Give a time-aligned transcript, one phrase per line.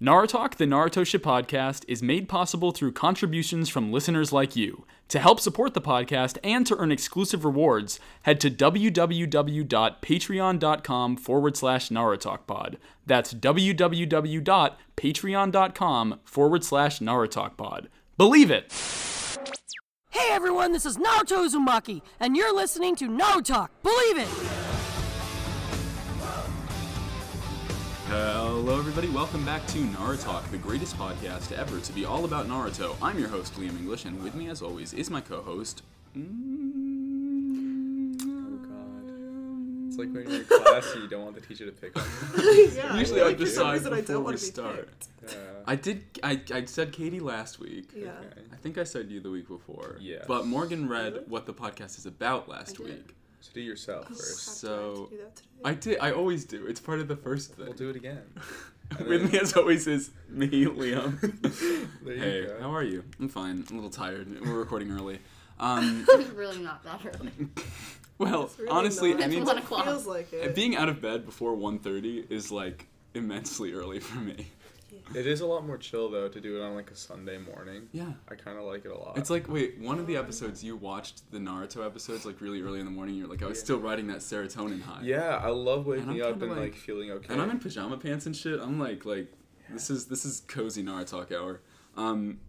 [0.00, 4.84] Narutalk, the Naruto Ship podcast, is made possible through contributions from listeners like you.
[5.08, 11.88] To help support the podcast and to earn exclusive rewards, head to www.patreon.com forward slash
[11.88, 12.76] Narutalkpod.
[13.06, 17.86] That's www.patreon.com forward slash Narutalkpod.
[18.18, 18.74] Believe it!
[20.10, 23.70] Hey everyone, this is Naruto Uzumaki, and you're listening to Narutalk.
[23.82, 24.75] Believe it!
[28.66, 29.08] Hello, everybody.
[29.08, 32.96] Welcome back to Narutalk, the greatest podcast ever to be all about Naruto.
[33.00, 35.84] I'm your host, Liam English, and with me, as always, is my co-host.
[36.16, 36.20] Oh
[38.66, 39.86] god.
[39.86, 42.04] It's like when you're in class and you don't want the teacher to pick on
[42.36, 42.72] you.
[42.74, 44.88] yeah, Usually, I like, for some decide reason I before don't we to start.
[45.22, 45.34] Yeah.
[45.64, 46.04] I did.
[46.24, 47.90] I, I said Katie last week.
[47.94, 48.08] Yeah.
[48.18, 48.40] Okay.
[48.52, 49.96] I think I said you the week before.
[50.00, 50.24] Yes.
[50.26, 51.24] But Morgan read Really?
[51.28, 53.14] what the podcast is about last week.
[53.46, 54.60] So do yourself Oh, first.
[54.62, 55.18] crap, I So, do?
[55.64, 55.98] I did.
[56.00, 56.66] I always do.
[56.66, 57.66] It's part of the first thing.
[57.66, 58.22] We'll do it again.
[59.06, 61.20] With me, as always, is me, Liam.
[62.04, 62.60] There you hey, go.
[62.60, 63.02] how are you?
[63.18, 63.64] I'm fine.
[63.68, 64.28] I'm a little tired.
[64.40, 65.18] We're recording early.
[65.58, 67.32] Um, It's really not that early.
[68.18, 69.22] well, It's really honestly, not.
[69.22, 69.84] I mean, It's one o'clock.
[69.86, 70.54] feels like it.
[70.54, 74.48] Being out of bed before 1.30 is like immensely early for me.
[75.14, 77.88] It is a lot more chill though to do it on like a Sunday morning.
[77.92, 78.12] Yeah.
[78.28, 79.16] I kind of like it a lot.
[79.16, 82.80] It's like, wait, one of the episodes you watched the Naruto episodes like really early
[82.80, 83.14] in the morning.
[83.14, 83.64] You're like, I was Yeah.
[83.64, 85.00] still riding that serotonin high.
[85.02, 87.32] yeah, I love And waking up and like- like feeling okay.
[87.32, 88.58] And I'm in pajama pants and shit.
[88.60, 89.32] I'm like, like,
[89.70, 91.60] this is this is cozy Naruto hour.
[91.96, 92.40] Um,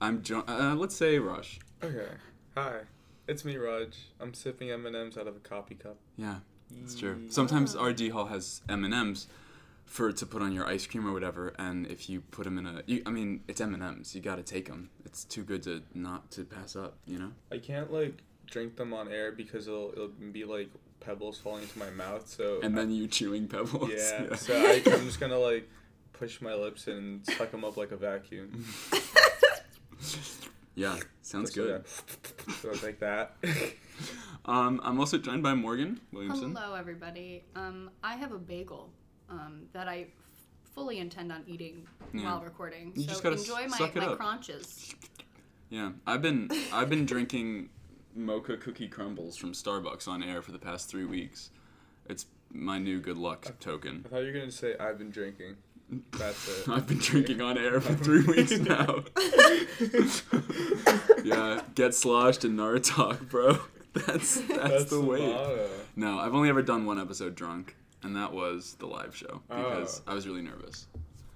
[0.00, 1.60] I'm jo- uh, let's say Raj.
[1.82, 2.08] Okay.
[2.56, 2.80] Hi.
[3.26, 3.94] It's me, Raj.
[4.20, 5.98] I'm sipping M&Ms out of a coffee cup.
[6.16, 6.36] Yeah,
[6.82, 7.26] it's true.
[7.28, 9.26] Sometimes RD Hall has M and M's
[9.88, 12.58] for it to put on your ice cream or whatever, and if you put them
[12.58, 14.14] in a, you, I mean, it's M and M's.
[14.14, 14.90] You got to take them.
[15.04, 16.98] It's too good to not to pass up.
[17.06, 17.32] You know.
[17.50, 21.78] I can't like drink them on air because it'll it'll be like pebbles falling into
[21.78, 22.28] my mouth.
[22.28, 23.90] So And then you chewing pebbles.
[23.92, 24.34] yeah.
[24.36, 25.68] So I, I'm just gonna like
[26.12, 28.64] push my lips and suck them up like a vacuum.
[30.74, 31.84] Yeah, sounds So, good.
[31.84, 32.54] yeah.
[32.62, 33.36] So it's like that.
[34.44, 36.54] Um, I'm also joined by Morgan Williamson.
[36.54, 37.42] Hello, everybody.
[37.56, 38.90] Um, I have a bagel
[39.30, 40.06] um, that I f-
[40.74, 42.24] fully intend on eating Yeah.
[42.24, 42.92] while recording.
[42.94, 44.18] You so just gotta enjoy my, suck it my up.
[44.18, 44.94] crunches.
[45.70, 47.68] Yeah, I've been I've been drinking
[48.14, 51.50] mocha cookie crumbles from Starbucks on air for the past three weeks.
[52.08, 54.02] It's my new good luck token.
[54.06, 55.56] I thought you were gonna say I've been drinking.
[56.12, 56.68] That's it.
[56.74, 59.04] I've been drinking on air for three weeks now.
[61.24, 63.58] yeah, get sloshed and Narutalk, bro.
[63.94, 65.66] That's that's, That's the way.
[65.96, 70.02] No, I've only ever done one episode drunk, and that was the live show because
[70.06, 70.10] Oh.
[70.12, 70.86] I was really nervous.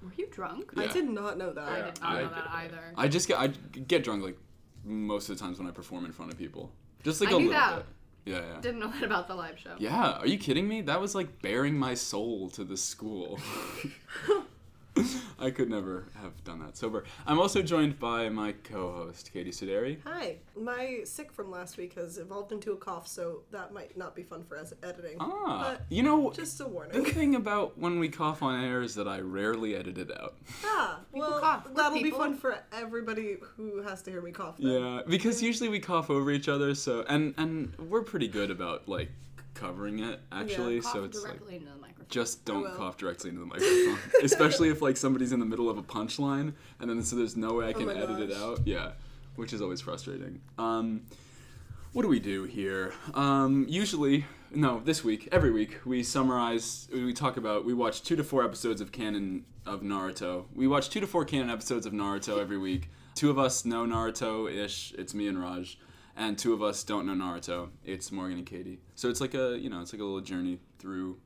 [0.03, 0.73] Were you drunk?
[0.77, 0.85] Yeah.
[0.85, 1.69] I did not know that.
[1.69, 2.81] I did not I know that either.
[2.97, 4.37] I just get I get drunk like
[4.85, 6.73] most of the times when I perform in front of people.
[7.05, 7.77] Just like I a knew little that.
[7.77, 7.87] bit.
[8.25, 8.61] Yeah, yeah.
[8.61, 9.75] Didn't know that about the live show.
[9.79, 10.81] Yeah, are you kidding me?
[10.83, 13.41] That was like bearing my soul to the school.
[15.39, 17.05] I could never have done that sober.
[17.27, 19.99] I'm also joined by my co-host Katie Suderi.
[20.05, 20.37] Hi.
[20.55, 24.23] My sick from last week has evolved into a cough, so that might not be
[24.23, 25.17] fun for as editing.
[25.19, 27.03] Ah, But you know, just a warning.
[27.03, 30.35] the thing about when we cough on air is that I rarely edit it out.
[30.65, 31.69] ah, well, cough.
[31.75, 34.59] That'll be fun for everybody who has to hear me cough.
[34.59, 34.69] Then.
[34.71, 38.89] Yeah, because usually we cough over each other, so and and we're pretty good about
[38.89, 39.11] like
[39.55, 40.81] covering it actually.
[40.81, 41.82] Cough so it's like directly into the microphone.
[42.13, 45.79] Just don't cough directly into the microphone, especially if like somebody's in the middle of
[45.79, 48.61] a punchline and then so there's no way I can my edit it out.
[48.67, 48.93] Yeah,
[49.37, 50.41] which is always frustrating.
[50.59, 51.03] Um,
[51.93, 52.93] what do we do here?
[53.15, 56.89] Um, usually, no, this week, every week, we summarize.
[56.93, 57.65] We talk about.
[57.65, 60.45] We watch two to four episodes of canon of Naruto.
[60.55, 62.91] We watch two to four canon episodes of Naruto every week.
[63.15, 64.93] Two of us know Naruto ish.
[64.99, 65.79] It's me and Raj.
[66.15, 67.71] And two of us don't know Naruto.
[67.85, 68.81] It's Morgan and Katie.
[68.97, 71.19] So it's like a you know it's like a little journey through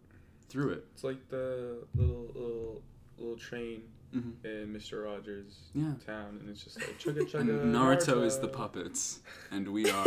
[0.49, 0.85] through it.
[0.95, 2.83] It's like the little little
[3.19, 3.83] little train
[4.15, 4.33] Mhm.
[4.45, 5.93] in Mister Rogers' Yeah.
[6.07, 7.41] town, and it's just like chugga chugga.
[7.63, 9.21] And Naruto is the puppets,
[9.51, 10.05] and we are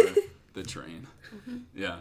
[0.53, 1.07] the train.
[1.75, 1.99] Yeah.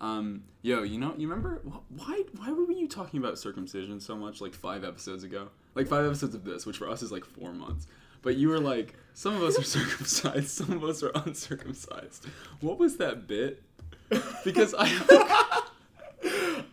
[0.00, 2.22] Um, yo, you know, you remember wh- why?
[2.36, 4.40] Why were you talking about circumcision so much?
[4.40, 7.52] Like five episodes ago, like five episodes of this, which for us is like four
[7.52, 7.86] months.
[8.22, 12.26] But you were like, some of us are circumcised, some of us are uncircumcised.
[12.60, 13.62] What was that bit?
[14.44, 14.86] Because I.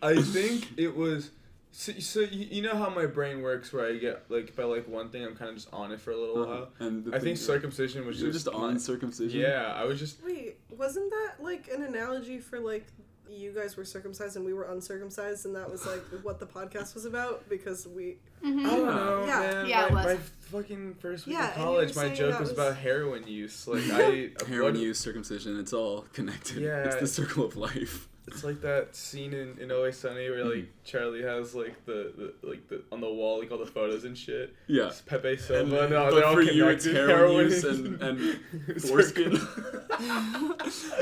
[0.06, 1.32] I think it was.
[1.72, 4.88] So, so you, you know how my brain works, where I get like by like
[4.88, 6.66] one thing, I'm kind of just on it for a little uh-huh.
[6.78, 6.88] while.
[6.88, 9.42] and the I think circumcision was You're just just on circumcision.
[9.42, 10.24] Yeah, I was just.
[10.24, 12.88] Wait, wasn't that like an analogy for like
[13.30, 16.94] you guys were circumcised and we were uncircumcised, and that was like what the podcast
[16.96, 18.18] was about because we.
[18.46, 18.66] Mm-hmm.
[18.66, 19.40] I don't know, Yeah.
[19.40, 19.66] man.
[19.66, 20.18] Yeah, it my, was.
[20.18, 20.22] my
[20.62, 23.28] fucking first week Yeah, of and you were college, my joke was, was- about heroin
[23.28, 23.68] use.
[23.68, 26.58] Like I Heroin what- use, circumcision, it's all connected.
[26.64, 26.84] Yeah.
[26.86, 28.08] It's the circle of life.
[28.28, 32.12] It's like that scene in, in Always Sunny where like Charlie has like the,
[32.42, 34.56] the like the on the wall like all the photos and shit.
[34.68, 34.88] Yeah.
[34.88, 35.70] It's Pepe And, Silva.
[35.76, 39.40] then- no, but they're all for you, it's heroin use and, and foreskin.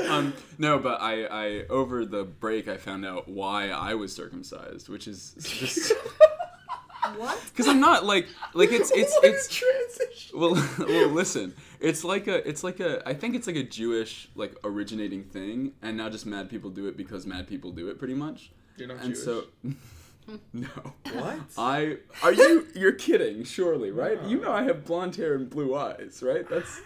[0.08, 4.88] Um, no, but I, I over the break I found out why I was circumcised,
[4.88, 5.92] which is just
[7.16, 7.38] What?
[7.50, 10.38] because I'm not like like it's it's What a it's transition.
[10.38, 11.54] well well listen
[11.84, 15.72] it's like a it's like a I think it's like a Jewish like originating thing
[15.82, 18.88] and now just mad people do it because mad people do it pretty much You're
[18.88, 19.24] not and Jewish.
[19.24, 19.44] so
[20.52, 20.68] no
[21.12, 21.38] what?
[21.58, 24.28] I are you you're kidding surely right No.
[24.28, 26.80] you know I have blonde hair and blue eyes right that's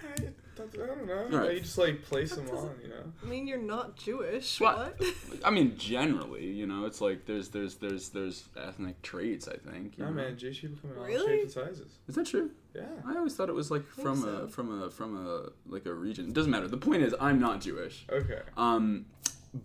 [0.61, 1.29] I, I don't know.
[1.33, 1.55] All right.
[1.55, 3.05] You just like place them on, you know.
[3.23, 4.61] I mean, you're not Jewish.
[4.61, 4.99] What?
[4.99, 5.11] What?
[5.45, 9.97] I mean generally you know it's like there's there's there's there's ethnic traits I think
[9.99, 10.17] you No know?
[10.17, 11.41] man, Jewish people come in all Really?
[11.43, 11.93] shapes and sizes.
[12.09, 12.83] is that true Yeah.
[13.07, 14.29] I always thought it was like from so.
[14.29, 16.27] a from a from a like a region.
[16.27, 16.69] It doesn't matter.
[16.69, 18.07] The point is, I'm not Jewish.
[18.11, 18.41] Okay.
[18.57, 19.07] Um,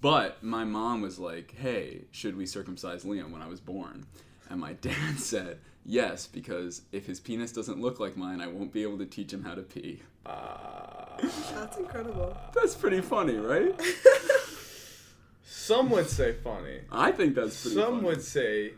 [0.01, 4.05] but my mom was like, "Hey, should we circumcise Liam when I was born?"
[4.49, 8.71] And my dad said, "Yes, because if his penis doesn't look like mine, I won't
[8.73, 11.17] be able to teach him how to pee." Uh,
[11.53, 12.35] That's incredible.
[12.55, 13.73] That's pretty funny, right?
[15.45, 16.79] some would say funny.
[16.91, 18.07] I think that's pretty Some funny.
[18.07, 18.73] would say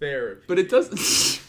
[0.00, 0.42] therapy.
[0.48, 0.98] but it doesn't.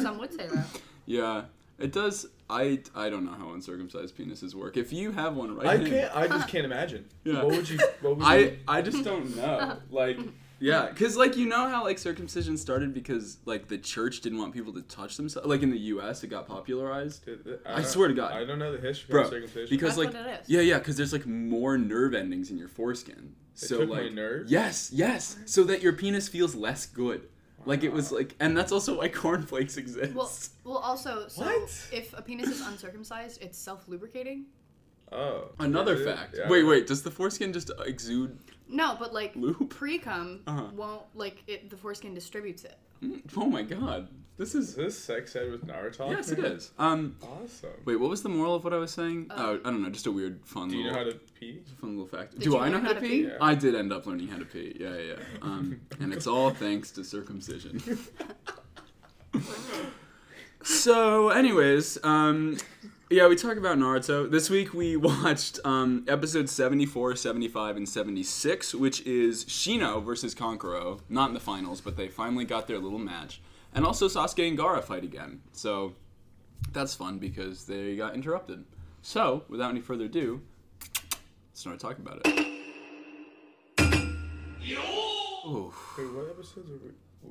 [0.00, 0.66] Some would say that.
[1.06, 1.42] yeah,
[1.78, 2.26] it does.
[2.50, 4.76] I I don't know how uncircumcised penises work.
[4.76, 5.66] If you have one, right?
[5.66, 6.16] I can't.
[6.16, 7.04] I just can't imagine.
[7.24, 7.42] Yeah.
[7.44, 7.78] What would you?
[8.00, 8.58] What would I you?
[8.66, 9.78] I just don't know.
[9.90, 10.18] Like
[10.60, 14.52] yeah, cuz like you know how like circumcision started because like the church didn't want
[14.54, 15.46] people to touch themselves.
[15.48, 17.28] Like in the US it got popularized.
[17.66, 18.32] I, I swear to God.
[18.32, 19.66] I don't know the history Bro, of circumcision.
[19.70, 20.48] because That's like what it is.
[20.48, 23.34] yeah, yeah, cuz there's like more nerve endings in your foreskin.
[23.54, 24.44] So took my like?
[24.48, 25.36] Yes, yes.
[25.46, 27.28] So that your penis feels less good.
[27.66, 30.14] Like it was like and that's also why cornflakes exist.
[30.14, 30.30] Well,
[30.64, 31.88] well, also, so What?
[31.92, 34.46] if a penis is uncircumcised, it's self-lubricating.
[35.12, 35.50] oh.
[35.58, 36.36] Another is fact.
[36.38, 36.48] Yeah.
[36.48, 38.38] Wait, wait, does the foreskin just exude
[38.68, 39.68] No, but like Lube?
[39.70, 40.64] pre-cum Uh-huh.
[40.74, 41.70] won't like it.
[41.70, 42.76] The foreskin distributes it.
[43.02, 44.08] Mm, Oh my god.
[44.36, 46.10] This Is is this sex ed with Naruto?
[46.10, 46.72] Yes, it is.
[46.78, 47.70] Um Awesome.
[47.84, 49.28] Wait, what was the moral of what I was saying?
[49.30, 51.60] oh, I don't know, just a weird, fun Do you know how to pee?
[51.80, 52.32] fun little fact.
[52.32, 53.24] Did Do you I know learn how to pee?
[53.24, 53.36] Yeah.
[53.40, 54.76] I did end up learning how to pee.
[54.80, 55.02] Yeah, yeah.
[55.18, 55.42] yeah.
[55.42, 57.80] Um, and it's all thanks to circumcision.
[60.62, 62.56] so, anyways, um,
[63.14, 64.28] yeah, we talk about Naruto.
[64.28, 71.00] This week we watched um, episodes 74, 75, and 76, which is Shino versus Kankuro.
[71.08, 73.40] Not in the finals, but they finally got their little match.
[73.72, 75.42] And also Sasuke and Gaara fight again.
[75.52, 75.94] So,
[76.72, 78.64] that's fun because they got interrupted.
[79.02, 80.40] So, without any further ado,
[80.80, 82.46] let's start talking about it.
[85.46, 85.72] Ooh.
[85.98, 86.90] Wait, what episodes are we?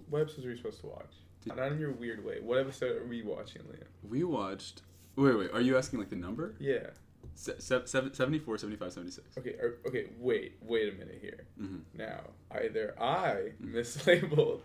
[0.09, 1.13] What episodes are we supposed to watch?
[1.45, 2.37] Not in your weird way.
[2.41, 3.83] What episode are we watching, Liam?
[4.07, 4.81] We watched.
[5.15, 5.51] Wait, wait.
[5.53, 6.55] Are you asking like the number?
[6.59, 6.87] Yeah.
[7.35, 9.27] Se- se- 74, 75, 76.
[9.39, 9.51] Okay.
[9.59, 10.07] Or, okay.
[10.19, 10.55] Wait.
[10.61, 11.45] Wait a minute here.
[11.59, 11.81] Mhm.
[11.95, 12.21] Now,
[12.51, 13.75] either I Mm-hmm.
[13.75, 14.61] mislabeled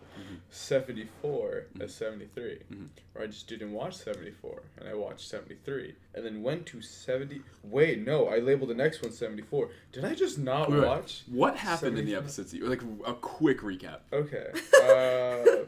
[0.50, 2.88] 74 as 73, Mhm.
[3.14, 7.42] or I just didn't watch 74 and I watched 73, and then went to 70.
[7.62, 9.70] Wait, no, I labeled the next one 74.
[9.92, 11.24] Did I just not Wait, watch?
[11.26, 12.24] What happened in the 75?
[12.24, 12.52] episodes?
[12.52, 14.00] that Like a quick recap.
[14.12, 14.50] Okay.
[14.88, 15.64] Uh,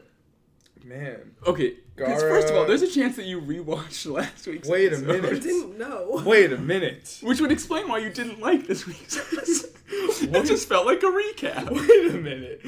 [0.83, 1.35] man.
[1.45, 4.67] Okay, 'cause first of all, there's a chance that you rewatched last week's.
[4.67, 5.43] Wait a episode, I minute.
[5.43, 6.21] didn't know.
[6.25, 7.19] Wait a minute.
[7.21, 9.71] Which would explain why you didn't like this week's episode.
[10.35, 11.69] it just felt like a recap.
[11.71, 12.61] Wait a minute.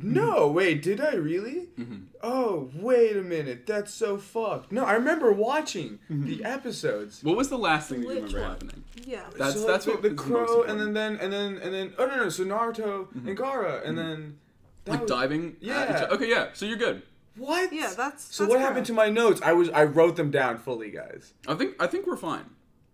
[0.00, 1.66] No, wait, did I really?
[1.78, 2.04] Mhm.
[2.22, 3.66] Oh, wait a minute.
[3.66, 4.70] That's so fucked.
[4.70, 6.26] No, I remember watching Mm-hmm.
[6.26, 7.22] the episodes.
[7.24, 8.50] What was the last thing that you remember one?
[8.50, 8.84] happening?
[9.04, 9.22] Yeah.
[9.36, 11.58] That's So, like, that's the, what the is most crow, and then then and then
[11.58, 14.38] and then oh no no so Naruto and Gaara and then
[14.84, 15.46] that like was- diving.
[15.46, 16.06] at each Yeah.
[16.12, 16.48] Okay, yeah.
[16.52, 17.02] So you're good.
[17.38, 17.72] What?
[17.72, 18.34] Yeah, that's.
[18.34, 19.40] So that's what happened to my notes?
[19.42, 21.32] I was I wrote them down fully, guys.
[21.46, 22.44] I think I think we're fine.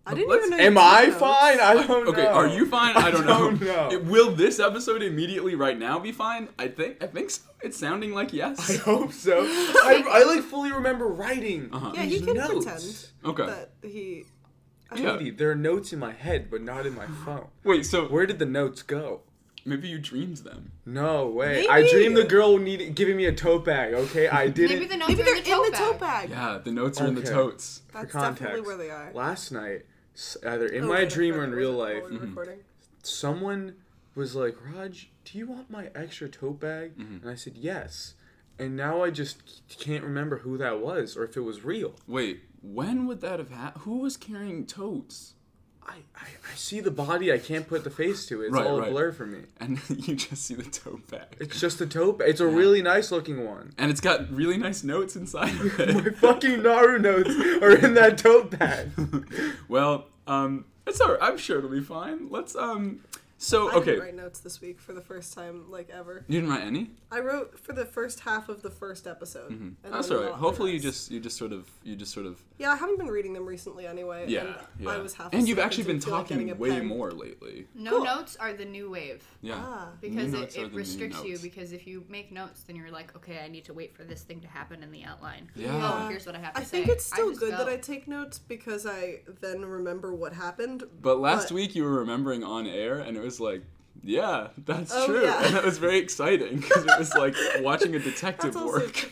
[0.07, 0.63] I didn't Let's- even know.
[0.63, 1.15] you Am I notes.
[1.17, 1.59] fine?
[1.59, 2.11] I don't Okay, know.
[2.11, 2.95] Okay, are you fine?
[2.95, 3.39] I don't know.
[3.49, 3.89] don't know.
[3.91, 6.47] It- will this episode immediately right now be fine?
[6.59, 7.41] I think I think so.
[7.63, 8.69] It's sounding like yes.
[8.69, 9.39] I hope so.
[9.45, 11.69] I, I like fully remember writing.
[11.73, 11.91] Uh-huh.
[11.95, 12.65] Yeah, he these can notes.
[12.65, 13.45] pretend Okay.
[13.47, 14.25] that he.
[14.91, 15.31] I Yeah.
[15.35, 17.47] There are notes in my head, but not in my phone.
[17.63, 19.21] Wait, so Where did the notes go?
[19.65, 20.71] Maybe you dreamed them.
[20.85, 21.67] No way.
[21.67, 23.93] I dreamed the girl needed giving me a tote bag.
[23.93, 24.77] Okay, I didn't.
[24.77, 25.91] Maybe the notes Maybe are they're in the tote in the bag.
[25.91, 26.29] tote bag.
[26.29, 27.81] Yeah, the notes are in the totes.
[27.91, 29.11] That's For definitely where they are.
[29.13, 29.85] Last night,
[30.45, 32.57] either in Oh, my dream or in real life, while we were Mhm.
[33.03, 33.75] someone
[34.13, 37.21] was like, "Raj, do you want my extra tote bag?" Mhm.
[37.21, 38.13] And I said, "Yes."
[38.57, 41.95] And now I just can't remember who that was or if it was real.
[42.07, 43.83] Wait, when would that have happened?
[43.83, 45.33] Who was carrying totes?
[45.87, 48.45] I, I, I see the body, I can't put the face to it.
[48.47, 48.87] It's Right, all right.
[48.89, 49.41] a blur for me.
[49.59, 51.27] And you just see the tote bag.
[51.39, 52.29] It's just a tote bag.
[52.29, 52.55] It's a Yeah.
[52.55, 53.73] really nice looking one.
[53.77, 55.93] and it's got really nice notes inside of it.
[56.05, 57.29] My fucking Naru notes
[57.61, 58.89] are in that tote bag.
[59.67, 61.19] well, um, it's alright.
[61.21, 62.29] I'm sure it'll be fine.
[62.29, 63.01] Let's um,
[63.37, 66.23] So I okay, didn't write notes this week for the first time like ever.
[66.27, 66.91] you didn't write any.
[67.11, 69.51] I wrote for the first half of the first episode.
[69.51, 70.33] and That's then all right.
[70.33, 73.09] Hopefully you just you just sort of you just sort of Yeah, I haven't been
[73.09, 74.25] reading them recently anyway.
[74.29, 74.89] yeah and yeah.
[74.89, 75.33] I was half.
[75.33, 76.85] and you've actually been didn't like talking way pen.
[76.87, 77.67] more lately.
[77.75, 78.05] No Cool.
[78.05, 79.21] notes are the new wave.
[79.41, 79.55] Yeah.
[79.57, 79.89] Ah.
[79.99, 82.63] Because New it, notes are it the new restricts you because if you make notes
[82.63, 85.03] then you're like okay i need to wait for this thing to happen in the
[85.03, 85.71] outline Yeah.
[85.73, 87.67] oh here's what i have to I say I think it's still just good that.
[87.67, 90.83] I take notes because I then remember what happened.
[91.01, 93.63] But last But- week you were remembering on air, and it was like,
[94.03, 95.43] yeah, that's Oh, true, yeah.
[95.45, 99.09] and that was very exciting because it was like watching a detective work.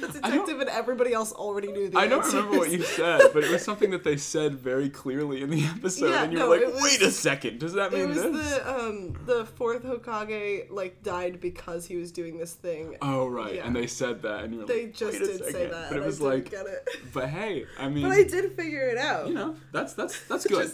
[0.00, 2.34] The detective and everybody else already knew the I don't answers.
[2.34, 5.64] remember what you said, but it was something that they said very clearly in the
[5.64, 8.02] episode, Yeah, and you no, were like, it was- "Wait a second, does that mean
[8.02, 12.38] It mean was this?" the um the fourth Hokage like died because he was doing
[12.38, 12.96] this thing.
[13.02, 13.66] Oh right, Yeah.
[13.66, 15.88] and they said that, and you were they like, just "Wait a did say that.
[15.90, 16.88] but it was like, get it.
[17.12, 19.28] but hey, I mean, But I did figure it out.
[19.28, 20.70] you know, that's that's that's good.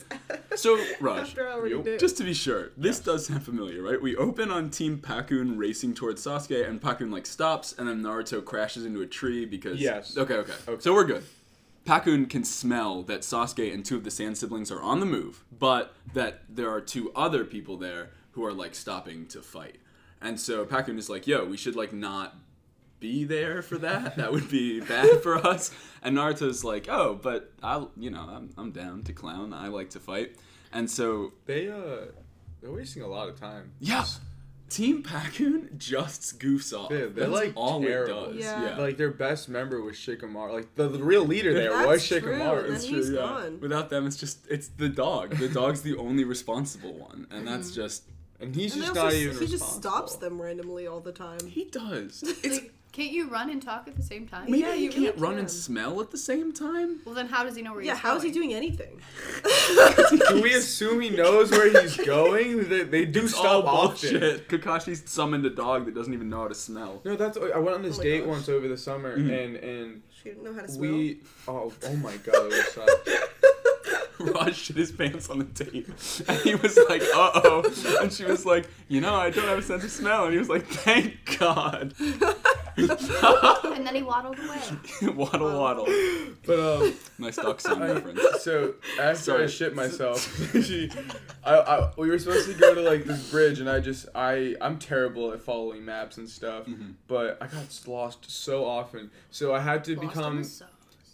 [0.50, 1.85] Just So Raj, after I already Yup.
[1.85, 1.99] knew.
[1.99, 4.00] Just to be sure, this does sound familiar, right?
[4.00, 8.44] We open on Team Pakkun racing towards Sasuke, and Pakkun like stops, and then Naruto
[8.44, 9.80] crashes into a tree because.
[9.80, 10.16] Yes.
[10.16, 10.52] Okay, okay.
[10.68, 10.80] Okay.
[10.80, 11.25] So we're good.
[11.87, 15.44] Pakkun can smell that Sasuke and two of the Sand siblings are on the move,
[15.56, 19.76] but that there are two other people there who are like stopping to fight.
[20.20, 22.37] And so Pakkun is like, "Yo, we should like not
[23.00, 24.16] be there for that.
[24.16, 25.70] That would be bad for us."
[26.02, 29.54] And Naruto's like, "Oh, but I, you know, I'm, I'm down to clown.
[29.54, 30.37] I like to fight."
[30.72, 32.12] And so They uh,
[32.60, 33.72] they're wasting a lot of time.
[33.80, 34.04] yeah.
[34.70, 36.90] Team Pakkun just goofs off.
[36.90, 38.24] Yeah, they're, That's like, all terrible.
[38.26, 38.36] it does.
[38.44, 38.62] Yeah.
[38.70, 38.76] Yeah.
[38.78, 40.52] Like their best member was Shikamaru.
[40.54, 42.64] Like the, the real leader there That's was true, Shikamaru.
[42.66, 43.20] and It's true, yeah.
[43.20, 43.58] gone.
[43.60, 45.36] Without them, it's just it's the dog.
[45.36, 47.46] The dog's the only responsible one, and Mm-hmm.
[47.46, 48.04] that's just
[48.40, 51.40] And he's And just also not even he just stops them randomly all the time.
[51.46, 52.22] he does.
[52.42, 54.90] It's Like, can't you run and talk at the same time maybe Yeah, he you
[54.90, 57.00] can't really run and smell at the same time.
[57.04, 57.87] well then how does he know where he's?
[57.88, 59.00] Yeah, he's how is he doing anything?
[60.28, 62.68] Can we assume he knows where he's going?
[62.68, 64.49] They, they do It's stop all bullshit.
[64.49, 67.00] Kakashi's summoned a dog that doesn't even know how to smell.
[67.04, 67.37] No, that's.
[67.38, 68.28] I went on this Oh date gosh.
[68.28, 69.44] once over the summer, Mhm.
[69.44, 70.92] and and She didn't know how to smell.
[70.92, 71.20] we.
[71.49, 74.35] Oh, oh my god, it was such.
[74.35, 75.88] Raj shit his pants on the date,
[76.28, 79.59] and he was like, "Uh oh," and she was like, "You know, I don't have
[79.59, 81.94] a sense of smell," and he was like, "Thank God."
[82.76, 85.86] And then he waddled away waddle waddle.
[86.46, 88.20] But um, Nice duck sound reference.
[88.42, 89.44] so after Sorry.
[89.44, 90.20] I shit myself,
[90.64, 90.90] she,
[91.44, 94.56] I, I, we were supposed to go to like this bridge, and I just, I,
[94.60, 96.94] I'm terrible at following maps and stuff, Mhm.
[97.08, 100.44] but I got lost so often, so I had to Lost become.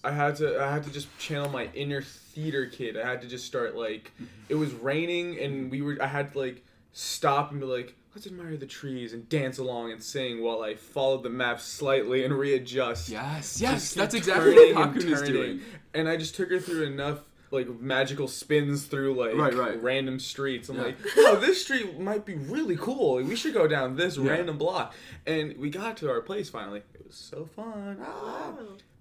[0.05, 2.97] I had to, I had to just channel my inner theater kid.
[2.97, 4.13] I had to just start like,
[4.49, 7.95] it was raining, and we were, I had to like stop and be like.
[8.17, 12.25] Let's admire the trees and dance along and sing while I followed the map slightly
[12.25, 13.11] and readjust.
[13.11, 15.33] Yes, yes, that's exactly what and Pakkun is turning.
[15.35, 15.61] doing.
[15.93, 17.19] And I just took her through enough
[17.51, 19.83] like magical spins through like Right, right.
[19.83, 20.71] random streets.
[20.71, 20.83] I'm Yeah.
[20.85, 23.17] like, oh, this street might be really cool.
[23.23, 24.31] We should go down this Yeah.
[24.31, 24.95] random block.
[25.27, 26.85] And we got to our place finally.
[26.95, 27.99] It was so fun.
[28.01, 28.55] Ah.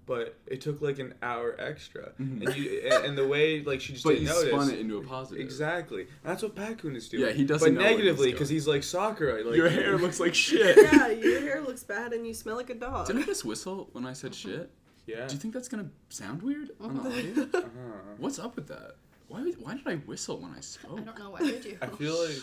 [0.08, 0.16] Wow.
[0.16, 2.12] But it took like an hour extra.
[2.20, 2.46] Mhm.
[2.46, 4.48] And you and, and the way like she just But didn't you notice.
[4.50, 5.44] spun it into a positive.
[5.44, 6.06] Exactly.
[6.22, 7.24] That's what Pakkun is doing.
[7.24, 9.42] Yeah, he doesn't But know negatively because he's like Sakura.
[9.44, 10.76] Like Your hair looks like shit.
[10.76, 13.06] yeah, your hair looks bad and you smell like a dog.
[13.08, 14.70] Didn't I just whistle when I said shit?
[15.06, 15.26] Yeah.
[15.26, 17.48] Do you think that's gonna sound weird on the audio?
[17.54, 18.14] Uh-huh.
[18.18, 18.96] What's up with that?
[19.28, 21.00] Why, why did I whistle when I spoke?
[21.00, 21.30] I don't know.
[21.30, 21.78] Why did you?
[21.82, 22.38] I feel like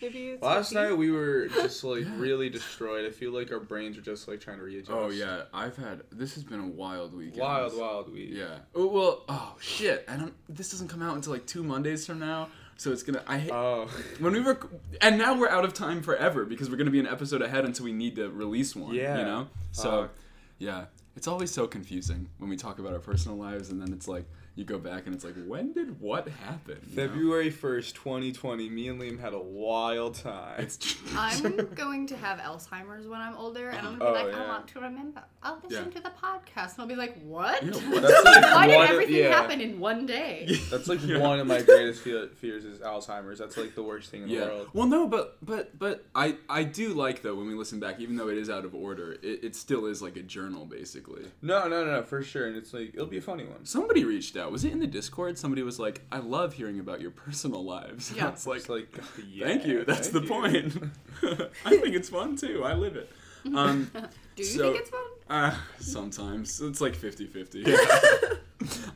[0.00, 3.04] Maybe it's Last your night we were just like really destroyed.
[3.06, 4.90] I feel like our brains are just like trying to readjust.
[4.92, 6.02] Oh yeah, I've had.
[6.10, 7.40] This has been a wild weekend.
[7.40, 8.30] Wild, wild week.
[8.32, 8.58] Yeah.
[8.74, 9.24] Oh well.
[9.28, 10.04] Oh shit.
[10.08, 10.34] I don't.
[10.48, 13.22] This doesn't come out until like two Mondays from now, so it's gonna.
[13.26, 13.50] I hate.
[13.52, 13.88] Oh.
[14.20, 14.58] when we were,
[15.00, 17.84] and now we're out of time forever because we're gonna be an episode ahead until
[17.84, 18.94] we need to release one.
[18.94, 19.18] Yeah.
[19.18, 19.48] You know.
[19.72, 20.10] So, Fuck.
[20.58, 20.84] yeah,
[21.16, 24.24] it's always so confusing when we talk about our personal lives, and then it's like
[24.58, 26.78] you go back and it's like, when did what happen?
[26.90, 27.06] you know?
[27.08, 28.68] February first, twenty twenty.
[28.68, 30.56] Me and Liam had a wild time.
[30.58, 30.96] It's.
[31.16, 31.42] I'm
[31.74, 34.42] going to have Alzheimer's when I'm older, and I'm gonna be Oh, like, yeah.
[34.44, 35.22] I want to remember.
[35.44, 35.90] I'll listen Yeah.
[35.92, 37.62] to the podcast, and I'll be like, what?
[37.64, 38.02] Yeah, what?
[38.02, 39.28] That's like Why did one of- everything yeah.
[39.30, 40.48] happen in one day?
[40.70, 41.18] That's like Yeah.
[41.18, 43.38] one of my greatest fe- fears is Alzheimer's.
[43.38, 44.44] That's like the worst thing in the Yeah.
[44.46, 44.68] world.
[44.72, 48.16] Well, no, but but but I I do like though when we listen back, even
[48.16, 51.26] though it is out of order, it, it still is like a journal basically.
[51.42, 52.48] No, no, no, no, for sure.
[52.48, 53.64] And it's like it'll be a funny one.
[53.64, 54.47] Somebody reached out.
[54.52, 55.38] Was it in the Discord?
[55.38, 58.28] Somebody was like, "I love hearing about your personal lives." Yeah.
[58.28, 58.88] it's like, like
[59.28, 59.84] yeah, thank you.
[59.84, 60.40] That's thank the you.
[60.40, 61.50] point.
[61.64, 62.64] I think it's fun too.
[62.64, 63.10] I live it.
[63.54, 65.00] Um, Do you So- think it's fun?
[65.30, 68.38] uh, sometimes it's like 50-50.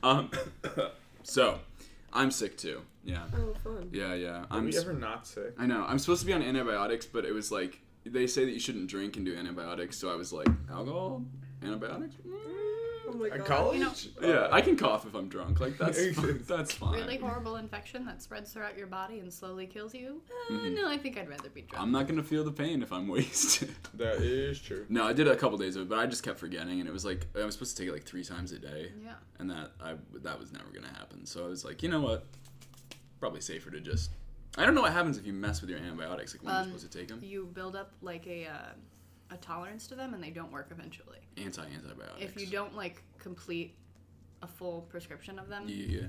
[0.02, 0.30] um,
[1.22, 1.58] so
[2.12, 2.82] I'm sick too.
[3.04, 3.88] Yeah, Oh, fun.
[3.92, 4.30] yeah, yeah.
[4.42, 4.64] Are I'm.
[4.64, 5.54] we s- ever not sick?
[5.58, 5.84] I know.
[5.86, 8.88] I'm supposed to be on antibiotics, but it was like they say that you shouldn't
[8.88, 9.96] drink and do antibiotics.
[9.98, 11.24] So I was like, alcohol,
[11.62, 12.14] antibiotics.
[12.26, 12.71] Mm,
[13.12, 13.46] Oh my At god.
[13.46, 13.78] college?
[13.78, 13.84] You
[14.22, 15.60] know- Yeah, I can cough if I'm drunk.
[15.60, 16.94] Like that's Makes that's fine.
[16.94, 20.22] Really horrible infection that spreads throughout your body and slowly kills you?
[20.50, 20.74] Uh, Mhm.
[20.76, 21.82] No, I think I'd rather be drunk.
[21.82, 23.70] I'm not gonna feel the pain if I'm wasted.
[23.94, 24.86] That is true.
[24.88, 26.92] no, I did a couple days of it, but I just kept forgetting, and it
[26.92, 29.14] was like I was supposed to take it like three times a day, Yeah.
[29.38, 31.26] and that I that was never gonna happen.
[31.26, 32.24] So I was like, you know what?
[33.20, 34.10] Probably safer to just.
[34.58, 36.78] I don't know what happens if you mess with your antibiotics, like when Um, you're
[36.78, 37.20] supposed to take them.
[37.22, 38.72] You build up like a uh,
[39.32, 41.18] a tolerance to them, and they don't work eventually.
[41.36, 42.20] Anti antibiotics.
[42.20, 43.74] If you don't like complete
[44.42, 46.06] a full prescription of them, Yeah, yeah.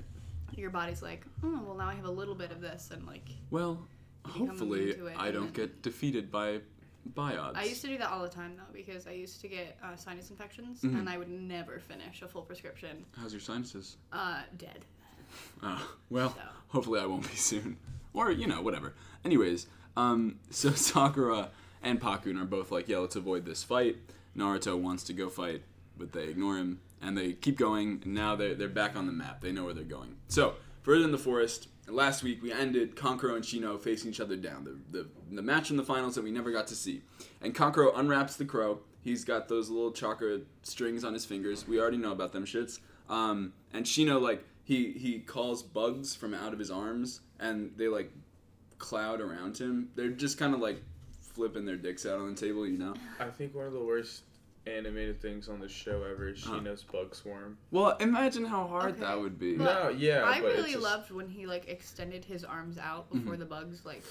[0.56, 3.28] your body's like, oh, well, now I have a little bit of this, and like
[3.50, 3.86] Well,
[4.26, 6.60] hopefully immune to it, I don't get defeated by
[7.14, 7.56] biots.
[7.56, 9.94] I used to do that all the time though because I used to get uh,
[9.94, 10.98] sinus infections Mhm.
[11.00, 13.04] and I would never finish a full prescription.
[13.18, 13.96] How's your sinuses?
[14.12, 14.84] Uh, dead.
[15.62, 16.40] Oh, well, So.
[16.68, 17.76] hopefully I won't be soon.
[18.12, 18.94] Or, you know, whatever.
[19.24, 19.66] Anyways,
[19.96, 21.50] um, so Sakura
[21.84, 23.96] and Pakkun are both like, yeah, let's avoid this fight.
[24.36, 25.62] Naruto wants to go fight,
[25.96, 26.80] but they ignore him.
[27.00, 29.42] And they keep going, and now they're, they're back on the map.
[29.42, 30.16] They know where they're going.
[30.28, 34.36] So, further in the forest, last week we ended Kankuro and Shino facing each other
[34.36, 34.64] down.
[34.64, 37.02] The, the, the match in the finals that we never got to see.
[37.42, 38.80] And Kankuro unwraps the crow.
[39.02, 41.68] He's got those little chakra strings on his fingers.
[41.68, 42.80] We already know about them shits.
[43.10, 47.88] Um, and Shino, like, he, he calls bugs from out of his arms, and they,
[47.88, 48.10] like,
[48.78, 49.90] cloud around him.
[49.94, 50.82] They're just kind of, like,
[51.34, 52.94] flipping their dicks out on the table, you know?
[53.18, 54.22] I think one of the worst
[54.66, 56.54] animated things on the show ever is Huh.
[56.54, 57.58] Shino's bug swarm.
[57.70, 59.00] Well, imagine how hard Okay.
[59.00, 59.56] that would be.
[59.56, 63.06] But no, yeah, I but really just- loved when he like extended his arms out
[63.10, 63.18] Mm-hmm.
[63.18, 64.02] before the bugs like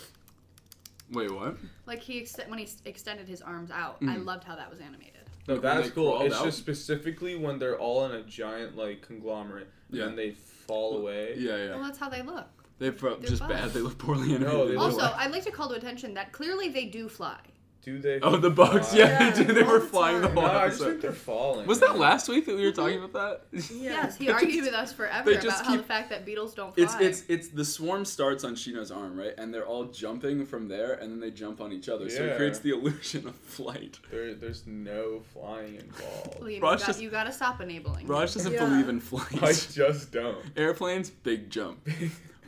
[1.12, 1.56] Wait, what?
[1.88, 3.98] like he ex- when he s- extended his arms out.
[4.02, 4.26] I Mhm.
[4.26, 5.22] loved how that was animated.
[5.48, 6.22] No, Like that's cool.
[6.22, 6.46] It's out?
[6.46, 10.06] just specifically when they're all in a giant like conglomerate and Yeah.
[10.06, 11.36] then they fall away.
[11.38, 11.70] Yeah, yeah.
[11.72, 11.84] Well, yeah.
[11.88, 12.48] that's how they look.
[12.80, 13.54] They're pro- they're just bugs.
[13.54, 13.70] bad.
[13.72, 14.48] They look poorly animated.
[14.54, 17.08] No, they look Also, like- I'd like to call to attention that clearly they do
[17.08, 17.38] fly.
[17.84, 18.22] Do they?
[18.22, 18.90] Oh, the bugs.
[18.90, 19.00] fly?
[19.00, 19.56] Yeah, Yeah, they did.
[19.58, 20.36] They all were the flying the time.
[20.38, 21.68] whole No, I just think they're falling.
[21.68, 22.82] Was that last week that we were mm-hmm.
[22.82, 23.60] talking about that?
[23.74, 26.10] Yes, he They argued just- with us forever they just about how keep- the fact
[26.10, 26.84] that beetles don't fly.
[26.86, 29.34] It's it's it's the swarm starts on Shino's arm, right?
[29.38, 32.10] And they're all jumping from there, and then they jump on each other.
[32.10, 32.36] So it Yeah.
[32.38, 34.00] creates the illusion of flight.
[34.10, 36.40] There, there's no flying involved.
[36.40, 38.08] Liam, you, Raj got, just- you gotta stop enabling.
[38.08, 38.64] Raj doesn't Yeah.
[38.66, 39.26] believe in flight.
[39.34, 39.68] I flight.
[39.74, 40.38] just don't.
[40.56, 41.86] Airplanes, big jump.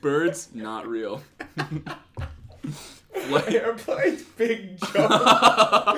[0.06, 1.24] Birds, not real.
[3.48, 4.94] Airplanes, big jump.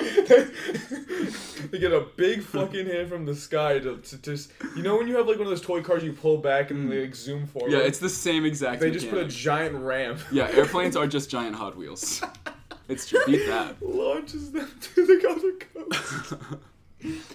[1.70, 5.08] they get a big fucking hand from the sky to, to just you know when
[5.08, 7.46] you have like one of those toy cars you pull back and they like zoom
[7.46, 7.70] forward.
[7.70, 8.80] Yeah, it's the same exact.
[8.80, 9.36] they just put a mechanic.
[9.36, 10.20] giant ramp.
[10.32, 12.22] Yeah, airplanes are just giant Hot Wheels.
[12.88, 13.20] It's true.
[13.26, 13.76] Beat that.
[13.82, 16.32] Launches them to the other coast.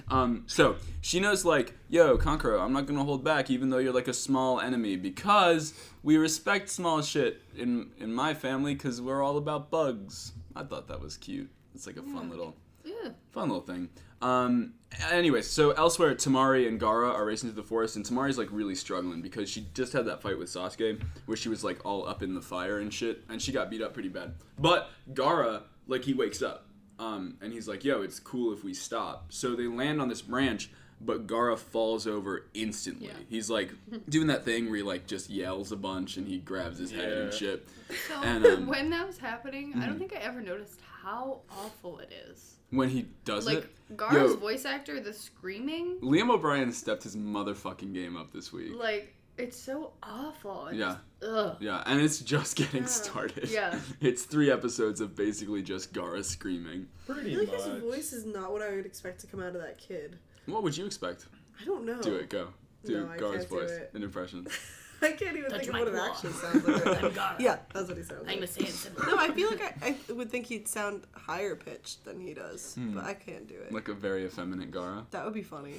[0.09, 4.07] Um, so Shino's, like, "Yo, Kankuro, I'm not gonna hold back, even though you're like
[4.07, 5.73] a small enemy, because
[6.03, 10.87] we respect small shit in in my family, because we're all about bugs." I thought
[10.89, 11.49] that was cute.
[11.73, 12.29] It's like a fun Yeah.
[12.29, 13.09] little Yeah.
[13.31, 13.89] fun little thing.
[14.21, 14.73] Um,
[15.11, 18.75] anyways, so elsewhere, Temari and Gaara are racing through the forest, and Temari's like really
[18.75, 22.21] struggling because she just had that fight with Sasuke where she was like all up
[22.23, 24.35] in the fire and shit, and she got beat up pretty bad.
[24.59, 26.67] But Gaara, like, he wakes up,
[26.99, 30.21] um, and he's like, "Yo, it's cool if we stop." So they land on this
[30.21, 30.69] branch.
[31.05, 33.07] But Gaara falls over instantly.
[33.07, 33.13] Yeah.
[33.27, 33.71] He's like
[34.09, 37.11] doing that thing where he like just yells a bunch and he grabs his head
[37.11, 37.67] and shit.
[38.07, 39.87] So And, um, when that was happening, I mhm.
[39.87, 42.55] don't think I ever noticed how awful it is.
[42.69, 44.37] When he does like it, Gaara's Yo.
[44.37, 48.71] voice actor, the screaming, Liam O'Brien stepped his motherfucking game up this week.
[48.75, 50.67] like it's so awful.
[50.67, 50.97] It's Yeah.
[51.21, 51.57] just- ugh.
[51.59, 52.87] Yeah, and it's just getting Yeah.
[52.87, 53.49] started.
[53.49, 53.79] Yeah.
[54.01, 56.87] It's three episodes of basically just Gaara screaming.
[57.09, 57.65] I Pretty feel like much.
[57.65, 60.17] his voice is not what I would expect to come out of that kid.
[60.45, 61.25] What would you expect?
[61.61, 62.01] I don't know.
[62.01, 62.49] Do it, go.
[62.85, 63.91] Do No, I Gaara's can't do voice, it.
[63.93, 64.47] an impression.
[65.01, 67.03] I can't even Touch think of my what it actually sounds like.
[67.03, 67.39] I'm Gaara.
[67.39, 68.31] yeah, that's what he sounds like.
[68.31, 68.49] I'm a like.
[68.51, 69.07] Saiyan.
[69.07, 72.75] No, I feel like I, I would think he'd sound higher pitched than he does,
[72.75, 72.93] Hmm.
[72.95, 73.73] but I can't do it.
[73.73, 75.05] Like a very effeminate Gaara.
[75.11, 75.75] that would be funny.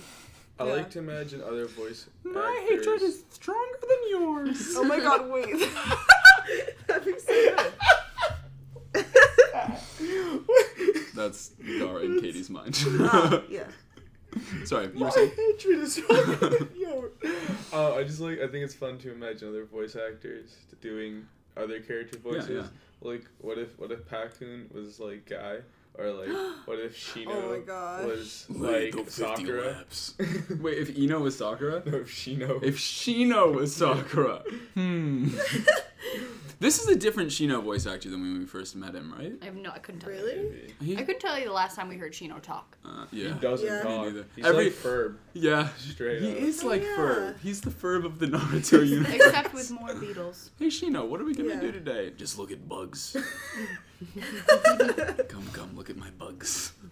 [0.58, 0.72] I Yeah.
[0.74, 2.86] like to imagine other voice My actors.
[2.86, 4.74] hatred is stronger than yours.
[4.76, 5.56] Oh my god, wait.
[6.86, 7.72] That'd be so good.
[11.14, 12.76] That's Gaara in Katie's mind.
[13.00, 13.64] Ah, yeah.
[14.64, 15.30] Sorry, you My were saying?
[15.36, 17.12] hatred is stronger than yours.
[17.72, 18.38] Uh, I just like.
[18.40, 22.50] I think it's fun to imagine other voice actors doing other character voices.
[22.50, 22.66] yeah.
[23.08, 25.58] Like, what if what if Pakkun was like Guy,
[25.98, 26.28] or like
[26.66, 28.04] what if Shino Oh my gosh.
[28.04, 29.66] was like 50 Sakura?
[29.72, 30.14] laps.
[30.60, 31.82] Wait, if Ino was Sakura?
[31.86, 32.62] No, if Shino.
[32.62, 34.42] If Shino was Sakura.
[34.74, 35.28] Hmm.
[36.64, 39.34] This is a different Shino voice actor than when we first met him, right?
[39.42, 39.70] I have no.
[39.70, 40.16] I couldn't tell you.
[40.24, 40.74] Really?
[40.80, 42.76] He, I couldn't tell you the last time we heard Shino talk.
[42.84, 43.82] uh, He doesn't Yeah.
[43.82, 44.06] talk.
[44.06, 44.24] Me neither.
[44.34, 45.16] He's Every- like Ferb.
[45.34, 45.68] Yeah.
[45.76, 46.36] Straight He up.
[46.38, 46.96] is Oh, like yeah.
[46.96, 47.40] Ferb.
[47.40, 49.14] He's the Ferb of the Naruto universe.
[49.14, 50.50] Except with more beetles.
[50.58, 51.60] Hey Shino, what are we gonna Yeah.
[51.60, 52.12] do today?
[52.16, 53.14] Just look at bugs.
[55.28, 56.72] come, come, look at my bugs.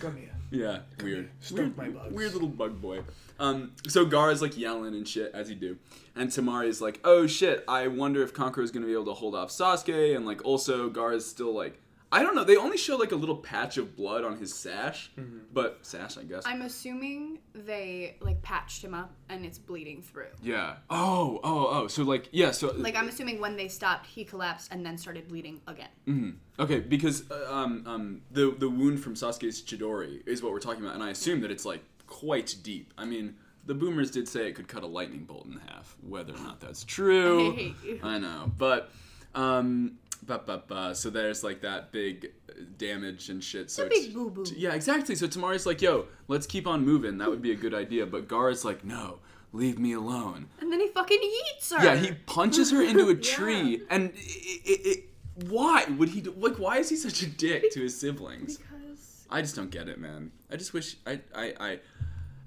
[0.00, 0.30] Come here.
[0.50, 1.30] Yeah, weird.
[1.40, 2.14] Stroke Weird, my bugs.
[2.14, 3.02] weird little bug boy.
[3.38, 5.76] Um, so Gaara's like yelling and shit as he do,
[6.16, 7.64] and Temari's like, "Oh shit!
[7.68, 11.28] I wonder if Kankuro's gonna be able to hold off Sasuke." And like, also Gaara's
[11.28, 11.80] still like,
[12.12, 12.42] I don't know.
[12.42, 15.38] They only show like a little patch of blood on his sash, Mm-hmm.
[15.52, 16.42] but sash, I guess.
[16.44, 20.26] I'm assuming they like patched him up and it's bleeding through.
[20.42, 20.76] yeah.
[20.90, 21.86] Oh, oh, oh.
[21.86, 22.50] So like, yeah.
[22.50, 25.88] So Like I'm assuming when they stopped, he collapsed and then started bleeding again.
[26.08, 26.34] Mhm.
[26.58, 30.82] Okay, because uh, um, um, the the wound from Sasuke's Chidori is what we're talking
[30.82, 32.92] about, and I assume that it's like quite deep.
[32.98, 35.96] I mean, the boomers did say it could cut a lightning bolt in half.
[36.02, 38.00] Whether or not that's true, I hate you.
[38.02, 38.90] I know, but
[39.34, 42.32] um, but but but so there's like that big
[42.78, 43.70] damage and shit.
[43.70, 44.44] So big boo-boo.
[44.44, 45.14] T- Yeah, exactly.
[45.14, 47.18] So Temari's like, "Yo, let's keep on moving.
[47.18, 49.18] That would be a good idea." But Gaara's like, "No,
[49.52, 51.20] leave me alone." And then he fucking
[51.54, 51.82] eats her.
[51.84, 54.16] Yeah, he punches her into a tree, and it,
[54.64, 55.04] it, it,
[55.48, 56.34] why would he do?
[56.36, 58.58] Like, why is he such a dick to his siblings?
[58.58, 60.32] because I just don't get it, man.
[60.50, 61.78] I just wish I, I, I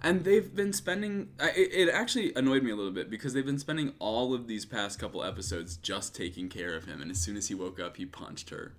[0.03, 1.29] and they've been spending.
[1.39, 4.47] I, it, it actually annoyed me a little bit because they've been spending all of
[4.47, 7.79] these past couple episodes just taking care of him, and as soon as he woke
[7.79, 8.73] up, he punched her.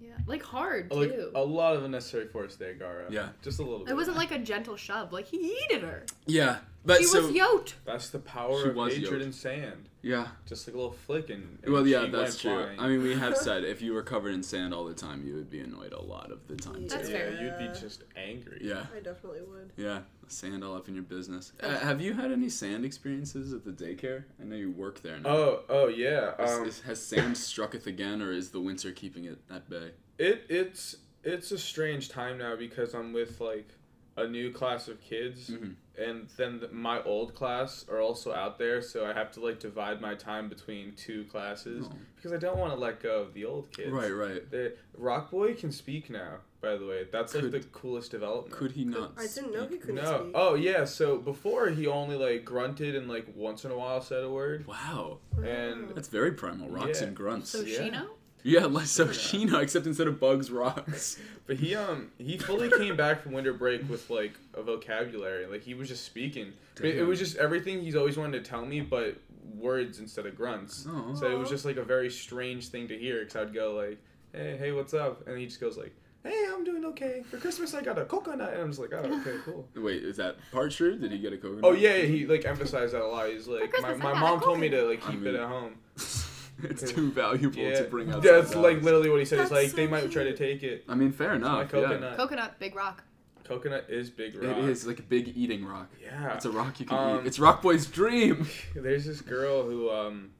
[0.00, 1.30] yeah, like hard Like too.
[1.34, 3.10] a lot of unnecessary force there, Gaara.
[3.10, 3.28] Yeah.
[3.42, 3.90] Just a little bit.
[3.90, 5.12] It wasn't like a gentle shove.
[5.12, 6.04] Like he yeeted her.
[6.26, 7.74] Yeah, but She so was yoked.
[7.84, 9.24] That's the power She of was hatred yoked.
[9.24, 9.88] and sand.
[10.02, 10.28] yeah.
[10.46, 11.58] Just like a little flick and.
[11.62, 12.52] and Well, yeah, that's true.
[12.62, 12.80] flying.
[12.80, 15.34] I mean, we have said if you were covered in sand all the time, you
[15.34, 16.86] would be annoyed a lot of the time.
[16.88, 17.14] That's too.
[17.14, 18.60] yeah, you'd be just angry.
[18.62, 18.84] Yeah.
[18.96, 19.72] I definitely would.
[19.76, 20.00] Yeah,
[20.32, 21.52] sand all up in your business.
[21.62, 24.24] Uh, have you had any sand experiences at the daycare?
[24.40, 25.28] I know you work there now.
[25.28, 26.32] Oh, oh yeah.
[26.42, 29.92] Is- Um, is- has sand strucketh again, or is the winter keeping it at bay?
[30.18, 33.68] it it's it's a strange time now because I'm with like
[34.16, 35.76] a new class of kids, Mhm.
[35.96, 39.60] and then the, my old class are also out there, so I have to like
[39.60, 41.94] divide my time between two classes Oh.
[42.16, 43.90] because I don't want to let go of the old kids.
[43.90, 44.50] Right, right.
[44.50, 46.40] The Rock Boy can speak now.
[46.60, 48.52] By the way, that's like the coolest development.
[48.54, 49.12] Could he not?
[49.16, 50.20] I didn't know he couldn't no.
[50.24, 50.32] speak.
[50.34, 50.84] Oh yeah.
[50.84, 54.66] So before he only like grunted and like once in a while said a word.
[54.66, 56.68] Wow, and- that's very primal.
[56.68, 57.06] Rocks Yeah.
[57.08, 57.48] and grunts.
[57.50, 57.78] So Yeah.
[57.78, 58.06] Shino.
[58.42, 59.10] yeah, like so Yeah.
[59.12, 61.18] Shino, except instead of bugs, rocks.
[61.46, 65.46] But he um he fully came back from winter break with like a vocabulary.
[65.46, 66.52] Like he was just speaking.
[66.76, 69.16] But it, it was just everything he's always wanted to tell me, but
[69.56, 70.86] words instead of grunts.
[70.88, 71.14] Oh.
[71.18, 73.24] So it was just like a very strange thing to hear.
[73.24, 73.98] Cause I'd go like,
[74.32, 75.92] hey hey what's up, and he just goes like,
[76.24, 77.22] hey I'm doing okay.
[77.30, 79.68] For Christmas I got a coconut, and I'm just like oh okay cool.
[79.76, 80.96] Wait, is that part true?
[80.98, 81.64] Did he get a coconut?
[81.64, 83.28] Oh yeah, yeah, he like emphasized that a lot.
[83.28, 85.48] He's like, my, my mom told me to coconut." like I keep mean- it at
[85.48, 85.74] home.
[86.62, 88.22] it's too valuable Yeah, to bring out.
[88.22, 89.40] Yeah, that's like literally what he said.
[89.40, 90.84] He's That's like so they might try to take it.
[90.88, 91.52] I mean, fair enough.
[91.52, 92.16] My coconut.
[92.18, 93.02] Coconut, big rock.
[93.44, 94.58] Coconut is big rock.
[94.58, 95.90] It is like a big eating rock.
[96.00, 96.34] Yeah.
[96.34, 97.26] It's a rock you can Um, eat.
[97.26, 98.46] It's Rock Boy's dream.
[98.76, 100.30] There's this girl who um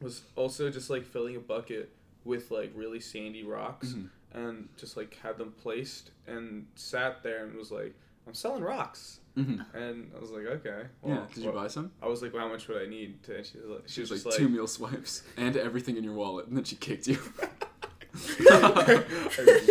[0.00, 1.92] was also just like filling a bucket
[2.24, 4.08] with like really sandy rocks Mhm.
[4.34, 7.94] And just like had them placed and sat there and was like,
[8.26, 9.20] I'm selling rocks.
[9.34, 10.82] hmm And I was like, okay.
[11.04, 11.14] Yeah.
[11.14, 11.90] well, Did you well- buy some?
[12.02, 13.22] I was like, well, how much would I need?
[13.24, 15.22] To, and she was like, She she was was like, just two like, meal swipes
[15.36, 17.18] and everything in your wallet, and then she kicked you.
[18.50, 19.04] I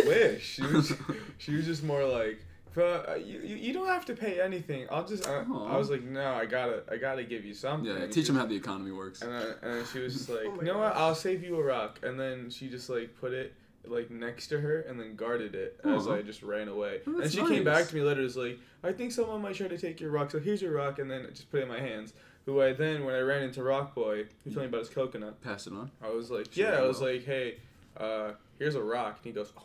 [0.06, 0.54] wish.
[0.56, 0.92] She was,
[1.38, 2.40] she was just more like,
[2.74, 4.86] but uh, you, you you don't have to pay anything.
[4.90, 5.26] I'll just.
[5.26, 5.74] Uh, Aw.
[5.74, 7.90] I was like, no, I gotta I gotta give you something.
[7.90, 9.22] yeah, And teach them how the economy works.
[9.22, 10.94] And then, and she was just like, Oh you know what?
[10.96, 11.98] I'll save you a rock.
[12.02, 13.54] And then she just like put it
[13.86, 16.14] like next to her and then guarded it as Aw.
[16.16, 17.00] I just ran away.
[17.06, 18.22] Oh, and that's she came back to me later.
[18.22, 20.30] Was like, I think someone might try to take your rock.
[20.30, 20.98] So here's your rock.
[20.98, 22.12] And then just put it in my hands.
[22.46, 25.42] Who I then, when I ran into Rock Boy, he told me about his coconut.
[25.42, 25.90] Pass it on.
[26.02, 26.72] I was like, yeah.
[26.78, 27.56] I was like, hey,
[27.98, 29.18] uh, here's a rock.
[29.18, 29.62] And he goes, oh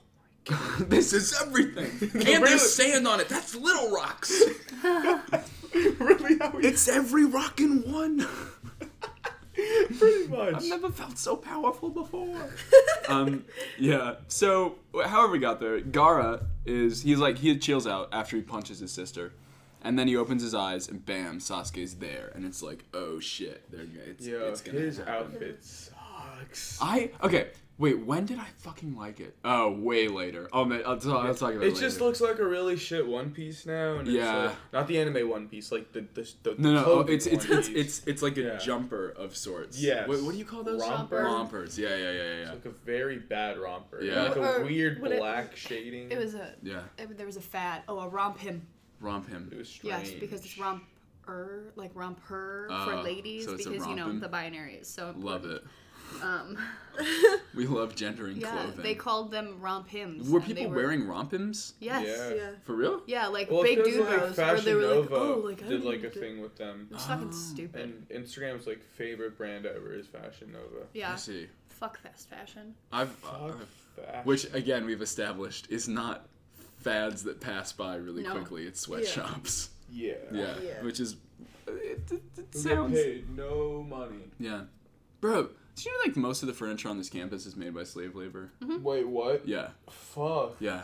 [0.50, 1.92] my God, this is everything.
[2.14, 2.40] And Really?
[2.50, 3.30] there's sand on it.
[3.30, 4.34] That's little rocks.
[5.74, 6.38] really?
[6.40, 8.28] How he, it's every rock in one.
[10.00, 10.56] pretty much.
[10.56, 12.50] I've never felt so powerful before.
[13.08, 13.46] um,
[13.78, 14.16] yeah.
[14.28, 18.80] So, however we got there, Gaara is he's like he chills out after he punches
[18.80, 19.34] his sister,
[19.82, 23.70] and then he opens his eyes and bam, Sasuke's there, and it's like, oh shit,
[23.72, 25.14] they're it's, Yo, it's gonna his happen.
[25.14, 26.78] outfit sucks.
[26.82, 27.48] I okay.
[27.80, 29.36] Wait, when did I fucking like it?
[29.44, 30.48] Oh, way later.
[30.54, 31.70] Oh man, I'll, talk, I'll talk about it.
[31.74, 32.06] It just later.
[32.06, 34.22] looks like a really shit One Piece now, and Yeah.
[34.46, 37.26] it's like, not the anime One Piece, like the the, the No, no, oh, it's
[37.26, 38.58] it's it's it's it's like a Yeah.
[38.58, 39.82] jumper of sorts.
[39.82, 40.06] Yeah.
[40.06, 40.82] What, what do you call those?
[40.82, 41.24] Romper.
[41.24, 41.78] Rompers.
[41.80, 42.22] Yeah, yeah, yeah, yeah.
[42.42, 44.02] It's like a very bad romper.
[44.04, 44.22] Yeah.
[44.24, 46.12] like a Or weird would it- black shading.
[46.12, 46.54] It was a.
[46.62, 47.82] Yeah, It, there was a fad.
[47.88, 48.68] Oh, a romp him.
[49.00, 49.50] romp him.
[49.52, 50.10] It was strange.
[50.10, 50.84] Yes, because it's romp
[51.28, 54.76] er like romp her Oh, for ladies so it's a because you know the binary
[54.76, 55.64] is so Love it.
[56.22, 56.58] Um,
[57.56, 58.84] We love gendering yeah, clothing.
[58.84, 60.30] they called them romp hymns.
[60.30, 61.74] were and they people wearing rompims?
[61.80, 62.06] Yes.
[62.06, 62.36] Yeah.
[62.36, 62.50] Yeah.
[62.64, 63.02] For real?
[63.08, 65.42] Yeah, like well, big because dude like bros where Fashion they were like, Nova oh,
[65.44, 67.32] like I did like a need thing with them, It's fucking Oh.
[67.32, 67.82] stupid.
[67.82, 70.86] and Instagram's like favorite brand ever is Fashion Nova.
[70.94, 71.14] yeah.
[71.14, 71.48] I see.
[71.70, 72.76] Fuck fast fashion.
[72.92, 74.22] I've, Fuck I've fashion.
[74.26, 76.28] which again we've established is not
[76.82, 78.32] fads that pass by really No.
[78.34, 79.70] quickly It's sweatshops.
[79.92, 80.14] Yeah.
[80.32, 80.54] Yeah.
[80.64, 80.84] Yeah.
[80.84, 81.16] which is
[81.68, 84.26] it, it, it sounds paid no money.
[84.40, 84.62] yeah,
[85.22, 85.50] bro.
[85.76, 88.16] Do you know like most of the furniture on this campus is made by slave
[88.16, 88.52] labor?
[88.62, 89.48] Wait, what?
[89.48, 90.56] Yeah, Fuck.
[90.60, 90.82] yeah.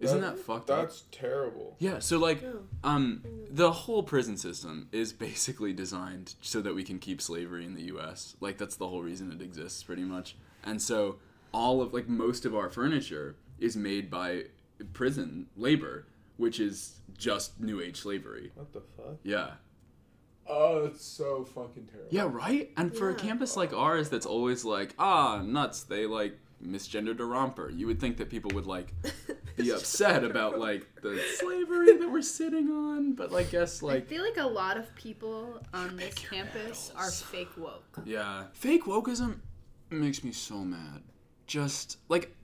[0.00, 0.82] Isn't that, fucked up?
[0.82, 1.76] That's terrible.
[1.78, 2.42] Yeah, so like,
[2.82, 7.74] um, the whole prison system is basically designed so that we can keep slavery in
[7.74, 8.36] the U.S.
[8.40, 10.36] Like that's the whole reason it exists, pretty much.
[10.62, 11.16] And so
[11.52, 14.44] all of like most of our furniture is made by
[14.92, 16.06] prison labor,
[16.36, 18.50] which is just New Age slavery.
[18.56, 19.16] What the fuck?
[19.22, 19.52] Yeah.
[20.46, 22.08] Oh, it's so fucking terrible.
[22.10, 22.70] Yeah, right?
[22.76, 23.18] And for a Yeah.
[23.18, 28.00] campus like ours that's always like, ah, nuts, they like misgendered a romper, you would
[28.00, 28.92] think that people would like
[29.56, 33.94] be upset about like the slavery that we're sitting on, but like guess like I
[33.96, 37.98] like feel like a lot of people on this campus are fake woke.
[38.04, 39.38] yeah, fake wokeism
[39.90, 41.02] makes me so mad.
[41.46, 42.34] Just like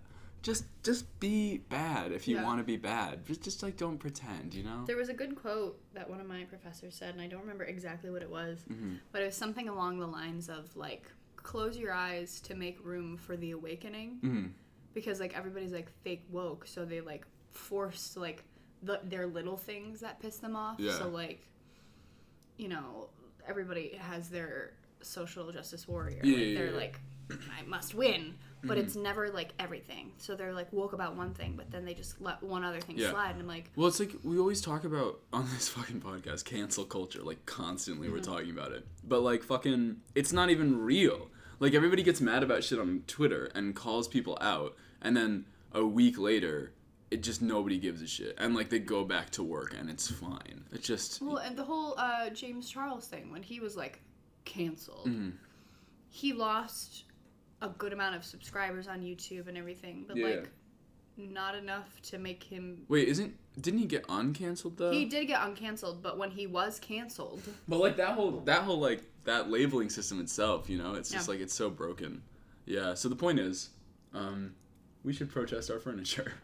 [0.42, 2.44] just just be bad if you Yeah.
[2.44, 3.26] want to be bad.
[3.26, 4.84] Just just like don't pretend, you know?
[4.86, 7.64] There was a good quote that one of my professors said, and I don't remember
[7.64, 8.94] exactly what it was, Mm-hmm.
[9.12, 13.16] but it was something along the lines of like, close your eyes to make room
[13.16, 14.18] for the awakening.
[14.22, 14.50] Mhm.
[14.94, 18.44] Because like everybody's like fake woke, so they like force like
[18.82, 20.78] the, their little things that piss them off.
[20.80, 20.96] Yeah.
[20.98, 21.46] So like,
[22.56, 23.08] you know,
[23.46, 24.72] everybody has their
[25.02, 26.20] social justice warrior.
[26.22, 27.00] Yeah, like, yeah, they're like,
[27.58, 28.34] I must win.
[28.62, 28.86] But Mm-hmm.
[28.86, 30.12] it's never like everything.
[30.18, 32.98] So they're like woke about one thing, but then they just let one other thing
[32.98, 33.10] Yeah.
[33.10, 33.30] slide.
[33.32, 36.84] And I'm like, Well, it's like we always talk about on this fucking podcast, cancel
[36.84, 37.22] culture.
[37.22, 38.86] Like constantly, we're talking about it.
[39.02, 41.28] But like fucking, it's not even real.
[41.58, 45.84] Like everybody gets mad about shit on Twitter and calls people out, and then a
[45.86, 46.72] week later,
[47.10, 50.10] it just nobody gives a shit, and like they go back to work and it's
[50.10, 50.64] fine.
[50.72, 54.00] It's just Well, and the whole uh, James Charles thing when he was like
[54.44, 55.30] canceled, Mm-hmm.
[56.10, 57.04] he lost
[57.62, 60.26] a good amount of subscribers on YouTube and everything, but Yeah.
[60.26, 60.50] like
[61.16, 62.84] not enough to make him.
[62.88, 64.90] wait, isn't didn't he get uncanceled though?
[64.90, 68.78] He did get uncanceled, but when he was canceled, But like that whole that whole
[68.78, 71.32] like that labeling system itself, you know, it's just Yeah.
[71.34, 72.22] like it's so broken.
[72.64, 72.94] Yeah.
[72.94, 73.70] So the point is,
[74.14, 74.54] um,
[75.04, 76.34] we should protest our furniture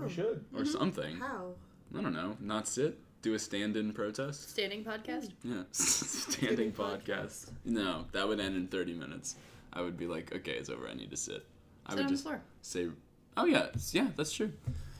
[0.00, 0.44] We should.
[0.54, 1.16] or something.
[1.18, 1.54] How?
[1.96, 2.36] I don't know.
[2.40, 2.98] Not sit.
[3.22, 4.50] Do a stand-in protest.
[4.50, 5.30] standing podcast.
[5.42, 5.62] Yeah.
[5.72, 7.50] Standing podcast.
[7.64, 9.34] No, that would end in 30 minutes.
[9.76, 10.88] I would be like, okay, it's over.
[10.88, 11.44] I need to sit.
[11.86, 12.40] I Sit would on the just floor.
[12.62, 12.88] say,
[13.36, 14.52] oh yeah, yeah, that's true.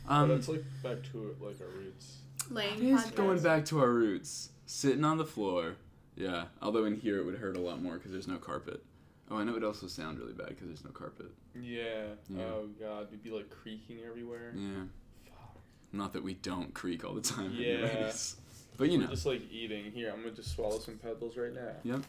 [0.06, 2.18] But Um, it's like back to like our roots.
[2.50, 3.14] Laying it is podcast.
[3.16, 4.50] going back to our roots.
[4.66, 5.76] Sitting on the floor.
[6.16, 6.44] Yeah.
[6.62, 8.82] Although in here it would hurt a lot more because there's no carpet.
[9.30, 11.26] Oh, and it would also sound really bad because there's no carpet.
[11.60, 12.04] Yeah.
[12.28, 12.42] Yeah.
[12.44, 14.52] Oh god, we'd be like creaking everywhere.
[14.54, 14.84] Yeah.
[15.24, 15.56] Fuck.
[15.92, 17.52] Not that we don't creak all the time.
[17.56, 17.68] Yeah.
[17.88, 18.36] anyways.
[18.78, 19.10] But you We're know.
[19.10, 19.90] just like eating.
[19.90, 21.70] Here, I'm gonna just swallow some pebbles right now.
[21.82, 22.00] Yep.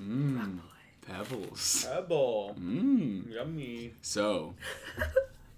[0.00, 0.58] Mmm.
[1.06, 1.86] Pebbles.
[1.88, 2.56] Pebble.
[2.60, 3.32] Mmm.
[3.32, 3.92] Yummy.
[4.02, 4.54] So,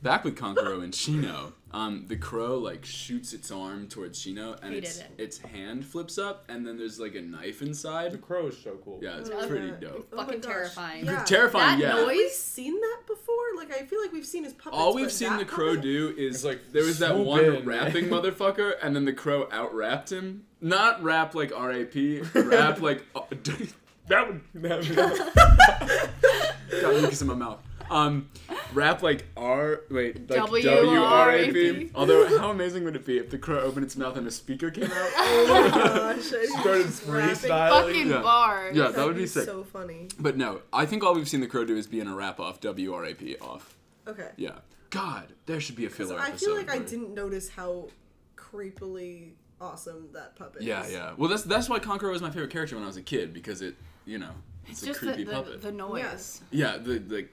[0.02, 4.74] back with Kankuro and Shino, um, the crow like shoots its arm towards Shino, and
[4.74, 5.10] Hated its it.
[5.18, 8.12] its hand flips up, and then there's like a knife inside.
[8.12, 8.22] The inside.
[8.22, 9.00] crow is so cool.
[9.02, 10.08] Yeah, it's Oh, pretty dope.
[10.12, 10.50] Oh my Fucking gosh.
[10.50, 11.04] terrifying.
[11.04, 11.24] Yeah.
[11.24, 11.98] Terrifying, That yeah.
[11.98, 13.34] Have we seen that before?
[13.56, 14.76] Like, I feel like we've seen his puppets.
[14.80, 15.82] All we've but seen that the crow puppet?
[15.82, 19.12] do is It's like, there was that swoop one in, rapping motherfucker, and then the
[19.12, 20.44] crow out rapped him.
[20.60, 23.20] Not rap like R A P, rap like uh,
[24.08, 24.40] that would
[26.80, 27.60] got mucus in my mouth.
[27.90, 28.30] Um,
[28.72, 31.72] rap like R wait like W W R A R A P.
[31.84, 31.90] P.
[31.94, 34.70] Although how amazing would it be if the crow opened its mouth and a speaker
[34.70, 34.90] came out?
[35.16, 36.32] Oh my gosh.
[36.32, 37.50] I Started just rapping.
[37.50, 37.86] freestyling.
[37.86, 38.22] Fucking Yeah.
[38.22, 38.74] bars.
[38.76, 39.44] Yeah, that That'd would be sick.
[39.44, 40.08] so funny.
[40.18, 42.40] But no, I think all we've seen the crow do is be in a rap
[42.40, 43.76] off W R A P off.
[44.08, 44.30] Okay.
[44.36, 44.58] Yeah.
[44.90, 46.46] God, there should be a filler I episode.
[46.46, 47.88] feel like I where- didn't notice how
[48.36, 50.92] creepily awesome that puppet Yeah, is.
[50.92, 51.12] yeah.
[51.16, 53.60] Well, that's that's why Kankuro was my favorite character when I was a kid because
[53.60, 53.74] it,
[54.06, 54.30] you know,
[54.66, 55.62] it's, It's a just the, creepy the, puppet.
[55.62, 56.42] the noise.
[56.50, 57.26] Yeah, the the.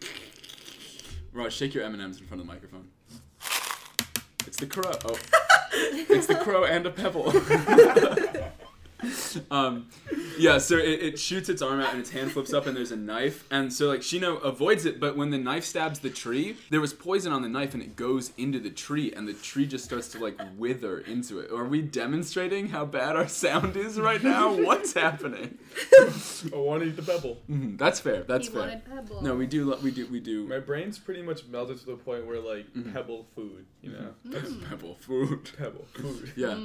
[1.33, 2.87] Raj, shake your M and M's in front of the microphone.
[4.47, 4.91] It's the crow.
[5.05, 5.17] Oh,
[5.73, 7.31] it's the crow and a pebble.
[9.51, 9.87] um,
[10.37, 10.57] yeah.
[10.57, 12.95] So it, it shoots its arm out and its hand flips up and there's a
[12.97, 16.81] knife and so like Shino avoids it, but when the knife stabs the tree, there
[16.81, 19.85] was poison on the knife and it goes into the tree and the tree just
[19.85, 21.51] starts to like wither into it.
[21.51, 24.51] Are we demonstrating how bad our sound is right now?
[24.65, 25.57] What's happening?
[25.99, 27.37] I want to eat the pebble.
[27.49, 28.23] Mhm, That's fair.
[28.23, 28.61] That's he fair.
[28.61, 29.21] wanted pebble.
[29.21, 29.65] No, we do.
[29.69, 30.05] lo- We do.
[30.07, 30.47] We do.
[30.47, 32.93] My brain's pretty much melted to the point where like Mm-hmm.
[32.93, 34.13] pebble food, you know,
[34.69, 35.49] Pebble food.
[35.57, 36.31] pebble food.
[36.35, 36.57] Yeah.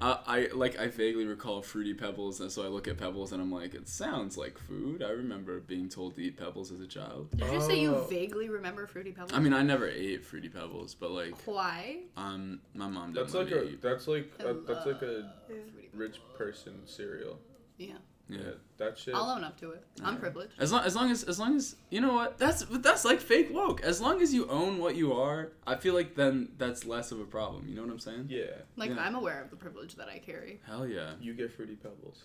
[0.00, 0.78] Uh, I like.
[0.78, 3.88] I vaguely recall fruity pebbles, and so I look at pebbles, and I'm like, it
[3.88, 5.02] sounds like food.
[5.02, 7.28] I remember being told to eat pebbles as a child.
[7.36, 8.06] Did you say you Oh.
[8.08, 9.32] vaguely remember Fruity Pebbles?
[9.34, 11.98] I mean, I never ate fruity pebbles, but like, why?
[12.16, 13.82] um, my mom didn't That's like a eat.
[13.82, 15.56] that's like I a, that's like a love Yeah.
[15.92, 17.38] Rich person cereal.
[17.76, 17.98] Yeah.
[18.28, 18.38] Yeah.
[18.38, 19.14] Yeah, that shit.
[19.14, 19.84] I'll own up to it.
[20.02, 20.52] I'm privileged.
[20.58, 23.20] As long, as long as as long as you know what that's but that's like
[23.20, 23.82] fake woke.
[23.82, 27.20] As long as you own what you are, I feel like then that's less of
[27.20, 27.68] a problem.
[27.68, 28.26] You know what I'm saying?
[28.30, 28.44] Yeah,
[28.76, 29.04] Like Yeah.
[29.04, 30.60] I'm aware of the privilege that I carry.
[30.66, 31.12] Hell yeah.
[31.20, 32.22] you get fruity pebbles.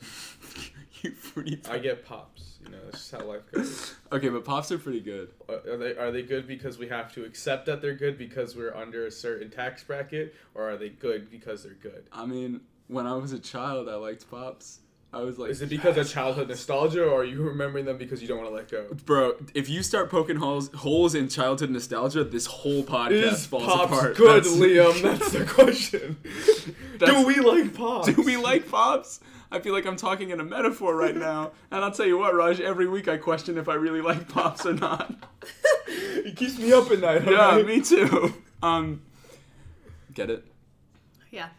[1.02, 1.62] you pretty.
[1.70, 2.60] I get pops.
[2.64, 3.96] You know, that's just how life goes.
[4.12, 5.32] Okay, but pops are pretty good.
[5.48, 8.56] Are are they are they good because we have to accept that they're good because
[8.56, 12.08] we're under a certain tax bracket, or are they good because they're good?
[12.12, 14.80] I mean, when I was a child, I liked pops.
[15.12, 18.22] I was like, Is it because of childhood nostalgia, or are you remembering them because
[18.22, 18.94] you don't want to let go?
[19.06, 23.64] Bro, if you start poking holes holes in childhood nostalgia, this whole podcast Is falls
[23.66, 24.16] pops apart.
[24.18, 25.02] good, That's- Liam?
[25.02, 26.18] That's the question.
[27.00, 28.14] That's- Do we like pops?
[28.14, 29.20] Do we like pops?
[29.52, 31.54] I feel like I'm talking in a metaphor right now.
[31.72, 34.66] And I'll tell you what, Raj, every week I question if I really like pops
[34.66, 35.12] or not.
[35.92, 37.24] It keeps me up at night.
[37.26, 37.66] yeah, alright?
[37.66, 38.32] me too.
[38.62, 39.02] Um
[40.14, 40.46] Get it?
[41.32, 41.50] Yeah.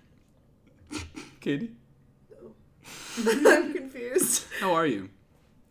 [1.41, 1.73] Katie?
[3.47, 4.45] I'm confused.
[4.61, 5.09] How are you?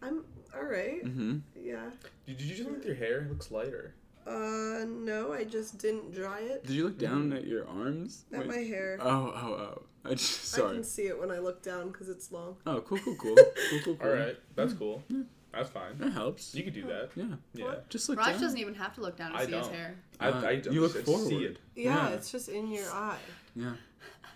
[0.02, 0.24] I'm
[0.56, 1.04] alright.
[1.06, 1.38] Mm-hmm.
[1.62, 1.90] Yeah.
[2.26, 3.20] Did you do something with your hair?
[3.22, 3.96] It looks lighter.
[4.28, 6.66] Uh, no, I just didn't dry it.
[6.66, 8.26] Did you look down at your arms?
[8.32, 8.48] At Wait.
[8.48, 8.98] my hair.
[9.02, 9.82] Oh, oh, oh.
[10.06, 12.56] I just, I can see it when I look down because it's long.
[12.66, 13.36] Oh, cool, cool, cool.
[13.70, 14.08] Cool, cool, cool.
[14.08, 15.04] All right, that's cool.
[15.52, 15.98] That's fine.
[15.98, 16.54] That helps.
[16.56, 17.10] You could do that.
[17.16, 17.26] Yeah.
[17.54, 17.76] Yeah.
[17.90, 18.42] Just look Raj down.
[18.42, 19.76] doesn't even have to look down to I see his don't.
[19.76, 19.96] hair.
[20.20, 21.28] I, Uh, I, you look I forward.
[21.28, 21.58] See it.
[21.76, 22.10] Yeah, Yeah.
[22.16, 23.18] it's just in your eye.
[23.56, 23.74] Yeah.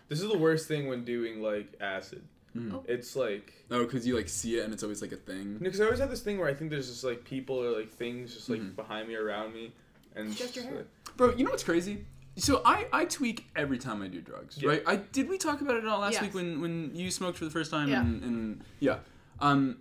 [0.10, 2.23] This is the worst thing when doing like acid.
[2.55, 2.73] Mm.
[2.73, 2.83] Oh.
[2.87, 5.57] It's like Oh, because you like see it and it's always like a thing.
[5.59, 7.89] because I always have this thing where I think there's just like people or like
[7.91, 8.75] things just like Mhm.
[8.75, 9.71] behind me, around me,
[10.15, 10.75] and It's just your hair.
[10.75, 12.05] like- Bro, you know what's crazy?
[12.35, 14.69] So I, I tweak every time I do drugs, Yeah.
[14.69, 14.83] right?
[14.85, 16.21] I did we talk about it all last Yes.
[16.23, 18.01] week when, when you smoked for the first time Yeah.
[18.01, 18.99] and, and yeah.
[19.39, 19.77] Um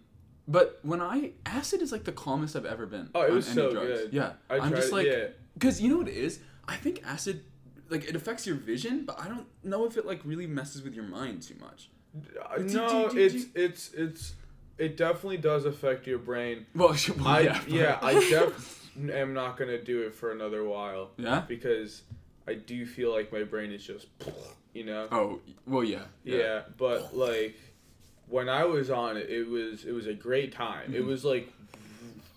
[0.48, 3.11] but when I acid is like the calmest I've ever been.
[3.14, 3.87] Oh, it on was any so drugs.
[4.02, 4.12] good.
[4.12, 4.32] Yeah.
[4.50, 4.76] I am tried.
[4.76, 5.26] just like yeah.
[5.61, 6.40] cuz you know what it is?
[6.66, 7.44] I think acid
[7.90, 10.94] like it affects your vision, but I don't know if it like really messes with
[10.94, 11.90] your mind too much.
[12.14, 14.35] Uh, Did- no, did- did it's you- it's it's
[14.79, 16.66] it definitely does affect your brain.
[16.75, 17.61] Well, well I yeah.
[17.66, 21.42] yeah, I def am not gonna do it for another while Yeah?
[21.46, 22.03] because
[22.46, 24.07] I do feel like my brain is just
[24.75, 25.09] you know.
[25.12, 26.03] Oh, well yeah.
[26.25, 27.57] Yeah, but like
[28.29, 30.94] when I was on it, it was it was a great time.
[30.94, 31.07] It Mhm.
[31.07, 31.51] was like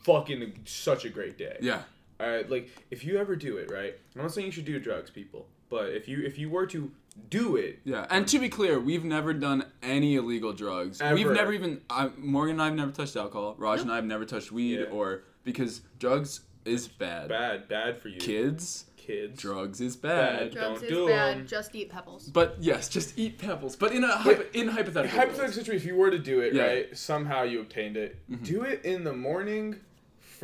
[0.03, 1.57] fucking such a great day.
[1.61, 1.81] Yeah.
[2.21, 3.95] Alright, like if you ever do it, right?
[4.15, 6.91] I'm not saying you should do drugs, people, but if you if you were to
[7.29, 11.01] do it, Yeah, and to be clear, we've never done any illegal drugs.
[11.01, 13.55] We've never even I, Morgan and I have never touched alcohol.
[13.57, 14.85] Raj and I have never touched weed Yeah.
[14.91, 17.29] or because drugs is bad.
[17.29, 19.39] bad, bad for you, Kids, kids.
[19.41, 20.39] drugs is bad.
[20.39, 20.51] Bad.
[20.51, 21.37] Drugs Don't is do bad.
[21.37, 21.47] 'em.
[21.47, 22.27] Just eat pebbles.
[22.29, 23.75] But yes, just eat pebbles.
[23.75, 25.17] But in a hypo, in hypothetical.
[25.17, 26.63] Hypothetical situation, if you were to do it, Yeah.
[26.65, 26.97] right?
[26.97, 28.17] Somehow you obtained it.
[28.29, 28.43] Mhm.
[28.43, 29.77] Do it in the morning,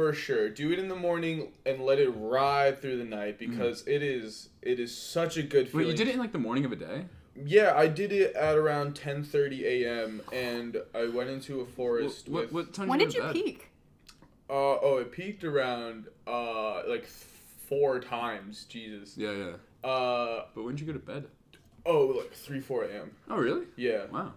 [0.01, 0.49] for sure.
[0.49, 4.49] Do it in the morning and let it ride through the night because it is
[4.61, 5.87] it is such a good feeling.
[5.87, 7.05] Wait, you did it in like the morning of a day?
[7.35, 10.21] Yeah, I did it at around 10:30 a.m.
[10.33, 12.51] and I went into a forest What, with.
[12.53, 13.33] what time When you did you bed?
[13.33, 13.69] peak?
[14.49, 18.65] Uh, oh, it peaked around uh like four times.
[18.65, 19.15] Jesus.
[19.17, 19.87] Yeah, yeah.
[19.89, 21.25] Uh But when did you go to bed?
[21.85, 23.11] oh, like three four a.m.
[23.29, 23.65] Oh, really?
[23.75, 24.05] Yeah.
[24.11, 24.33] Wow.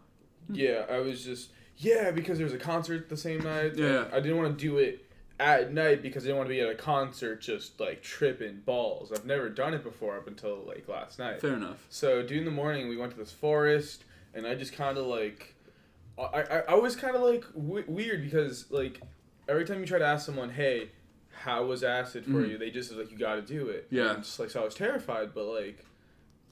[0.50, 3.76] Yeah, I was just yeah because there was a concert the same night.
[3.76, 4.04] Yeah.
[4.12, 5.03] I didn't want to do it
[5.44, 9.12] at night because I didn't want to be at a concert just like tripping balls.
[9.12, 11.40] I've never done it before up until like last night.
[11.40, 11.84] Fair enough.
[11.90, 14.04] So during the morning we went to this forest
[14.34, 15.54] and I just kind of like
[16.18, 19.00] I I, I was kind of like w- weird because like
[19.48, 20.88] every time you try to ask someone hey
[21.32, 22.50] how was acid for Mhm.
[22.50, 24.14] you they just like you got to do it Yeah.
[24.14, 25.84] and just like so I was terrified but like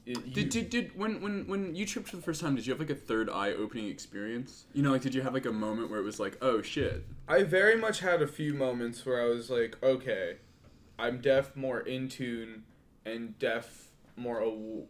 [0.06, 2.72] it, Did, did, did when, when when you tripped for the first time, did you
[2.72, 4.64] have like a third eye opening experience?
[4.74, 7.04] You know, like did you have like a moment where it was like, oh shit?
[7.28, 10.36] I very much had a few moments where I was like, okay,
[10.98, 12.64] I'm deaf more in tune
[13.06, 14.42] and deaf more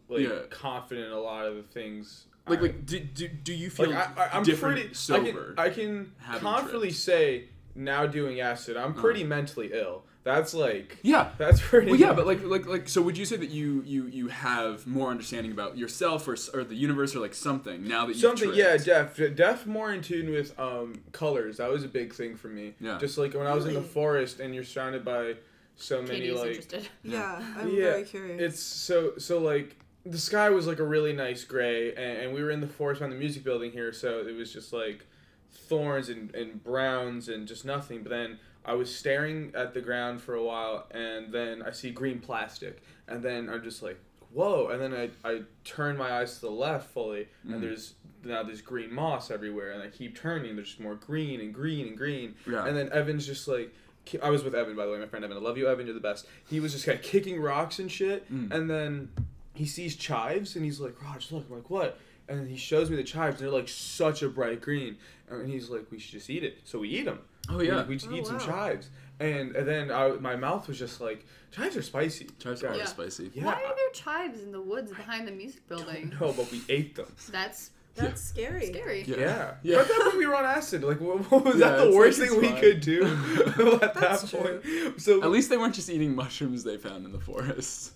[0.09, 0.41] like Yeah.
[0.51, 2.27] confident in a lot of the things.
[2.49, 5.55] Like I, like do, do, do you feel like I, different pretty sober?
[5.59, 6.99] I can I can confidently trips?
[7.01, 9.01] say now doing acid, I'm Uh.
[9.01, 10.05] pretty mentally ill.
[10.25, 11.31] That's like yeah.
[11.37, 11.91] that's pretty.
[11.91, 14.87] Well, yeah, but like, like, like, so would you say that you, you, you have
[14.87, 18.55] more understanding about yourself or, or the universe or like something now that you've Something,
[18.55, 19.17] yeah, tripped?
[19.17, 21.57] deaf, deaf more in tune with um, colors.
[21.57, 22.75] That was a big thing for me.
[22.81, 22.99] Yeah.
[22.99, 25.35] Just like when I was in the forest and you're surrounded by
[25.77, 26.89] so many Katie's like interested.
[27.03, 28.41] Yeah, I'm Yeah, very curious.
[28.41, 32.43] It's so so like the sky was like a really nice gray, and, and we
[32.43, 35.07] were in the forest behind the music building here, so it was just like
[35.53, 38.03] thorns and, and browns and just nothing.
[38.03, 41.91] But then I was staring at the ground for a while, and then I see
[41.91, 43.99] green plastic, and then I'm just like,
[44.33, 44.69] whoa!
[44.69, 48.61] And then I I turn my eyes to the left fully, and there's now there's
[48.63, 50.55] green moss everywhere, and I keep turning.
[50.57, 52.65] There's just more green and green and green, Yeah.
[52.67, 53.73] and then Evan's just like.
[54.21, 55.37] I was with Evan, by the way, my friend Evan.
[55.37, 55.87] I love you, Evan.
[55.87, 56.27] You're the best.
[56.51, 58.51] He was just kind of kicking rocks and shit, Mm.
[58.53, 59.11] and then
[59.55, 61.45] he sees chives and he's like, Raj, look.
[61.49, 62.01] I'm like, what?
[62.29, 64.97] And he shows me the chives and they're like such a bright green.
[65.31, 66.59] And he's like, we should just eat it.
[66.65, 67.21] So we eat them.
[67.49, 67.83] Oh yeah.
[67.83, 68.89] We, we just Oh, eat some chives.
[69.21, 72.29] And, and then I, my mouth was just like, chives are spicy.
[72.39, 72.87] Chives are Yeah.
[72.87, 73.31] spicy.
[73.35, 73.45] Yeah.
[73.45, 76.13] Why are there chives in the woods behind the music building?
[76.21, 77.07] No, but we ate them.
[77.31, 78.67] That's That's scary.
[78.73, 79.05] scary.
[79.07, 79.17] Yeah.
[79.17, 79.55] Yeah.
[79.63, 79.77] Yeah.
[79.83, 82.19] But then when we were on acid, like, what, what was Yeah, that the worst
[82.21, 83.05] like thing it's we could do
[83.83, 85.01] at That's that point?
[85.01, 87.93] So At least they weren't just eating mushrooms they found in the forest.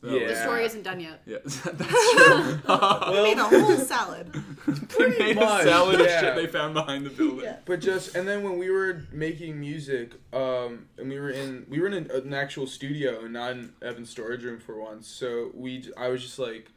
[0.00, 0.28] That Yeah.
[0.28, 1.20] The story isn't done yet.
[1.26, 2.60] Yeah, that's true.
[2.68, 4.32] well, Made a whole salad.
[4.98, 6.04] they made much, a salad yeah.
[6.06, 7.44] of shit they found behind the building.
[7.44, 7.56] Yeah.
[7.64, 11.80] But just and then when we were making music, um, and we were in we
[11.80, 15.08] were in an, an actual studio and not in Evan's storage room for once.
[15.08, 16.70] So we I was just like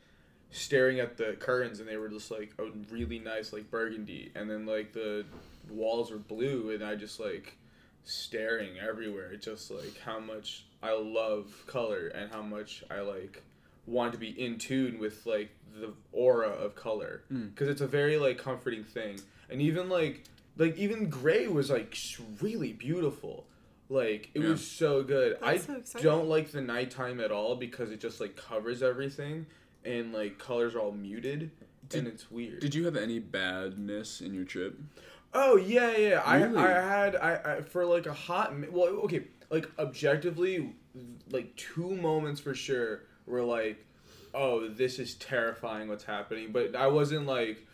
[0.49, 4.49] staring at the curtains and they were just like a really nice like burgundy, and
[4.49, 5.25] then like the
[5.69, 7.55] walls were blue, and I just like
[8.03, 13.41] staring everywhere, just like how much I love color and how much I like
[13.85, 15.49] want to be in tune with like
[15.79, 17.49] the aura of color Mm.
[17.53, 20.23] because it's a very like comforting thing and even like
[20.57, 21.97] like even gray was like
[22.41, 23.45] really beautiful
[23.89, 24.49] like it Yeah.
[24.49, 28.19] was so good That's i so don't like the nighttime at all because it just
[28.19, 29.45] like covers everything
[29.85, 31.51] and like colors are all muted
[31.89, 34.77] Did- and it's weird Did you have any badness in your trip?
[35.33, 36.35] Oh yeah, yeah.
[36.45, 36.57] Really?
[36.57, 40.73] I I had I, I for like a hot mi- well okay like objectively
[41.29, 43.85] like two moments for sure were like
[44.33, 47.65] oh this is terrifying what's happening but I wasn't like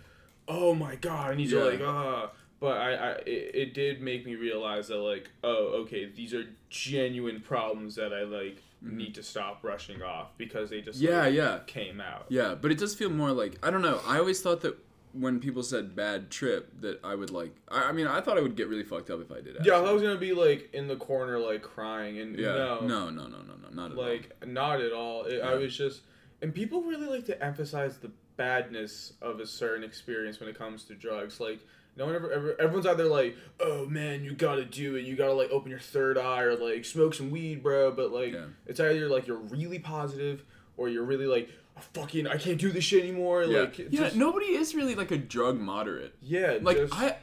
[0.48, 1.60] oh my god I need Yeah.
[1.62, 2.30] to like ah
[2.60, 6.46] but I, I it, it did make me realize that like oh okay these are
[6.70, 11.12] genuine problems that I like need to stop brushing off because they just Mm-hmm.
[11.12, 11.60] Yeah, like, yeah.
[11.66, 14.00] came out Yeah, but it does feel more like I don't know.
[14.06, 14.78] I always thought that
[15.14, 17.56] when people said bad trip, that I would like.
[17.70, 19.56] I, I mean, I thought I would get really fucked up if I did.
[19.58, 19.72] Actually.
[19.72, 22.54] yeah I was gonna be like in the corner like crying and Yeah.
[22.54, 24.04] no No, no, no, no, no, not at all.
[24.04, 26.02] like not at all it, i was just
[26.42, 30.84] and people really like to emphasize the badness of a certain experience when it comes
[30.86, 31.60] to drugs like
[31.96, 35.16] no one ever, ever everyone's out there like oh man you gotta do it you
[35.16, 38.46] gotta like open your third eye or like smoke some weed bro but like Yeah.
[38.68, 40.44] it's either like you're really positive
[40.78, 41.50] or you're really like
[41.94, 43.86] fucking i can't do this shit anymore Yeah, like yeah.
[43.92, 46.16] just- Nobody is really like a drug moderate.
[46.22, 47.18] yeah Like just, I,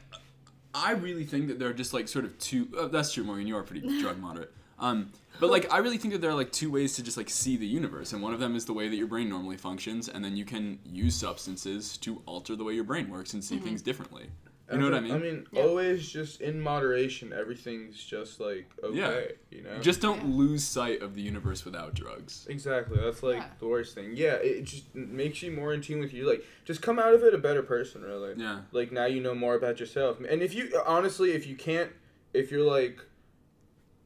[0.73, 2.67] I really think that they're just like sort of two.
[2.77, 3.47] Uh, that's true, Morgan.
[3.47, 4.51] You are pretty drug moderate.
[4.77, 7.29] Um, but like I really think that there are like two ways to just like
[7.29, 10.09] see the universe, and one of them is the way that your brain normally functions,
[10.09, 13.57] and then you can use substances to alter the way your brain works and see
[13.57, 14.25] things differently.
[14.71, 15.11] You know what I mean?
[15.13, 15.61] i mean Yeah.
[15.61, 20.35] always just in moderation everything's just like okay you know just don't Yeah.
[20.37, 22.47] lose sight of the universe without drugs.
[22.49, 22.97] Exactly.
[22.99, 23.49] That's like Yeah.
[23.59, 24.13] the worst thing.
[24.15, 26.27] Yeah, it just makes you more in tune with you.
[26.27, 28.33] Like, just come out of it a better person, really.
[28.37, 28.61] Yeah.
[28.71, 30.19] Like now you know more about yourself.
[30.27, 31.91] And if you honestly, if you can't,
[32.33, 32.99] if you're like,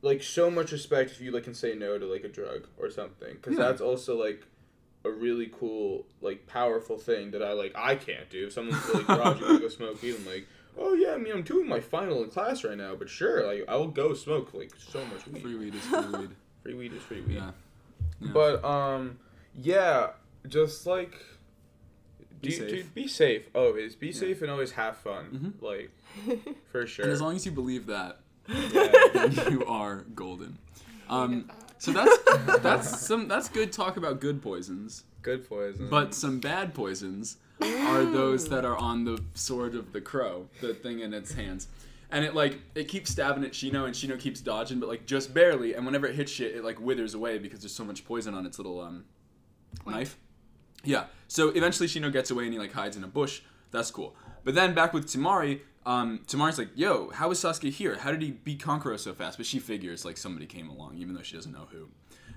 [0.01, 2.89] like so much respect if you like can say no to like a drug or
[2.89, 3.66] something, because Yeah.
[3.66, 4.45] that's also like
[5.06, 7.74] a really cool, like powerful thing that I like.
[7.76, 8.47] I can't do.
[8.47, 10.16] If someone's like, Raj, you wanna go smoke weed?
[10.20, 10.47] I'm like.
[10.82, 13.66] Oh yeah, I mean I'm doing my final in class right now, but sure, like
[13.68, 15.41] I will go smoke like so much weed.
[15.41, 16.30] Free weed is free weed.
[16.64, 17.36] Free weed is free weed.
[17.36, 17.52] Yeah.
[18.22, 18.32] Yeah.
[18.34, 19.18] But um,
[19.56, 20.12] yeah,
[20.47, 21.16] just like
[22.41, 22.70] Be do, safe.
[22.70, 23.50] do- be safe.
[23.54, 24.14] Always be Yeah.
[24.14, 25.54] safe and always have fun.
[25.62, 25.62] Mhm.
[25.62, 25.91] Like
[26.72, 27.04] for sure.
[27.04, 28.91] And as long as you believe that, yeah.
[29.14, 30.60] then you are golden.
[31.10, 32.17] Um, so that's
[32.61, 35.05] that's some that's good talk about good poisons.
[35.21, 35.89] Good poison.
[35.89, 40.73] But some bad poisons are those that are on the sword of the crow, the
[40.73, 41.67] thing in its hands.
[42.11, 45.34] And it like it keeps stabbing at Shino and Shino keeps dodging, but like just
[45.34, 48.34] barely, and whenever it hits shit, it like withers away because there's so much poison
[48.34, 49.05] on its little um
[49.86, 50.17] knife.
[50.84, 51.05] Yeah.
[51.27, 53.41] So eventually Shino gets away and he like hides in a bush.
[53.71, 54.15] That's cool.
[54.43, 57.98] But then back with Temari, um, Temari's like, "Yo, how is Sasuke here?
[57.98, 61.16] How did he beat Kankuro so fast?" But she figures like somebody came along, even
[61.16, 61.90] though she doesn't know who.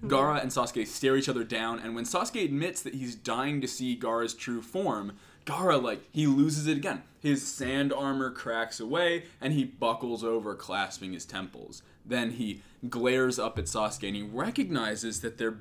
[0.09, 3.69] Gaara and Sasuke stare each other down, and when Sasuke admits that he's dying to
[3.69, 5.13] see Gaara's true form,
[5.45, 7.03] Gaara like he loses it again.
[7.21, 11.83] His sand armor cracks away, and he buckles over, clasping his temples.
[12.07, 15.59] Then he glares up at Sasuke, and he recognizes that they're.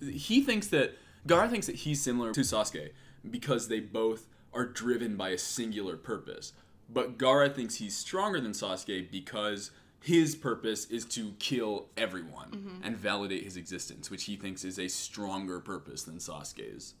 [0.00, 2.90] He thinks that Gaara thinks that he's similar to Sasuke
[3.28, 6.52] because they both are driven by a singular purpose.
[6.92, 9.70] But Gaara thinks he's stronger than Sasuke because
[10.00, 14.88] his purpose is to kill everyone and validate his existence, which he thinks is a
[14.88, 16.94] stronger purpose than Sasuke's.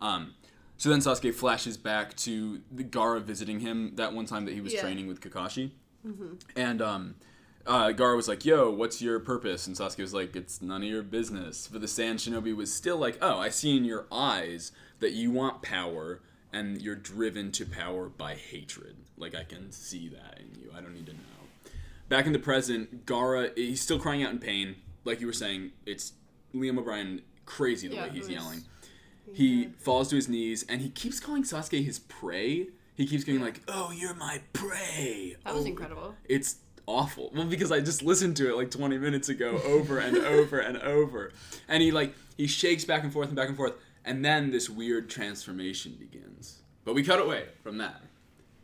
[0.00, 0.34] Um,
[0.76, 4.60] so then Sasuke flashes back to the Gaara visiting him that one time that he
[4.60, 4.82] was Yeah.
[4.82, 5.70] training with Kakashi.
[6.56, 7.14] And um,
[7.66, 10.88] uh, Gaara was like, "Yo, what's your purpose?" And Sasuke was like, "It's none of
[10.88, 14.72] your business." But the Sand Shinobi was still like, "Oh, I see in your eyes
[14.98, 16.20] that you want power,
[16.52, 18.96] and you're driven to power by hatred.
[19.16, 20.70] Like I can see that in you.
[20.74, 21.18] I don't need to know."
[22.08, 24.76] Back in the present, Gaara he's still crying out in pain.
[25.04, 26.12] Like you were saying, it's
[26.54, 28.64] Liam O'Brien crazy the Yeah, way he's was- yelling.
[29.32, 32.68] he falls to his knees and he keeps calling Sasuke his prey.
[32.94, 36.14] He keeps going like, "Oh, you're my prey." That was Oh, incredible.
[36.28, 37.30] It's awful.
[37.34, 40.76] Well, because I just listened to it like 20 minutes ago, over and over and
[40.78, 41.32] over,
[41.68, 43.72] and he like he shakes back and forth and back and forth,
[44.04, 46.58] and then this weird transformation begins.
[46.84, 48.00] But we cut away from that.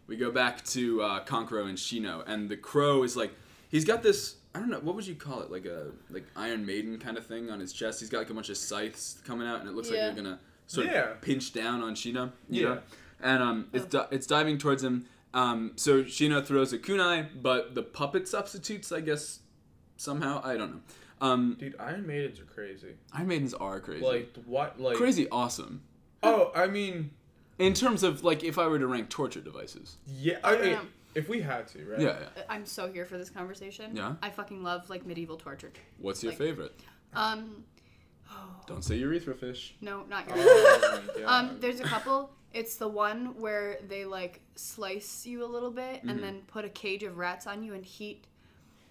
[0.07, 3.33] We go back to uh, Kankuro and Shino, and the crow is like,
[3.69, 4.37] he's got this.
[4.55, 7.27] I don't know what would you call it, like a like Iron Maiden kind of
[7.27, 8.01] thing on his chest.
[8.01, 10.07] He's got like a bunch of scythes coming out, and it looks Yeah.
[10.07, 11.11] like they're gonna sort Yeah.
[11.13, 12.33] of pinch down on Shino.
[12.49, 12.69] You Yeah.
[12.69, 12.81] know?
[13.21, 15.05] and um, it's di- it's diving towards him.
[15.35, 19.41] Um, so Shino throws a kunai, but the puppet substitutes, I guess,
[19.97, 20.41] somehow.
[20.43, 20.81] I don't know.
[21.21, 22.95] Um, Dude, Iron Maidens are crazy.
[23.13, 24.05] Iron Maidens are crazy.
[24.05, 24.79] Like what?
[24.81, 25.83] Like crazy awesome.
[26.23, 27.11] Oh, I mean,
[27.59, 29.97] In terms of like, if I were to rank torture devices.
[30.07, 30.39] yeah.
[30.45, 30.81] I, Yeah.
[31.15, 32.01] if we had to, right?
[32.01, 32.43] Yeah, yeah.
[32.49, 33.95] I'm so here for this conversation.
[33.97, 34.15] Yeah?
[34.23, 35.73] I fucking love like medieval torture.
[35.99, 36.81] What's your Like- favorite?
[37.15, 37.65] Um,
[38.67, 39.75] Don't say urethra fish.
[39.81, 40.45] no, not urethra.
[40.45, 41.03] Oh.
[41.27, 42.31] Um, there's a couple.
[42.53, 46.09] It's the one where they like slice you a little bit Mm-hmm.
[46.11, 48.27] and then put a cage of rats on you and heat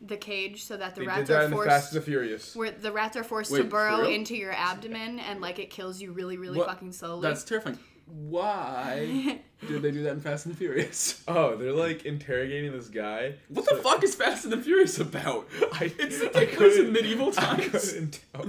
[0.01, 1.69] the cage so that the they did rats that are in the forced.
[1.69, 2.55] Fast and the Furious.
[2.55, 4.09] where the rats are forced Wait, to burrow real?
[4.11, 6.67] into your abdomen and like it kills you really, really What?
[6.67, 7.21] fucking slowly.
[7.23, 7.79] That's terrifying.
[8.05, 11.23] Why did they do that in Fast and the Furious?
[11.27, 13.33] Oh, they're like interrogating this guy.
[13.49, 15.47] What the fuck is Fast and the Furious about?
[15.73, 17.91] I, It's the I take place in couldn't- medieval I times.
[17.91, 18.45] couldn't tell.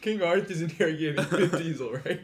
[0.00, 2.20] King Arthur's interrogating Vin Diesel, right?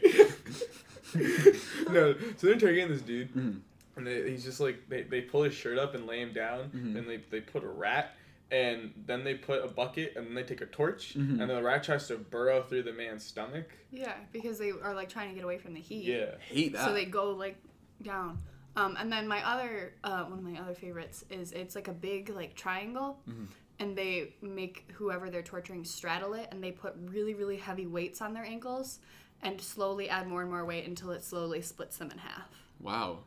[1.91, 3.59] no, so they're interrogating this dude, Mhm.
[3.95, 6.69] and they, he's just like they, they pull his shirt up and lay him down,
[6.75, 6.97] Mhm.
[6.97, 8.15] and they, they put a rat,
[8.51, 11.31] and then they put a bucket, and then they take a torch, Mhm.
[11.31, 13.67] and then the rat tries to burrow through the man's stomach.
[13.91, 16.05] yeah, because they are like trying to get away from the heat.
[16.05, 16.35] Yeah.
[16.39, 16.85] Hate that.
[16.85, 17.57] So they go like
[18.01, 18.41] down.
[18.75, 21.93] Um, and then my other uh, one of my other favorites is it's like a
[21.93, 23.45] big like triangle, Mm-hmm.
[23.79, 28.21] and they make whoever they're torturing straddle it, and they put really really heavy weights
[28.21, 28.99] on their ankles,
[29.41, 32.49] and slowly add more and more weight until it slowly splits them in half.
[32.79, 33.23] wow.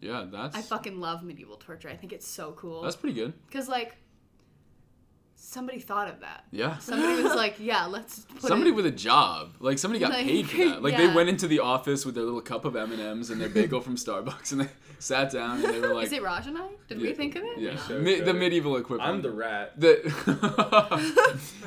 [0.00, 1.88] Yeah, that's I fucking love medieval torture.
[1.88, 2.82] I think it's so cool.
[2.82, 3.34] that's pretty good.
[3.46, 3.94] Because like
[5.44, 6.44] somebody thought of that.
[6.50, 6.78] Yeah.
[6.78, 8.74] Somebody was like, yeah, let's put somebody it.
[8.74, 10.82] with a job, like somebody got Like, paid for that.
[10.82, 13.40] Like they went into the office with their little cup of M and M's and
[13.40, 14.68] their bagel from Starbucks, and they
[14.98, 16.68] sat down and they were like, Is it Raj and I?
[16.88, 17.58] Did we think of it?
[17.58, 19.78] "Yeah, so Mi- the medieval equivalent." I'm the rat.
[19.78, 19.92] The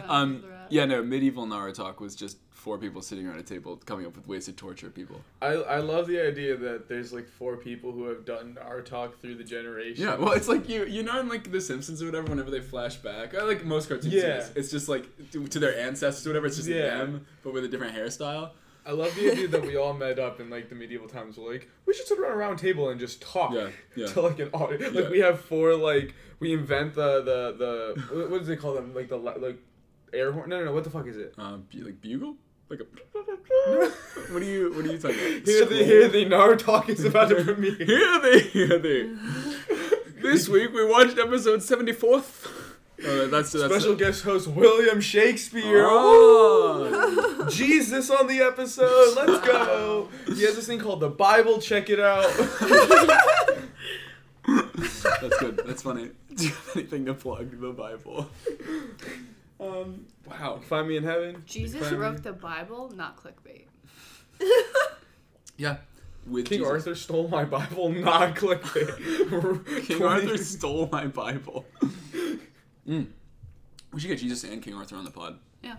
[0.07, 4.15] um, yeah, no, medieval Naruto was just four people sitting around a table coming up
[4.15, 5.21] with ways to torture people.
[5.39, 9.35] I, I love the idea that there's like four people who have done NaruTalk through
[9.35, 10.03] the generation.
[10.03, 12.27] Yeah, well, it's like you you know in like The Simpsons or whatever.
[12.31, 14.21] Whenever they flash back, I like most cartoons, Yeah.
[14.41, 14.51] series.
[14.55, 16.47] It's just like to, to their ancestors or whatever.
[16.47, 16.97] It's just Yeah.
[16.97, 18.49] them, but with a different hairstyle.
[18.87, 21.37] I love the idea that we all met up in like the medieval times.
[21.37, 24.07] We're like, we should sit around a round table and just talk Yeah, yeah.
[24.07, 24.95] to like an audience.
[24.95, 25.09] Like Yeah.
[25.11, 27.71] we have four like we invent the the the
[28.15, 28.93] what- what does they call them?
[28.95, 29.59] Like the like
[30.13, 30.49] air horn?
[30.49, 30.73] No, no, no.
[30.73, 31.33] What the fuck is it?
[31.37, 32.35] Uh, bu- like bugle,
[32.69, 32.83] like a.
[34.31, 35.47] what are you What are you talking about?
[35.47, 37.75] Here the here the Naruto is about to premiere.
[37.75, 39.09] Here they, here they.
[40.21, 42.47] this week we watched episode seventy fourth.
[43.05, 45.85] Uh, that's that's Special guest host William Shakespeare.
[45.87, 47.47] Oh.
[47.51, 49.15] Jesus on the episode.
[49.15, 50.09] Let's go.
[50.27, 51.59] He has this thing called the Bible.
[51.59, 52.31] Check it out.
[55.21, 55.61] That's good.
[55.65, 56.11] That's funny.
[56.33, 57.59] Do you have anything to plug?
[57.59, 58.29] The Bible.
[59.85, 60.05] Um.
[60.27, 60.59] Wow.
[60.59, 61.43] Find me in heaven.
[61.45, 63.65] Jesus Find me- wrote the Bible, not clickbait.
[65.57, 65.77] Yeah.
[66.27, 66.71] With King Jesus.
[66.73, 69.85] Arthur stole my Bible, not clickbait.
[69.85, 71.65] King Arthur stole my Bible.
[72.87, 73.07] Mm.
[73.93, 75.37] We should get Jesus and King Arthur on the pod.
[75.63, 75.75] Yeah.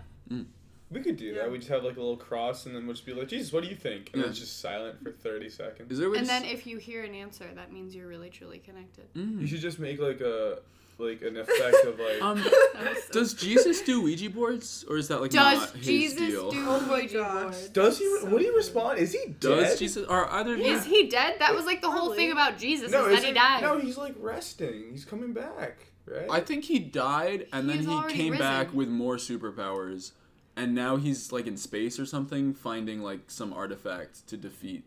[0.89, 1.43] We could do Yeah.
[1.43, 1.51] that.
[1.51, 3.61] We just have like a little cross, and then we'll just be like, Jesus, what
[3.63, 4.09] do you think?
[4.13, 4.21] And Yeah.
[4.23, 5.91] then it's just silent for thirty seconds.
[5.91, 8.29] Is there And to then s- if you hear an answer, that means you're really
[8.29, 9.13] truly connected.
[9.13, 9.41] Mm.
[9.41, 10.59] You should just make like a
[10.99, 12.21] like an effect of like.
[12.21, 16.17] Um, so- does Jesus do Ouija boards, or is that like Does not his Jesus
[16.17, 16.51] deal?
[16.51, 17.41] do Oh my Ouija gosh.
[17.43, 17.69] boards?
[17.69, 18.05] does he?
[18.19, 18.55] so Would he good.
[18.55, 18.99] respond?
[18.99, 19.77] Is he Does dead?
[19.79, 20.07] Jesus?
[20.07, 20.65] Are either of you?
[20.65, 21.35] Is he dead?
[21.39, 23.61] That was like the whole thing about Jesus No, is that is he it- died.
[23.61, 24.85] No, he's like resting.
[24.91, 26.27] He's coming back, right?
[26.29, 30.11] I think he died, and He then he already came back with more superpowers,
[30.55, 34.83] and now he's like in space or something, finding like some artifact to defeat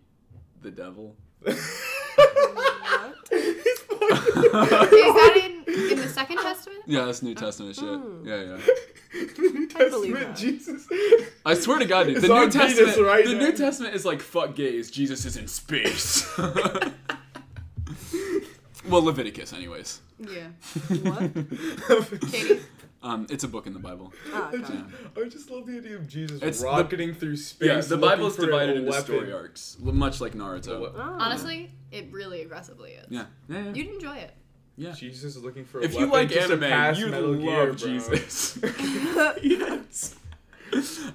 [0.62, 1.14] the devil.
[1.46, 1.56] Is
[5.14, 5.49] that in,
[5.92, 6.80] in the Second Testament?
[6.86, 7.84] Yeah, that's New Testament shit.
[7.84, 8.26] Mm.
[8.26, 8.58] Yeah, yeah.
[9.36, 10.36] the New I Testament.
[10.36, 10.86] Jesus.
[11.44, 12.98] I swear to God, dude, It's the New Testament.
[13.06, 13.40] right the now.
[13.40, 14.90] New Testament is like fuck gays.
[14.90, 16.26] Jesus is in space.
[18.88, 20.00] well, Leviticus, anyways.
[20.18, 20.48] Yeah.
[21.02, 21.32] What?
[22.30, 22.60] Katie?
[23.02, 24.12] Um, it's a book in the Bible.
[24.30, 24.78] Oh, I just, it.
[25.16, 27.66] I just love the idea of Jesus It's the- rocketing through space.
[27.66, 29.04] Yeah, the looking Bible is divided into weapon.
[29.04, 30.80] story arcs, much like Naruto.
[30.80, 31.16] What- Ah.
[31.18, 33.06] Honestly, it really aggressively is.
[33.08, 33.72] Yeah, yeah, yeah.
[33.72, 34.32] You'd enjoy it.
[34.80, 34.92] Yeah.
[34.92, 37.76] Jesus is looking for a If you like anime, you love.
[37.76, 38.58] Jesus.
[39.42, 40.14] yes.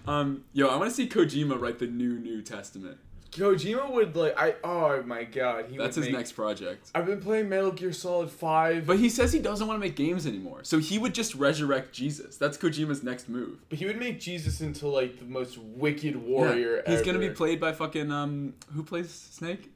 [0.07, 2.97] um, yo, I want to see Kojima write the new New Testament.
[3.31, 6.89] Kojima would like I oh my god he That's would his make- next project.
[6.95, 9.97] I've been playing Metal Gear Solid Five, But he says he doesn't want to make
[9.97, 12.37] games anymore, so he would just resurrect Jesus.
[12.37, 13.57] That's Kojima's next move.
[13.67, 16.81] but he would make Jesus into like the most wicked warrior.
[16.85, 17.35] Yeah, He's gonna be ever.
[17.35, 19.69] played by fucking um, who plays Snake?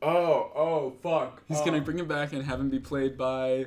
[0.00, 1.42] Oh oh fuck.
[1.48, 1.64] He's oh.
[1.64, 3.66] gonna bring him back and have him be played by,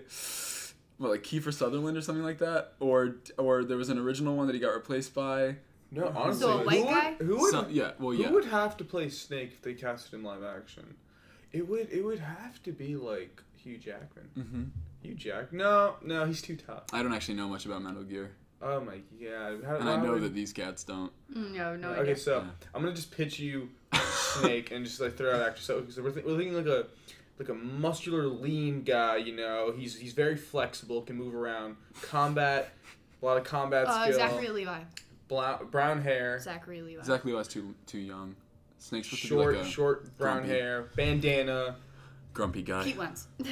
[0.98, 4.48] what, like Kiefer Sutherland or something like that, or or there was an original one
[4.48, 5.58] that he got replaced by.
[5.94, 7.16] No, honestly, So a white who guy?
[7.20, 8.28] Would, who would Some- yeah, well, yeah.
[8.28, 10.96] who would have to play Snake if they cast it in live action?
[11.52, 14.30] It would it would have to be like Hugh Jackman.
[14.36, 14.64] hmm
[15.02, 15.52] Hugh Jack?
[15.52, 16.84] No, no, he's too tough.
[16.94, 19.64] I don't actually know much about Metal Gear, Oh my god.
[19.66, 21.12] How, and I know would- that these cats don't.
[21.36, 22.16] Mm, No, no Okay, idea.
[22.18, 22.50] so Yeah.
[22.74, 25.66] I'm gonna just pitch you Snake and just like throw out actors.
[25.66, 26.88] So, so we're, th- we're thinking like a
[27.40, 29.18] like a muscular, lean guy.
[29.18, 32.74] You know, he's he's very flexible, can move around, combat,
[33.22, 34.80] a lot of combat Uh, skill, Zachary Levi.
[35.28, 37.00] bla- brown hair, Zachary Levi.
[37.00, 38.36] Exactly, was too too young.
[38.78, 41.76] Snake's supposed short to be like a short brown grumpy- hair, bandana.
[42.34, 42.84] grumpy guy.
[42.84, 43.28] Pete Wentz.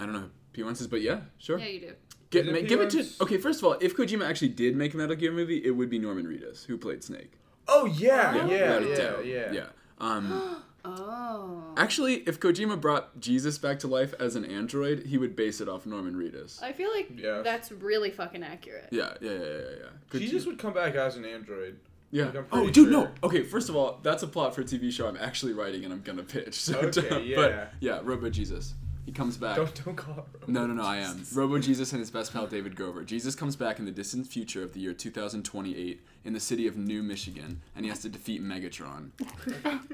[0.00, 1.58] I don't know who Pete Wentz is, but yeah, sure.
[1.58, 1.92] yeah, you do.
[2.30, 3.38] Get, it ma- give it to okay.
[3.38, 5.98] First of all, if Kojima actually did make a Metal Gear movie, it would be
[5.98, 7.32] Norman Reedus who played Snake.
[7.68, 9.52] Oh yeah, yeah, without a yeah, yeah.
[9.52, 9.66] yeah.
[9.98, 11.74] Um, Oh.
[11.76, 15.68] actually, if Kojima brought Jesus back to life as an android, he would base it
[15.68, 16.62] off Norman Reedus.
[16.62, 17.42] I feel like Yeah.
[17.42, 18.88] that's really fucking accurate.
[18.90, 19.86] Yeah, yeah, yeah, yeah, yeah.
[20.08, 21.76] Could Jesus you- would come back as an android.
[22.10, 22.26] yeah.
[22.26, 23.10] like, Oh, pretty dude, no.
[23.22, 25.92] Okay, first of all, that's a plot for a TV show I'm actually writing and
[25.92, 26.54] I'm gonna pitch.
[26.58, 27.36] So Okay, yeah.
[27.36, 28.72] But yeah, Robo Jesus.
[29.08, 29.56] He comes back.
[29.56, 30.48] Don't don't call it.
[30.50, 31.24] No, no, no, I am.
[31.32, 33.04] Robo Jesus and his best pal David Grover.
[33.04, 36.76] Jesus comes back in the distant future of the year 2028 in the city of
[36.76, 39.12] New Michigan, and he has to defeat Megatron.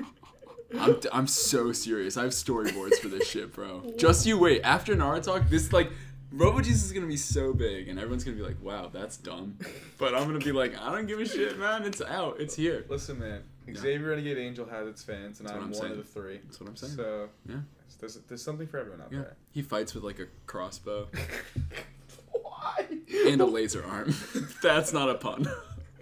[0.80, 2.16] I'm, I'm so serious.
[2.16, 3.84] I have storyboards for this shit, bro.
[3.96, 4.62] Just you wait.
[4.62, 5.92] After Naruto talk, this like
[6.32, 9.56] Robo Jesus is gonna be so big, and everyone's gonna be like, "Wow, that's dumb,"
[9.96, 11.84] but I'm gonna be like, "I don't give a shit, man.
[11.84, 12.40] It's out.
[12.40, 13.42] It's here." Listen, man.
[13.72, 15.92] Xavier Renegade Angel has its fans, and I'm, I'm one saying.
[15.92, 16.40] of the three.
[16.44, 16.94] That's what I'm saying.
[16.94, 17.56] So Yeah.
[18.00, 19.18] There's, there's something for everyone out Yeah.
[19.20, 19.36] there.
[19.50, 21.08] He fights with like a crossbow
[22.42, 22.86] Why?
[23.26, 24.14] and a laser arm.
[24.62, 25.46] that's not a pun.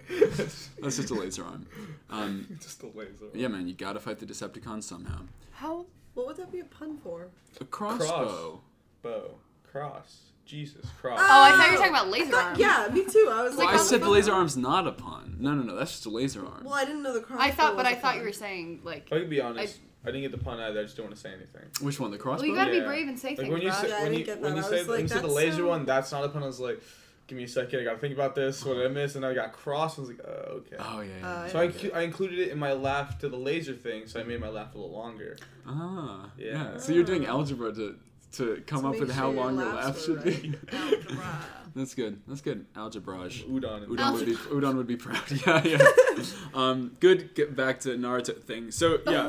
[0.09, 1.65] That's just a laser arm.
[2.09, 3.25] Um, Just a laser.
[3.33, 5.21] yeah, man, you gotta fight the Decepticons somehow.
[5.51, 5.85] How?
[6.13, 7.27] What would that be a pun for?
[7.59, 8.61] A crossbow.
[9.01, 9.35] Bow.
[9.63, 10.19] Cross.
[10.45, 10.85] Jesus.
[11.01, 11.19] Cross.
[11.21, 12.59] Oh, I thought you were talking about laser Thought- arms.
[12.59, 13.29] yeah, me too.
[13.31, 15.37] I was Well, like, I said the fuck- laser arm's not a pun.
[15.39, 16.63] No, no, no, that's just a laser arm.
[16.65, 17.43] Well, I didn't know the crossbow.
[17.43, 19.07] I thought, but was I a thought you were saying like.
[19.11, 20.79] I can be honest, I, didn't get the pun either.
[20.79, 21.63] I just don't want to say anything.
[21.81, 22.41] Which one, the crossbow?
[22.43, 23.77] Well, you gotta be brave and say Like things, when you Raj.
[23.81, 25.85] say Yeah, when you when you say was when you say the laser so- one,
[25.85, 26.43] that's not a pun.
[26.43, 26.81] I was like,
[27.27, 27.79] give me a second.
[27.79, 28.63] I gotta think about this.
[28.65, 29.15] What did I miss?
[29.15, 29.97] And I got cross.
[29.97, 30.75] I was like, oh, okay.
[30.79, 31.09] Oh, yeah.
[31.21, 31.27] yeah.
[31.29, 34.19] Uh, So I, incu- I included it in my laugh to the laser thing, so
[34.19, 35.37] I made my laugh a little longer.
[35.65, 36.51] ah, yeah.
[36.73, 36.77] Yeah.
[36.77, 37.95] So you're doing algebra to
[38.33, 40.53] to come To up make with how sure your long your laugh were should be.
[40.73, 41.39] Algebra.
[41.75, 42.19] That's good.
[42.27, 42.65] That's good.
[42.75, 43.45] Algebrage.
[43.47, 43.83] Udon.
[43.83, 45.21] And Udon would be Udon would be proud.
[45.45, 46.23] Yeah, yeah.
[46.55, 47.33] um, good.
[47.35, 48.71] Get back to Naruto thing.
[48.71, 49.27] So yeah,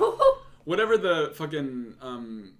[0.64, 2.52] whatever the fucking um,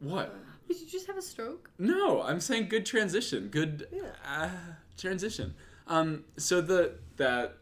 [0.00, 0.34] what?
[0.68, 1.70] Did you just have a stroke?
[1.78, 3.48] No, I'm saying good transition.
[3.48, 4.02] Good Yeah.
[4.26, 4.50] uh,
[4.96, 5.54] transition.
[5.86, 7.56] Um, so the that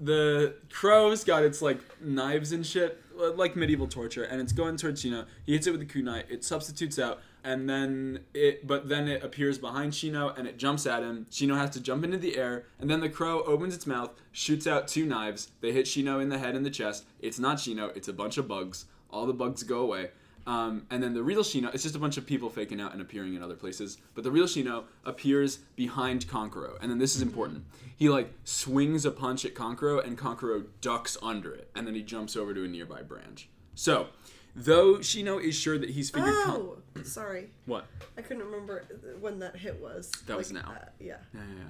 [0.00, 5.04] the crow's got its like knives and shit, like medieval torture, and it's going towards
[5.04, 5.26] Shino.
[5.44, 6.24] He hits it with the kunai.
[6.30, 10.86] It substitutes out, and then it, but then it appears behind Shino and it jumps
[10.86, 11.26] at him.
[11.30, 14.66] Shino has to jump into the air, and then the crow opens its mouth, shoots
[14.66, 15.50] out two knives.
[15.60, 17.04] They hit Shino in the head and the chest.
[17.20, 17.94] It's not Shino.
[17.96, 18.86] It's a bunch of bugs.
[19.12, 20.10] All the bugs go away.
[20.44, 23.00] Um, and then the real Shino, it's just a bunch of people faking out and
[23.00, 23.98] appearing in other places.
[24.14, 26.76] But the real Shino appears behind Kankuro.
[26.80, 27.64] And then this is important.
[27.96, 31.70] He like swings a punch at Kankuro and Kankuro ducks under it.
[31.76, 33.48] And then he jumps over to a nearby branch.
[33.76, 34.08] So,
[34.56, 36.56] though Shino is sure that he's figured Kon-
[36.98, 37.50] Oh, sorry.
[37.66, 37.86] What?
[38.18, 38.84] I couldn't remember
[39.20, 40.10] when that hit was.
[40.26, 40.60] That was now.
[40.66, 41.16] uh, yeah.
[41.32, 41.64] Yeah, yeah,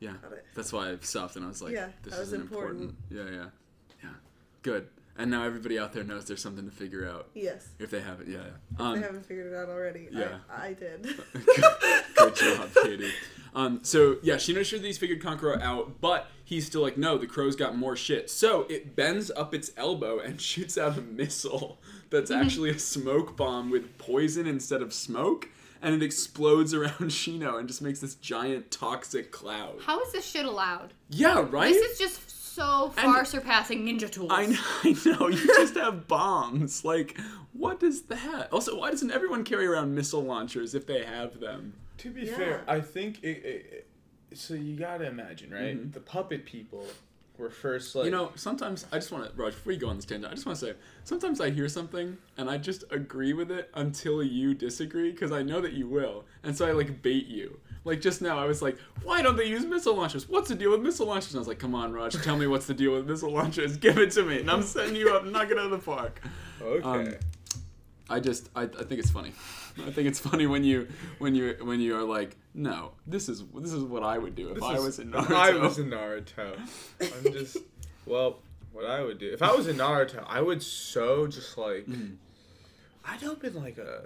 [0.00, 0.10] yeah.
[0.22, 0.28] Yeah.
[0.54, 2.90] That's why I stopped and I was like, Yeah, this is an important.
[3.10, 3.30] important.
[3.32, 3.46] Yeah, yeah.
[4.02, 4.10] Yeah.
[4.62, 4.88] Good.
[5.20, 7.28] And now everybody out there knows there's something to figure out.
[7.34, 7.68] Yes.
[7.78, 8.82] If they haven't, yeah, yeah.
[8.86, 10.08] Um, I haven't figured it out already.
[10.10, 10.38] yeah.
[10.50, 11.02] I, I did.
[12.16, 13.12] Good job, Katie.
[13.54, 17.18] Um, so yeah, Shino's sure that he's figured Kankuro out, but he's still like, no,
[17.18, 18.30] the crow's got more shit.
[18.30, 23.36] So it bends up its elbow and shoots out a missile that's actually a smoke
[23.36, 25.48] bomb with poison instead of smoke,
[25.82, 29.80] and it explodes around Shino and just makes this giant toxic cloud.
[29.84, 30.94] How is this shit allowed?
[31.10, 31.72] Yeah, right.
[31.72, 34.30] This is just so far And- surpassing ninja tools.
[34.32, 35.28] I know, I know.
[35.28, 36.84] You just have bombs.
[36.84, 37.18] Like,
[37.52, 38.52] what is that?
[38.52, 41.74] Also, why doesn't everyone carry around missile launchers if they have them?
[41.98, 42.36] To be Yeah.
[42.36, 43.86] fair, I think it, it,
[44.32, 44.54] it- so.
[44.54, 45.76] You gotta imagine, right?
[45.76, 45.92] Mhm.
[45.92, 46.86] The puppet people
[47.40, 49.96] were first like You know, sometimes I just want to, Raj, before you go on
[49.96, 50.74] this tangent, I just want to say,
[51.04, 55.42] sometimes I hear something and I just agree with it until you disagree because I
[55.42, 56.24] know that you will.
[56.42, 57.58] And so I like bait you.
[57.84, 60.28] Like just now, I was like, why don't they use missile launchers?
[60.28, 61.32] What's the deal with missile launchers?
[61.32, 63.76] And I was like, come on, Raj, tell me what's the deal with missile launchers.
[63.76, 64.40] Give it to me.
[64.40, 66.20] And I'm setting you up, knock it out of the park.
[66.60, 66.82] okay.
[66.86, 67.14] um,
[68.10, 69.32] I just, I, I think it's funny.
[69.86, 70.88] I think it's funny when you,
[71.18, 74.48] when you, when you are like, no, this is, this is what I would do
[74.48, 75.34] if This I is- was in if Naruto.
[75.34, 76.58] I was in Naruto.
[77.00, 77.56] I'm just
[78.06, 78.38] well,
[78.72, 82.14] what I would do if I was in Naruto, I would so just like Mm-hmm.
[83.04, 84.04] I'd open like a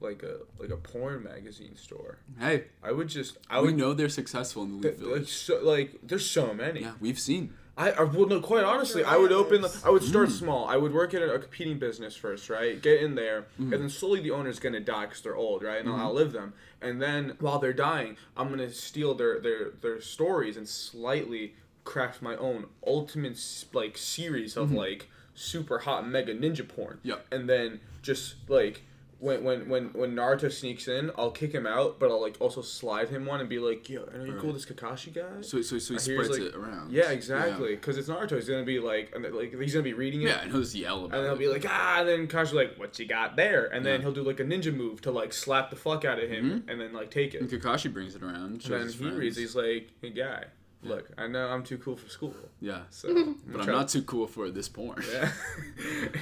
[0.00, 2.18] like a like a porn magazine store.
[2.38, 5.28] hey, I would just I we would know they're successful in the Leaf th- like
[5.28, 6.80] so like there's so many.
[6.82, 7.54] Yeah, we've seen.
[7.76, 10.08] I, I well no quite honestly I would open the, I would Mm.
[10.08, 10.66] start small.
[10.66, 12.80] I would work at a, a competing business first right?
[12.80, 13.72] Get in there Mm.
[13.72, 15.80] and then slowly the owner's gonna die because they're old right?
[15.80, 16.52] And I'll outlive them.
[16.80, 21.54] And then while they're dying I'm gonna steal their their their stories and slightly
[21.84, 23.38] craft my own ultimate
[23.72, 27.00] like series of like super hot mega ninja porn.
[27.02, 27.26] Yep.
[27.32, 28.82] and then just like
[29.24, 32.60] when when when when Naruto sneaks in I'll kick him out but I'll like also
[32.62, 35.62] slide him one and be like yo are you cool with this Kakashi guy So,
[35.62, 36.92] so, so he I spreads like- it around.
[36.92, 37.74] yeah, exactly.
[37.74, 38.32] Because it's Naruto.
[38.36, 40.26] He's gonna be like, and like he's gonna be reading it.
[40.28, 42.76] Yeah, and he'll just yell about And he'll be like, ah, and then Kakashi's like,
[42.76, 43.64] what you got there?
[43.66, 44.04] And then Yeah.
[44.04, 46.80] he'll do like a ninja move to like slap the fuck out of him and
[46.80, 47.40] then like take it.
[47.40, 48.34] and Kakashi brings it around.
[48.52, 49.16] And then he friends.
[49.16, 50.44] reads, he's like, hey guy,
[50.84, 52.34] look, I know I'm too cool for school.
[52.60, 53.08] yeah, So,
[53.46, 55.02] but I'm not too cool for this porn.
[55.12, 55.30] Yeah,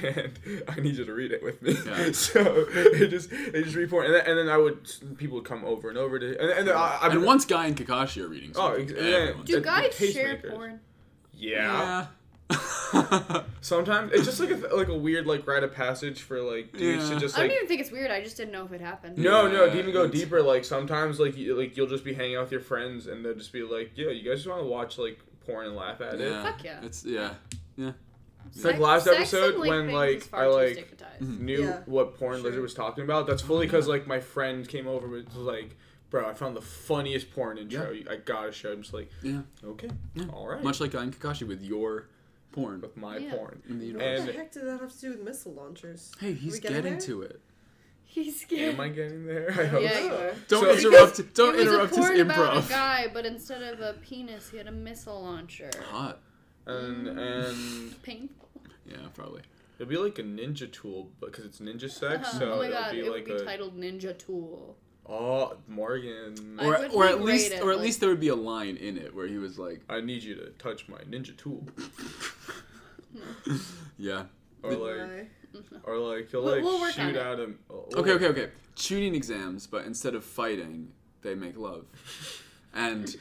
[0.03, 1.75] and I need you to read it with me.
[1.85, 2.11] Yeah.
[2.13, 5.45] So they just they just read porn, and then, and then I would people would
[5.45, 8.23] come over and over to, and, and then I, I And once Guy and Kakashi
[8.23, 9.01] are reading, Oh, something, ex- yeah.
[9.15, 10.79] everyone's- Do the guys share porn?
[11.33, 11.57] yeah.
[11.59, 12.05] yeah.
[13.61, 17.09] Sometimes it's just like a, like a weird like rite of passage for like dudes
[17.09, 17.15] Yeah.
[17.15, 18.11] to just I don't even think it's weird.
[18.11, 19.17] I just didn't know if it happened.
[19.17, 22.35] no no to even go deeper like sometimes like you, like you'll just be hanging
[22.35, 24.67] out with your friends and they'll just be like yeah you guys just want to
[24.67, 26.43] watch like porn and laugh at it yeah.
[26.43, 26.79] Fuck yeah.
[26.83, 27.33] It's yeah.
[27.75, 27.91] Yeah.
[28.47, 31.63] It's like last sex episode like, when, like, I, like- knew mm-hmm.
[31.63, 32.43] Yeah, what porn sure.
[32.43, 33.75] Lizard was talking about that's fully mm-hmm.
[33.75, 35.75] because like my friend came over and was like
[36.09, 39.41] bro I found the funniest porn intro I gotta show him just like Yeah.
[39.63, 40.25] okay Yeah.
[40.33, 42.07] all right Much like Guy and Kakashi with your
[42.53, 43.31] porn with my Yeah.
[43.35, 44.19] porn in the universe.
[44.21, 46.11] What the heck did that have to do with missile launchers?
[46.19, 47.41] Hey, he's getting getting to it.
[48.05, 48.75] He's scared.
[48.75, 50.35] am I getting there I hope Yeah, so.
[50.47, 51.33] Don't So- interrupt.
[51.33, 52.69] Don't it was interrupt a his porn about a improv.
[52.69, 55.69] guy, but instead of a penis, he had a missile launcher.
[55.89, 56.21] Hot.
[56.67, 58.49] and and Painful.
[58.87, 59.41] Yeah, probably.
[59.79, 62.27] It'd be like a ninja tool, because it's ninja sex.
[62.29, 62.39] Uh-huh.
[62.39, 64.77] So oh my it'll god, be it like would be a titled Ninja Tool.
[65.07, 66.57] Oh Morgan.
[66.59, 68.29] I Or, would or at great least, at, or at like- least there would be
[68.29, 71.35] a line in it where he was like, I need you to touch my ninja
[71.35, 71.65] tool,
[73.97, 74.23] yeah.
[74.63, 75.27] or like, Why?
[75.83, 77.17] or like he'll We'll- like we'll work shoot on it.
[77.17, 77.59] at him.
[77.95, 78.49] Okay, okay, okay.
[78.75, 80.91] Chunin exams, but instead of fighting,
[81.21, 81.85] they make love.
[82.75, 83.15] And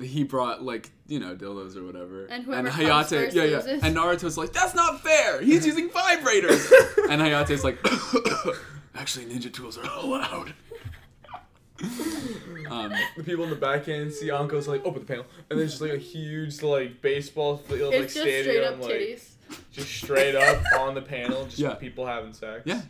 [0.00, 2.24] he brought like you know dildos or whatever.
[2.26, 3.56] And whoever comes Hayate, first yeah, yeah.
[3.58, 3.82] loses.
[3.82, 5.42] And Naruto's like, that's not fair.
[5.42, 6.70] He's using vibrators.
[7.10, 7.78] and Hayate's like,
[8.94, 10.54] actually, ninja tools are allowed.
[12.70, 15.72] Um, The people in the back end see Anko's like open the panel, and there's
[15.72, 19.30] just like a huge like baseball field like It's just straight stadium up like titties.
[19.72, 21.74] just straight up on the panel, just Yeah.
[21.74, 22.62] people having sex.
[22.64, 22.82] Yeah.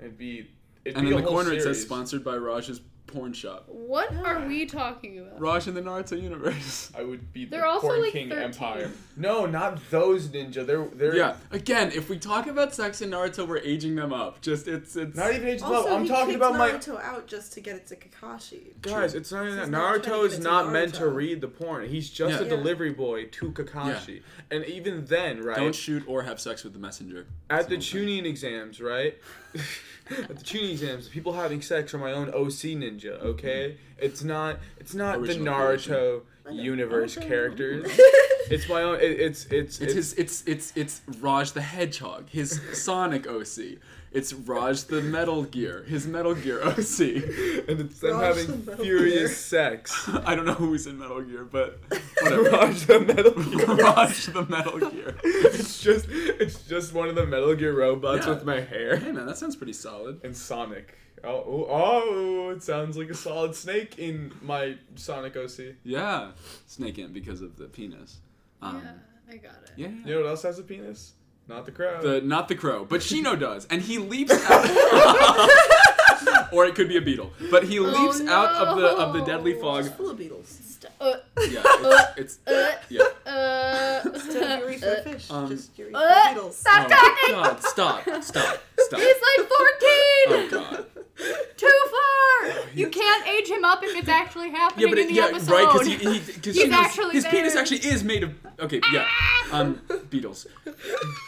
[0.00, 0.48] It'd be.
[0.84, 1.82] It'd and be in a the whole corner it says series.
[1.82, 2.80] sponsored by Raj's
[3.12, 3.64] porn shop.
[3.68, 5.40] What are we talking about?
[5.40, 6.90] Raj in the Naruto universe.
[6.98, 8.44] I would be They're the also, Porn like, King 13.
[8.44, 8.90] Empire.
[9.14, 10.64] No, not those ninja.
[10.66, 11.36] They're they're Yeah.
[11.50, 14.40] Again, if we talk about sex in Naruto, we're aging them up.
[14.40, 15.96] Just it's it's not even age Also, level.
[15.96, 18.72] I'm he talking kicked about my Naruto out just to get it to Kakashi.
[18.80, 19.12] guys.
[19.14, 19.70] It's not even He's that.
[19.70, 21.14] not trying to Naruto get is it to not meant to Naruto.
[21.14, 21.88] read the porn.
[21.90, 22.40] He's just Yeah.
[22.40, 22.56] a Yeah.
[22.56, 24.22] delivery boy to Kakashi.
[24.50, 25.58] And even then, right?
[25.58, 27.26] don't shoot or have sex with the messenger.
[27.50, 28.22] at the Simple thing.
[28.22, 29.18] Chunin exams, right?
[30.30, 33.20] at the Chunin exams, people having sex are my own OC ninja.
[33.20, 34.04] Okay, mm-hmm.
[34.04, 34.58] it's not.
[34.78, 37.86] It's not Original the Naruto universe characters.
[38.50, 38.96] it's my own.
[39.00, 40.12] It, it's it's It's his.
[40.14, 43.78] It's it's it's Raj the Hedgehog, his Sonic OC.
[44.12, 46.76] It's Raj the Metal Gear, his Metal Gear OC.
[47.00, 49.28] and it's them Raj having Metal furious Gear.
[49.28, 50.08] sex.
[50.26, 51.80] I don't know who's in Metal Gear, but
[52.20, 52.42] whatever.
[52.50, 53.74] Raj the Metal Gear.
[53.76, 55.16] Raj the Metal Gear.
[55.24, 58.34] it's just it's just one of the Metal Gear robots Yeah.
[58.34, 60.20] with my hair Hey man, that sounds pretty solid.
[60.24, 60.98] and Sonic.
[61.24, 65.76] Oh, oh, oh, it sounds like a solid snake in my Sonic OC.
[65.84, 66.32] Yeah,
[66.66, 68.18] Snake in because of the penis.
[68.60, 69.70] Um, yeah, I got it.
[69.76, 69.88] yeah.
[69.88, 71.12] You know what else has a penis?
[71.48, 72.00] Not the crow.
[72.02, 74.68] The not the crow, but Shino does, and he leaps out.
[76.52, 79.54] or it could be a beetle, but he leaps out of the of the deadly
[79.54, 79.86] fog.
[79.86, 80.48] It's full of beetles.
[80.48, 81.14] St- uh,
[81.48, 81.62] Yeah,
[82.16, 83.30] it's, it's uh, yeah.
[83.32, 85.30] uh, Still Yuri for uh, fish.
[85.30, 86.56] um, just Yuri uh, beetles.
[86.56, 87.34] stop Oh talking!
[87.34, 87.62] God!
[87.62, 88.02] Stop!
[88.22, 88.58] Stop!
[88.78, 89.00] Stop!
[89.00, 89.48] He's like 14!
[90.28, 90.86] Oh God!
[91.16, 92.50] Too far!
[92.74, 95.26] You can't age him up if it's actually happening Yeah, but in it, the yeah,
[95.26, 95.52] episode.
[95.52, 95.72] right?
[95.72, 97.62] Because he, he, cause He's he knows- actually his penis there.
[97.62, 98.32] actually is made of.
[98.58, 99.06] Okay, yeah.
[99.52, 100.46] Um, beetles.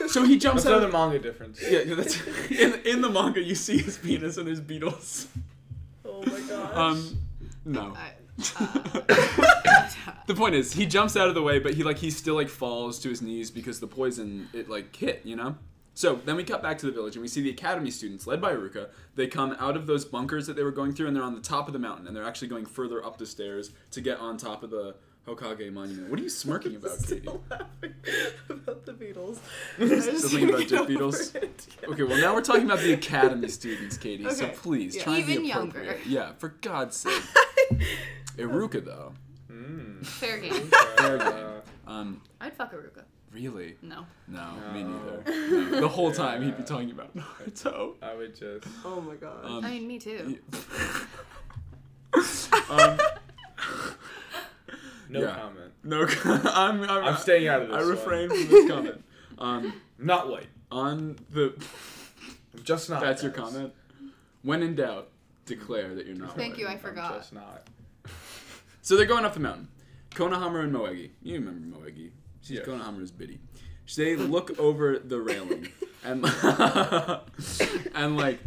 [0.09, 0.78] So he jumps That's out.
[0.82, 1.61] another Of, manga difference.
[1.62, 2.18] yeah, yeah, that's
[2.51, 3.41] in in the manga.
[3.43, 5.28] You see his penis and his beetles.
[6.05, 6.74] Oh my gosh.
[6.76, 7.18] Um,
[7.64, 7.95] no.
[7.97, 8.12] I-
[10.26, 12.49] The point is, he jumps out of the way, but he like he still like
[12.49, 15.57] falls to his knees because the poison it like hit, you know.
[15.95, 18.40] So then we cut back to the village and we see the academy students led
[18.40, 18.88] by Iruka.
[19.14, 21.40] They come out of those bunkers that they were going through and they're on the
[21.40, 24.36] top of the mountain and they're actually going further up the stairs to get on
[24.36, 26.11] top of the Hokage monument.
[26.11, 27.20] What are you smirking about, Katie?
[27.20, 27.95] Still laughing
[28.51, 29.38] about the Beatles.
[29.76, 31.51] Still thinking about Dick Beatles?
[31.88, 34.28] Okay, well now we're talking about the academy students, Katie.
[34.30, 35.03] So please yeah.
[35.05, 35.80] try and be Even younger.
[35.80, 36.07] appropriate.
[36.07, 37.22] Yeah, for God's sake.
[38.36, 39.12] Iruka though.
[39.51, 40.05] Mm.
[40.05, 40.70] Fair game.
[40.97, 41.62] Fair game.
[41.86, 43.03] Um, I'd fuck Iruka.
[43.35, 43.76] Really?
[43.82, 44.07] No.
[44.28, 45.22] No, me neither.
[45.51, 45.80] No.
[45.80, 47.95] The whole time he'd be talking about Naruto.
[48.03, 48.66] I would just.
[48.85, 49.45] Oh my god.
[49.45, 50.39] Um, I mean, me too.
[52.70, 52.99] um,
[55.09, 55.35] No Yeah.
[55.35, 55.72] comment.
[55.82, 56.07] no,
[56.53, 57.76] I'm, I'm, I'm staying out of this.
[57.76, 57.89] I one.
[57.89, 59.05] refrain from this comment.
[59.39, 60.47] Um, Not white.
[60.70, 61.55] on the.
[62.57, 63.01] I'm just not.
[63.01, 63.72] That's your comment.
[64.43, 65.09] When in doubt,
[65.47, 66.37] declare that you're not.
[66.37, 67.14] Thank you, I I'm forgot.
[67.16, 67.66] just not.
[68.82, 69.68] So they're going up the mountain.
[70.11, 71.11] Konohamaru and Moegi.
[71.22, 72.11] You remember Moegi.
[72.45, 72.64] She's Yeah.
[72.64, 73.40] Konohamaru's biddy.
[73.97, 75.68] They look over the railing
[76.05, 76.24] and
[77.95, 78.38] and like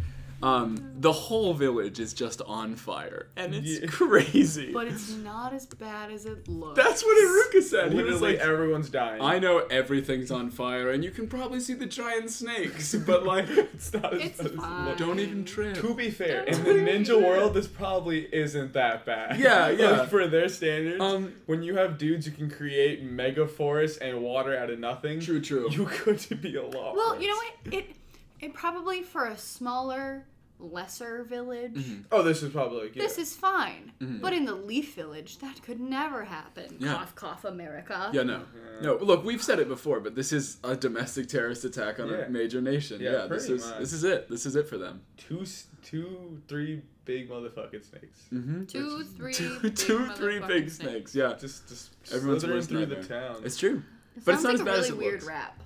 [0.42, 3.86] um, the whole village is just on fire and it's Yeah.
[3.88, 4.72] crazy.
[4.72, 6.76] But it's not as bad as it looks.
[6.80, 7.92] That's what Iruka said.
[7.92, 9.20] He was Literally like, everyone's dying.
[9.20, 13.48] I know everything's on fire and you can probably see the giant snakes, but like,
[13.48, 14.84] it's not as It's bad as it fine.
[14.86, 14.98] looks.
[15.00, 15.74] don't even trip.
[15.78, 16.98] To be fair, Don't in the worry.
[16.98, 19.38] ninja world, this probably isn't that bad.
[19.40, 20.06] Yeah, Like, yeah.
[20.06, 24.56] for their standards, Um, when you have dudes who can create mega forests and water
[24.56, 25.68] out of nothing, True, true.
[25.70, 26.94] you could be a lot.
[26.94, 27.44] Well, you know worse.
[27.64, 27.74] what?
[27.74, 27.96] It
[28.40, 30.26] it probably for a smaller,
[30.60, 32.02] lesser village, Mm-hmm.
[32.10, 33.02] Oh, this is probably like, yeah.
[33.04, 33.92] this is fine.
[34.00, 36.76] But in the Leaf Village, that could never happen.
[36.80, 36.94] Yeah.
[36.94, 38.10] Cough, cough, America.
[38.12, 38.42] Yeah, no.
[38.82, 42.16] No, look, we've said it before, but this is a domestic terrorist attack on Yeah.
[42.26, 43.00] a major nation.
[43.00, 43.78] Yeah, Yeah, this is much.
[43.78, 44.28] this is it.
[44.28, 45.02] This is it for them.
[45.16, 48.24] two, s- two, three big motherfucking snakes.
[48.32, 48.64] Mm-hmm.
[48.66, 50.76] Two, three, Two, big two, three big snakes.
[50.76, 51.14] snakes.
[51.14, 53.36] Yeah, Just, just Everyone's slithering worst through the town.
[53.44, 53.82] it's true.
[54.16, 55.26] It But it's not like as a bad as really it weird looks.
[55.26, 55.60] rap.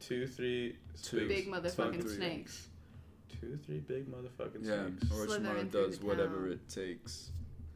[0.00, 1.28] Two, three, Two.
[1.28, 2.68] Big motherfucking Three snakes.
[3.40, 5.08] Two, three big motherfucking Yeah, snakes.
[5.14, 6.52] Slithering Orochimaru does whatever town.
[6.52, 7.30] it takes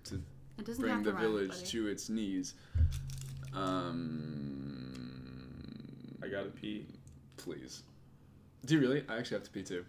[0.05, 0.21] to
[0.59, 1.67] It bring have the to village buddy.
[1.67, 2.55] to its knees.
[5.15, 6.87] Um, I gotta pee.
[7.37, 7.83] please.
[8.67, 9.05] Do you really?
[9.09, 9.85] I actually have to pee too.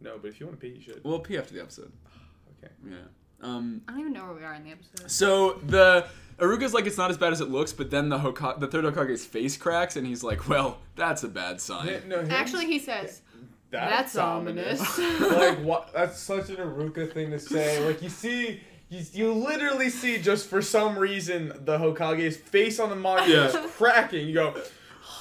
[0.00, 1.00] No, but if you want to pee, you should.
[1.04, 1.92] We'll pee after the episode.
[2.64, 2.72] Okay.
[2.88, 2.96] Yeah.
[3.40, 3.82] Um.
[3.88, 5.10] I don't even know where we are in the episode.
[5.10, 6.06] So the
[6.42, 8.84] Iruka's like it's not as bad as it looks, but then the Hoka- the third
[8.84, 12.78] Hokage's face cracks, and he's like, "Well, that's a bad sign." Yeah, no, Actually, he
[12.78, 13.22] says,
[13.70, 14.98] That's, That's ominous.
[15.20, 15.92] like what?
[15.92, 17.84] That's such an Iruka thing to say.
[17.86, 22.90] Like you see, you, you literally see just for some reason the Hokage's face on
[22.90, 23.64] the monument Yeah.
[23.64, 24.26] is cracking.
[24.26, 24.54] You go,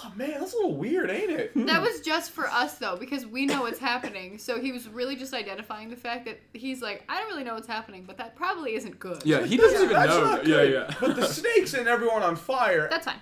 [0.03, 1.51] oh man, that's a little weird, ain't it?
[1.67, 4.37] That was just for us though, because we know what's happening.
[4.37, 7.53] So he was really just identifying the fact that he's like, I don't really know
[7.55, 9.21] what's happening, but that probably isn't good.
[9.25, 10.23] Yeah, he doesn't even That's know.
[10.23, 10.73] not Yeah, good.
[10.73, 10.95] yeah.
[10.99, 12.87] But the snakes and everyone on fire.
[12.89, 13.15] That's fine.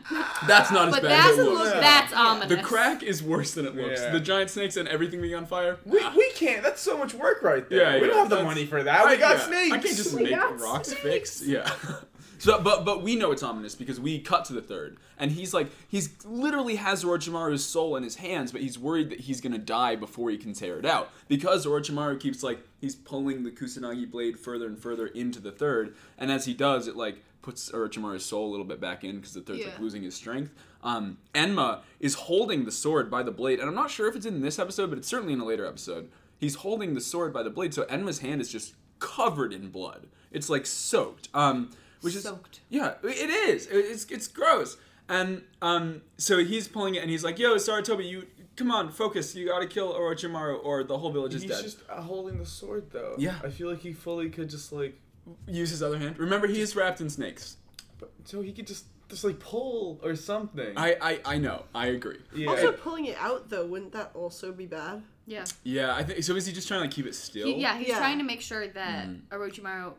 [0.47, 1.71] That's not as but bad that's as it looks.
[1.71, 2.19] that's Yeah.
[2.19, 2.49] ominous.
[2.57, 4.01] The crack is worse than it looks.
[4.01, 4.11] Yeah.
[4.11, 5.77] The giant snakes and everything being on fire.
[5.85, 6.63] we, we can't.
[6.63, 7.79] That's so much work right there.
[7.79, 9.07] Yeah, we yeah, don't have the money for that.
[9.07, 9.71] We got yeah, snakes.
[9.73, 11.01] I can't just We make rocks snakes.
[11.01, 11.41] fix.
[11.43, 11.69] Yeah.
[12.39, 15.53] So, but but we know it's ominous because we cut to the third, and he's
[15.53, 19.57] like he's literally has Orochimaru's soul in his hands, but he's worried that he's gonna
[19.57, 24.09] die before he can tear it out because Orochimaru keeps like he's pulling the Kusanagi
[24.09, 28.25] blade further and further into the third, and as he does, it like puts Orochimaru's
[28.25, 30.53] soul a little bit back in because the third's like losing his strength.
[30.83, 34.25] Um, Enma is holding the sword by the blade, and I'm not sure if it's
[34.25, 36.09] in this episode, but it's certainly in a later episode.
[36.37, 40.07] He's holding the sword by the blade, so Enma's hand is just covered in blood.
[40.31, 41.27] It's like soaked.
[41.33, 41.71] Um,
[42.01, 42.61] which is Soaked.
[42.69, 43.67] yeah, it is.
[43.71, 44.77] It's it's gross.
[45.07, 49.33] And um, so he's pulling it, and he's like, "Yo, Sarutobi, you come on, focus.
[49.35, 52.45] You gotta kill Orochimaru, or the whole village is He's dead." just uh, holding the
[52.45, 53.15] sword though.
[53.17, 53.39] Yeah.
[53.43, 54.99] I feel like he fully could just like,
[55.47, 56.17] Use his other hand.
[56.19, 57.57] Remember, he is wrapped in snakes.
[57.99, 60.77] but, so he could just just like pull or something.
[60.77, 61.63] I I, I know.
[61.73, 62.19] I agree.
[62.35, 62.49] yeah.
[62.49, 65.01] Also, pulling it out though, wouldn't that also be bad?
[65.25, 65.45] yeah.
[65.63, 66.35] Yeah, I think so.
[66.35, 67.47] Is he just trying to like, keep it still?
[67.47, 67.97] He, yeah, he's Yeah.
[67.97, 69.21] trying to make sure that Mm.
[69.31, 69.93] Orochimaru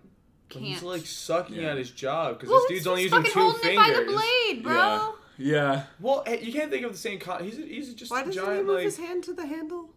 [0.52, 0.64] But can't.
[0.64, 1.70] he's like sucking Yeah.
[1.72, 3.88] at his job because well, this he's dude's only he's using fucking two holding fingers.
[3.88, 4.12] it by the
[4.52, 4.74] blade, bro.
[4.74, 5.10] Yeah.
[5.38, 5.82] Yeah.
[6.00, 7.42] Well, hey, you can't think of the same con.
[7.42, 8.82] He's he's just Why a doesn't he move like.
[8.84, 9.88] his hand to the handle?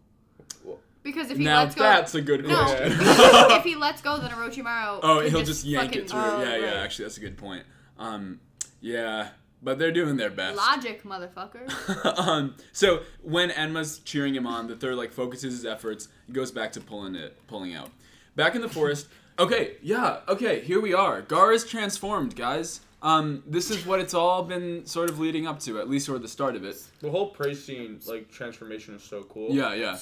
[1.02, 2.56] Because if he Now lets go, that's a good No.
[2.56, 2.92] question.
[2.98, 5.00] if he lets go, then Orochimaru.
[5.02, 6.20] oh, can he'll just yank fucking- it through.
[6.20, 6.66] Oh, yeah, yeah.
[6.80, 7.64] Actually, that's a good point.
[7.98, 8.40] Um,
[8.80, 9.28] yeah,
[9.62, 10.56] but they're doing their best.
[10.56, 12.18] Logic, motherfucker.
[12.18, 16.50] um, so when Enma's cheering him on, the third like focuses his efforts, he goes
[16.50, 17.90] back to pulling it, pulling out.
[18.34, 19.06] Back in the forest,
[19.38, 21.22] Okay, yeah, okay, here we are.
[21.22, 22.80] Gaara is transformed, guys.
[23.02, 26.18] Um, this is what it's all been sort of leading up to, at least or
[26.18, 26.76] the start of it.
[27.00, 29.50] The whole praise scene, like transformation, is so cool.
[29.50, 29.98] Yeah, yeah.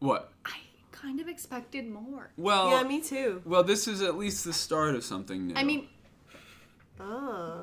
[0.00, 0.32] What?
[0.44, 0.56] I
[0.92, 2.30] kind of expected more.
[2.36, 3.40] Well, yeah, me too.
[3.44, 5.54] well, this is at least the start of something new.
[5.56, 5.86] I mean,
[7.00, 7.62] Ah.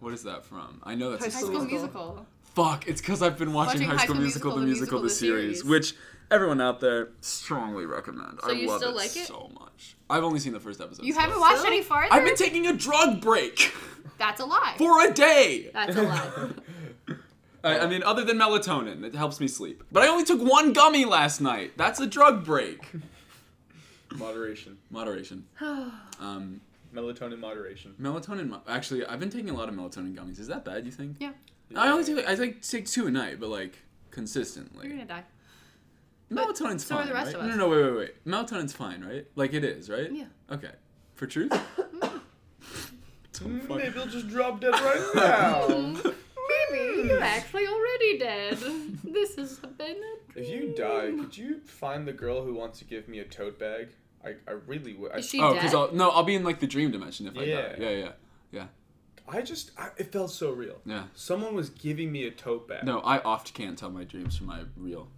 [0.00, 0.80] what is that from?
[0.84, 1.40] I know that's a High High.
[1.40, 1.78] School Musical.
[1.78, 2.26] Musical.
[2.54, 5.94] Fuck, it's because I've been watching, High School, Musical, the musical, the series, which
[6.30, 8.38] everyone out there strongly recommend.
[8.42, 9.26] So I you love still it like it?
[9.26, 9.96] so much.
[10.08, 11.04] I've only seen the first episode.
[11.04, 11.22] You still.
[11.24, 11.72] haven't watched Still?
[11.72, 12.12] any farther?
[12.12, 13.72] I've been taking a drug break
[14.18, 14.74] That's a lie.
[14.78, 15.70] for a day.
[15.72, 16.50] That's a lie.
[17.64, 19.82] I, I mean, other than melatonin, it helps me sleep.
[19.90, 21.72] But I only took one gummy last night.
[21.76, 22.92] That's a drug break.
[24.14, 25.44] Moderation, Moderation.
[26.18, 26.62] Um,
[26.94, 27.94] melatonin moderation.
[28.00, 28.48] melatonin.
[28.48, 30.38] mo- Actually, I've been taking a lot of melatonin gummies.
[30.40, 30.86] Is that bad?
[30.86, 31.16] You think?
[31.20, 31.32] yeah,
[31.74, 32.26] I only take.
[32.26, 33.76] I take take two a night, but like
[34.10, 34.86] consistently.
[34.88, 35.24] you're gonna die.
[36.30, 37.08] Melatonin's so are fine.
[37.08, 37.44] the rest right?
[37.44, 37.56] of us.
[37.56, 38.24] No, no, wait, wait, wait.
[38.24, 39.26] Melatonin's fine, right?
[39.36, 40.10] Like it is, right?
[40.10, 40.24] Yeah.
[40.50, 40.72] Okay.
[41.14, 41.52] For truth?
[43.44, 45.68] Maybe he'll just drop dead right now.
[46.70, 48.58] Maybe you're actually already dead.
[49.04, 50.44] This has been a dream.
[50.44, 53.58] if you die, could you find the girl who wants to give me a tote
[53.58, 53.88] bag?
[54.24, 55.12] I, I really would.
[55.12, 55.60] I, Is she oh, dead?
[55.60, 57.46] because I'll no, I'll be in like the dream dimension if I die.
[57.46, 58.66] Yeah, yeah, yeah,
[59.28, 60.76] I just, I, it felt so real.
[60.84, 61.04] yeah.
[61.14, 62.84] Someone was giving me a tote bag.
[62.84, 65.08] No, I oft can't tell my dreams from my real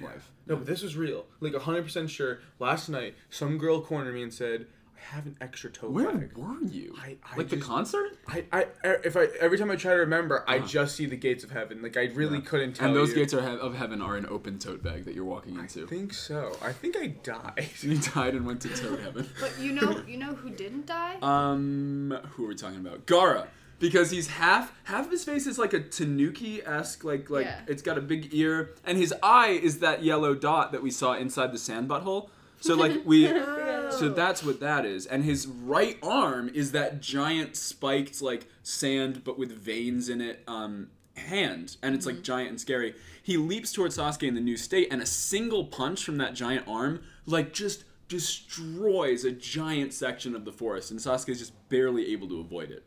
[0.00, 0.30] life.
[0.46, 1.26] No, but this was real.
[1.40, 2.40] Like 100% sure.
[2.58, 4.66] Last night, some girl cornered me and said,
[4.96, 6.36] I have an extra tote Where bag.
[6.36, 6.94] were you?
[6.98, 8.16] I- I like the concert?
[8.26, 8.66] I, I,
[9.04, 10.66] if I, every time I try to remember, I Uh-huh.
[10.66, 11.82] just see the gates of heaven.
[11.82, 13.16] Like, I really couldn't tell And those you.
[13.16, 15.84] gates are he- of heaven are an open tote bag that you're walking into.
[15.84, 16.56] I think so.
[16.62, 17.68] I think I died.
[17.82, 19.28] You died and went to tote heaven.
[19.40, 21.16] But you know, you know who didn't die?
[21.20, 23.06] Um, who are we talking about?
[23.06, 23.46] Gaara,
[23.78, 27.60] because he's half half of his face is like a Tanuki esque, like like Yeah.
[27.66, 31.14] it's got a big ear, and his eye is that yellow dot that we saw
[31.14, 32.28] inside the sand butthole.
[32.60, 33.26] So like we,
[33.90, 39.22] so that's what that is, and his right arm is that giant spiked like sand
[39.24, 40.42] but with veins in it.
[40.46, 44.56] Um, hand and it's like giant and scary he leaps towards sasuke in the new
[44.56, 50.34] state and a single punch from that giant arm like just destroys a giant section
[50.34, 52.82] of the forest and sasuke is just barely able to avoid it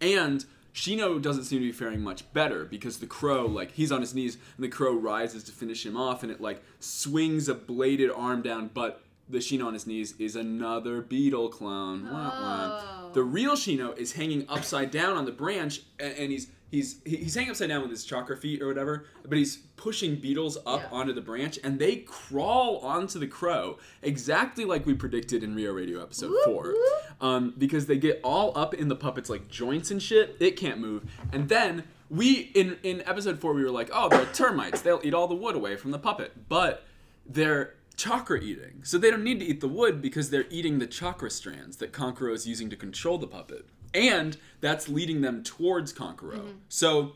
[0.00, 0.44] and
[0.74, 4.14] Shino doesn't seem to be faring much better because the crow, like, he's on his
[4.14, 8.10] knees and the crow rises to finish him off and it, like, swings a bladed
[8.14, 11.98] arm down, but the Shino on his knees is another beetle wah.
[12.10, 13.10] Oh.
[13.12, 16.48] The real Shino is hanging upside down on the branch and, and he's.
[16.70, 20.58] He's, he's hanging upside down with his chakra feet or whatever, but he's pushing beetles
[20.66, 20.88] up Yeah.
[20.98, 25.72] onto the branch and they crawl onto the crow exactly like we predicted in Rio
[25.72, 26.74] Radio episode 4
[27.20, 30.36] um, because they get all up in the puppet's like joints and shit.
[30.40, 31.04] It can't move.
[31.32, 34.80] And then we in in episode four we were like, oh, they're termites.
[34.82, 36.84] They'll eat all the wood away from the puppet, but
[37.26, 40.86] they're chakra eating, so they don't need to eat the wood because they're eating the
[40.86, 45.92] chakra strands that Kankuro is using to control the puppet, and that's leading them towards
[45.92, 46.38] Kankuro.
[46.38, 46.52] Mm-hmm.
[46.68, 47.12] So.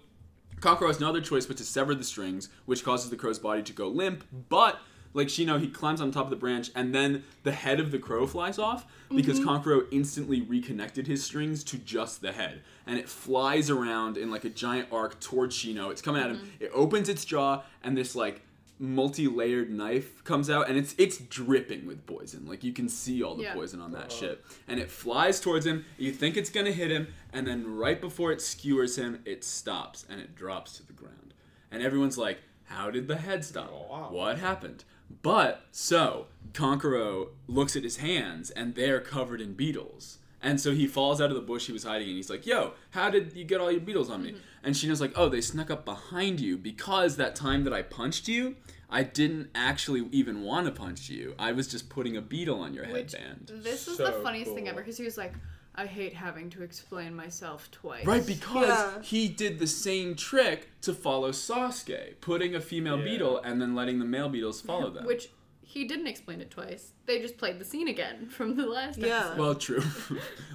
[0.60, 3.64] Kankuro has no other choice but to sever the strings, which causes the crow's body
[3.64, 4.22] to go limp.
[4.48, 4.78] But
[5.14, 7.98] like Shino, he climbs on top of the branch, and then the head of the
[7.98, 9.48] crow flies off because mm-hmm.
[9.48, 14.44] Kankuro instantly reconnected his strings to just the head, and it flies around in like
[14.44, 15.90] a giant arc towards Shino.
[15.90, 16.36] It's coming at him.
[16.36, 16.64] Mm-hmm.
[16.64, 18.42] It opens its jaw, and this like
[18.82, 22.44] multi-layered knife comes out and it's it's dripping with poison.
[22.46, 23.54] Like you can see all the Yeah.
[23.54, 24.44] poison on that shit.
[24.66, 28.32] And it flies towards him you think it's gonna hit him and then right before
[28.32, 31.32] it skewers him it stops and it drops to the ground.
[31.70, 33.70] And everyone's like how did the head stop?
[33.72, 34.08] Oh, wow.
[34.10, 34.84] what happened?
[35.22, 40.86] But so Kankuro looks at his hands and they're covered in beetles and so he
[40.86, 42.16] falls out of the bush he was hiding in.
[42.16, 44.38] He's like, "Yo, how did you get all your beetles on me?" Mm-hmm.
[44.64, 48.28] And Shino's like, "Oh, they snuck up behind you because that time that I punched
[48.28, 48.56] you,
[48.90, 51.34] I didn't actually even want to punch you.
[51.38, 54.52] I was just putting a beetle on your Which headband." this is So the funniest
[54.54, 55.32] thing ever because he was like,
[55.74, 58.04] I hate having to explain myself twice.
[58.04, 59.00] Right, because Yeah.
[59.02, 63.04] he did the same trick to follow Sasuke, putting a female Yeah.
[63.04, 65.06] beetle and then letting the male beetles follow them.
[65.06, 65.30] Which
[65.72, 66.92] he didn't explain it twice.
[67.06, 69.18] They just played the scene again from the last Yeah.
[69.18, 69.38] episode.
[69.38, 69.82] well, true.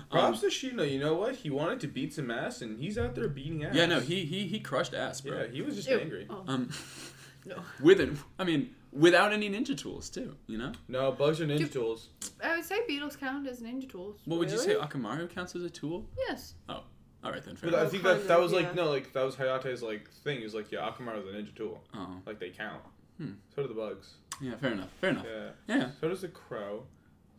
[0.10, 0.90] Um, Props to Shino.
[0.90, 1.36] You know what?
[1.36, 3.76] He wanted to beat some ass, and he's out there beating ass.
[3.76, 5.42] yeah, no, he he he crushed ass, bro.
[5.42, 6.00] Yeah, he was just Ew.
[6.00, 6.28] angry.
[6.30, 6.70] Oh, um,
[7.46, 7.58] no.
[7.82, 10.36] with it, I mean, without any ninja tools too.
[10.48, 10.72] You know.
[10.88, 11.74] No, bugs are ninja Dude.
[11.74, 12.08] tools.
[12.42, 14.22] I would say beetles count as ninja tools.
[14.24, 14.76] What would you say?
[14.76, 16.06] Akamaru counts as a tool?
[16.30, 16.54] Yes.
[16.70, 16.84] Oh.
[17.24, 17.58] All right then.
[17.58, 18.74] Fair But I think that that was like yeah.
[18.76, 20.42] no, like that was Hayate's like thing.
[20.42, 21.84] Is like yeah, Akamaru's a ninja tool.
[21.94, 22.82] Oh, Like they count.
[23.18, 23.32] Hmm.
[23.54, 24.14] So do the bugs.
[24.42, 24.90] Yeah, fair enough.
[25.02, 25.26] Fair enough.
[25.28, 25.76] Yeah.
[25.76, 25.90] Yeah.
[26.00, 26.84] So does the crow.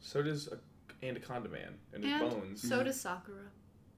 [0.00, 0.58] So does a
[1.06, 2.68] Anaconda Man and his And bones.
[2.68, 3.38] so does Sakura.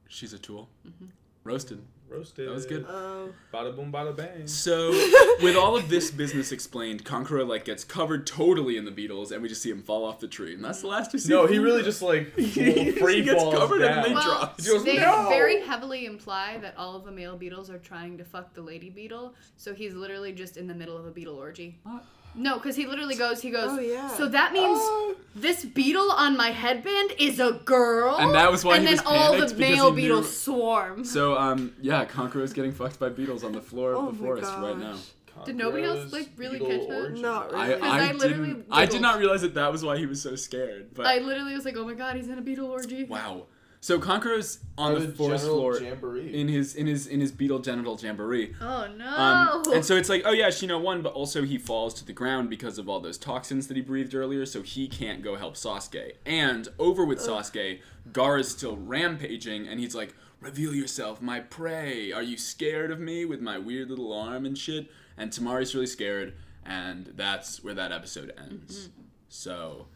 [0.09, 0.68] She's a tool.
[0.86, 1.07] Mm-hmm.
[1.44, 1.82] Roasted.
[2.11, 2.48] Roasted.
[2.48, 2.84] That was good.
[2.86, 3.30] Oh.
[3.55, 4.46] Bada boom, bada bang.
[4.46, 4.90] So,
[5.42, 9.40] with all of this business explained, Kankuro like gets covered totally in the beetles, and
[9.40, 11.32] we just see him fall off the tree, and that's the last we see.
[11.32, 11.62] No, he him.
[11.62, 14.03] really just like He gets falls covered and down.
[14.05, 14.68] they Well, drops.
[14.68, 18.24] Goes, they "No!" very heavily imply that all of the male beetles are trying to
[18.24, 21.78] fuck the lady beetle, so he's literally just in the middle of a beetle orgy.
[21.84, 22.05] What?
[22.35, 24.09] No, because he literally goes, he goes, Oh, yeah.
[24.09, 25.16] so that means Oh.
[25.35, 28.16] this beetle on my headband is a girl?
[28.18, 29.97] And that was why And he then was all the panicked, because male he knew-
[30.09, 31.05] beetles swarm.
[31.05, 34.22] So, um, yeah, Kankuro is getting fucked by beetles on the floor Oh of the
[34.22, 34.93] my forest right now.
[34.93, 35.47] gosh.
[35.47, 36.95] Did nobody else, like, really catch that?
[36.95, 37.22] orgy.
[37.22, 37.83] Not I, really.
[37.83, 40.37] I, I literally didn't, I did not realize that that was why he was so
[40.37, 40.93] scared.
[40.95, 43.05] But I literally was like, oh my god, he's in a beetle orgy.
[43.05, 43.47] wow.
[43.83, 46.35] So Kankuro's on Or the forest general floor jamboree.
[46.39, 48.55] in his in his in his beetle genital jamboree.
[48.61, 49.07] Oh no.
[49.09, 52.12] Um, and so it's like, oh yeah, Shino won, but also he falls to the
[52.12, 55.55] ground because of all those toxins that he breathed earlier, so he can't go help
[55.55, 56.12] Sasuke.
[56.26, 57.81] And over with Sasuke,
[58.12, 62.12] Gaara's still rampaging, and he's like, reveal yourself, my prey.
[62.12, 64.91] Are you scared of me with my weird little arm and shit?
[65.16, 66.35] And Temari's really scared,
[66.66, 68.91] and that's where that episode ends.
[69.31, 69.87] So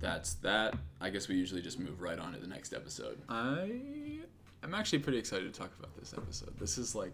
[0.00, 0.74] that's that.
[1.00, 3.18] I guess we usually just move right on to the next episode.
[3.28, 3.70] I
[4.62, 6.58] I'm actually pretty excited to talk about this episode.
[6.58, 7.12] This is like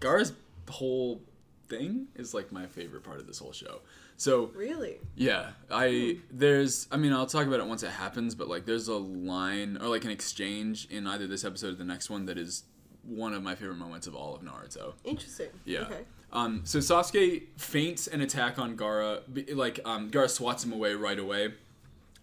[0.00, 0.32] Gar's
[0.68, 1.20] whole
[1.68, 3.80] thing is like my favorite part of this whole show.
[4.16, 4.98] So Really?
[5.16, 8.88] yeah, I there's I mean I'll talk about it once it happens, but like there's
[8.88, 12.36] a line or like an exchange in either this episode or the next one that
[12.38, 12.64] is
[13.02, 14.92] one of my favorite moments of all of Naruto.
[15.04, 15.48] Interesting.
[15.64, 15.80] Yeah.
[15.82, 16.00] Okay.
[16.32, 19.22] Um, so Sasuke feints an attack on Gaara,
[19.56, 21.54] like um, Gaara swats him away right away.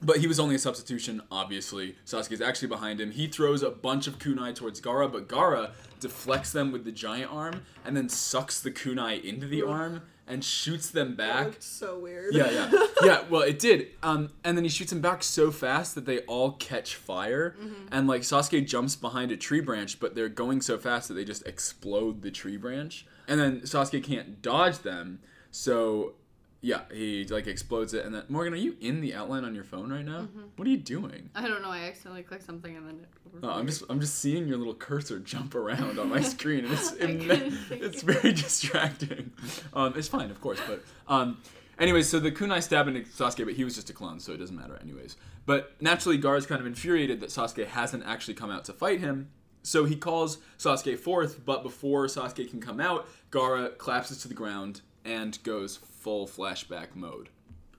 [0.02, 1.95] But he was only a substitution, obviously.
[2.06, 3.12] Sasuke's actually behind him.
[3.12, 7.32] He throws a bunch of kunai towards Gaara, but Gaara deflects them with the giant
[7.34, 11.56] arm and then sucks the kunai into the arm and shoots them That back.
[11.62, 12.36] so weird.
[12.36, 13.24] Yeah, yeah, yeah.
[13.30, 13.88] Well, it did.
[14.04, 17.56] Um, and then he shoots them back so fast that they all catch fire,
[17.91, 21.24] and like Sasuke jumps behind a tree branch, but they're going so fast that they
[21.26, 25.20] just explode the tree branch, and then Sasuke can't dodge them.
[25.50, 26.14] So,
[26.62, 29.64] yeah, he like explodes it, and then Morgan, are you in the outline on your
[29.64, 30.28] phone right now?
[30.55, 31.30] What are you doing?
[31.36, 31.70] I don't know.
[31.70, 33.39] I accidentally clicked something and then it.
[33.43, 36.74] Oh, I'm just I'm just seeing your little cursor jump around on my screen, and
[36.74, 36.91] it's
[37.70, 39.32] it's very distracting.
[39.74, 41.38] Um, it's fine, of course, but um,
[41.78, 44.38] anyways, so the kunai stab into Sasuke, but he was just a clone, so it
[44.38, 45.16] doesn't matter anyways.
[45.45, 49.30] But naturally, Gar's kind of infuriated that Sasuke hasn't actually come out to fight him.
[49.64, 54.34] So he calls Sasuke forth, but before Sasuke can come out, Gaara collapses to the
[54.34, 55.78] ground and goes
[56.08, 57.28] full flashback mode.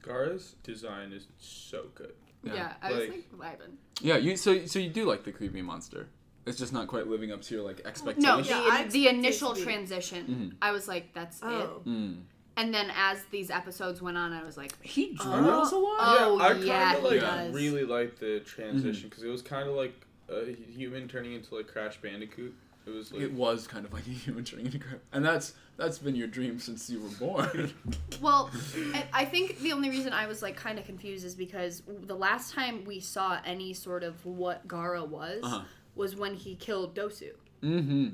[0.02, 2.12] Gaara's design is so good.
[2.42, 3.72] Yeah, I was like- like vibing.
[4.02, 6.08] Yeah, you so so you do like the creepy monster.
[6.46, 8.22] It's just not quite living up to your like expectations.
[8.24, 10.48] No, Yeah, the, I the initial transition, Mm-hmm.
[10.60, 11.44] I was like, that's it.
[11.46, 11.80] Oh.
[11.86, 12.20] Mm.
[12.58, 15.98] And then as these episodes went on, I was like, He draws a lot.
[16.00, 17.54] Oh, yeah, I yeah, kind of he like does.
[17.54, 19.94] really liked the transition because it was kind of like
[20.28, 22.54] a human turning into like Crash Bandicoot.
[22.88, 25.54] It was like It was kind of like a human turning into crap, and that's
[25.76, 27.72] that's been your dream since you were born.
[28.20, 28.50] Well,
[28.94, 32.16] I, I think the only reason I was like kind of confused is because the
[32.16, 35.62] last time we saw any sort of what Gaara was Uh-huh.
[35.94, 37.30] was when he killed Dosu,
[37.62, 38.08] mm-hmm.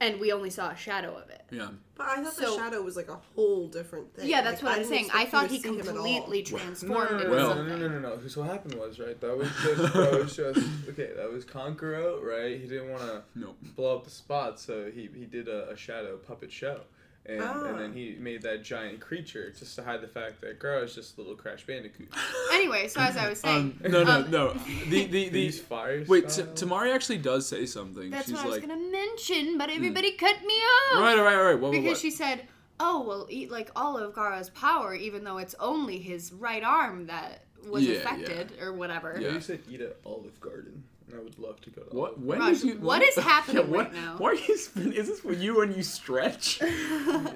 [0.00, 1.42] And we only saw a shadow of it.
[1.50, 1.68] Yeah.
[1.96, 4.28] But I thought So- the shadow was like a whole different thing.
[4.28, 5.04] Yeah, that's Like, what I'm didn't saying.
[5.06, 5.94] expect I you thought to he see him at all.
[5.94, 7.78] completely transformed no, no, into no, Well- no, something.
[7.80, 8.26] no, no, no, no.
[8.28, 9.20] So what happened was right.
[9.20, 11.12] That was just that was just okay.
[11.16, 12.60] That was Kankuro, right?
[12.60, 13.56] He didn't want to Nope.
[13.76, 16.80] blow up the spot, so he he did a, a shadow puppet show.
[17.26, 17.64] And, Ah.
[17.64, 20.94] and then he made that giant creature just to hide the fact that Gaara is
[20.94, 22.08] just a little Crash Bandicoot.
[22.52, 24.48] Anyway, so as I was saying, Um, no, no, um, no.
[24.90, 25.28] The the the.
[25.30, 28.10] These fire Wait, T- Temari actually does say something.
[28.10, 30.96] That's She's what I was gonna mention, but everybody cut me off.
[30.96, 31.54] all right, all right, all right.
[31.54, 31.98] What, what, Because what?
[31.98, 32.46] she said,
[32.78, 37.06] "Oh, well, eat like all of Gaara's power, even though it's only his right arm
[37.06, 39.32] that was Yeah, affected, or whatever." Yeah.
[39.32, 40.84] You said eat at Olive Garden.
[41.14, 42.12] And I would love to go to What?
[42.12, 42.74] Olive When Raj, did you?
[42.80, 44.16] what is happening what, right now?
[44.18, 44.56] Why are you?
[44.58, 46.60] spin- Is this for you when you stretch?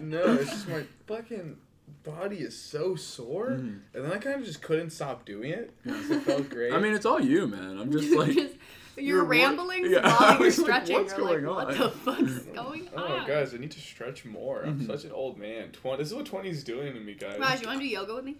[0.00, 1.56] No, it's just my fucking
[2.04, 3.76] body is so sore, mm-hmm.
[3.94, 5.74] and then I kind of just couldn't stop doing it.
[5.84, 6.72] 'cause It felt great.
[6.72, 7.78] I mean, it's all you, man.
[7.78, 8.32] I'm just like.
[8.32, 8.54] Just-
[8.96, 10.96] you're your wor- ramblings Yeah, while you're was like, stretching.
[10.96, 11.78] what's you're like, going what on?
[11.78, 13.22] the fuck's going oh on?
[13.22, 14.62] Oh, guys, I need to stretch more.
[14.62, 14.86] I'm mm-hmm.
[14.90, 15.68] such an old man.
[15.70, 15.98] Twenty.
[16.02, 17.38] This is what 20 is doing to me, guys.
[17.38, 18.36] Raj, you want to do yoga with me?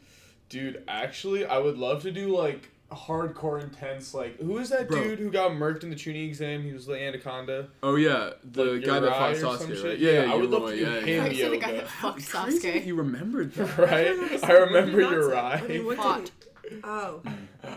[0.49, 4.15] Dude, actually, I would love to do like hardcore intense.
[4.15, 5.03] Like, who is that Bro.
[5.03, 6.63] dude who got murked in the Chunin exam?
[6.63, 7.69] He was the anaconda.
[7.83, 9.85] Oh yeah, the Like guy that fought Uri some Sasuke, shit?
[9.85, 9.99] right?
[9.99, 11.09] Yeah, yeah, I would love to do yeah, him.
[11.09, 11.25] yeah.
[11.25, 11.81] I said the guy yoga.
[11.83, 12.83] that fucked It's crazy that Sasuke.
[12.83, 13.79] he remembered that.
[13.79, 14.45] Right?
[14.45, 15.63] I remember Did your ride.
[15.65, 16.31] I mean, what did
[16.85, 17.23] Oh.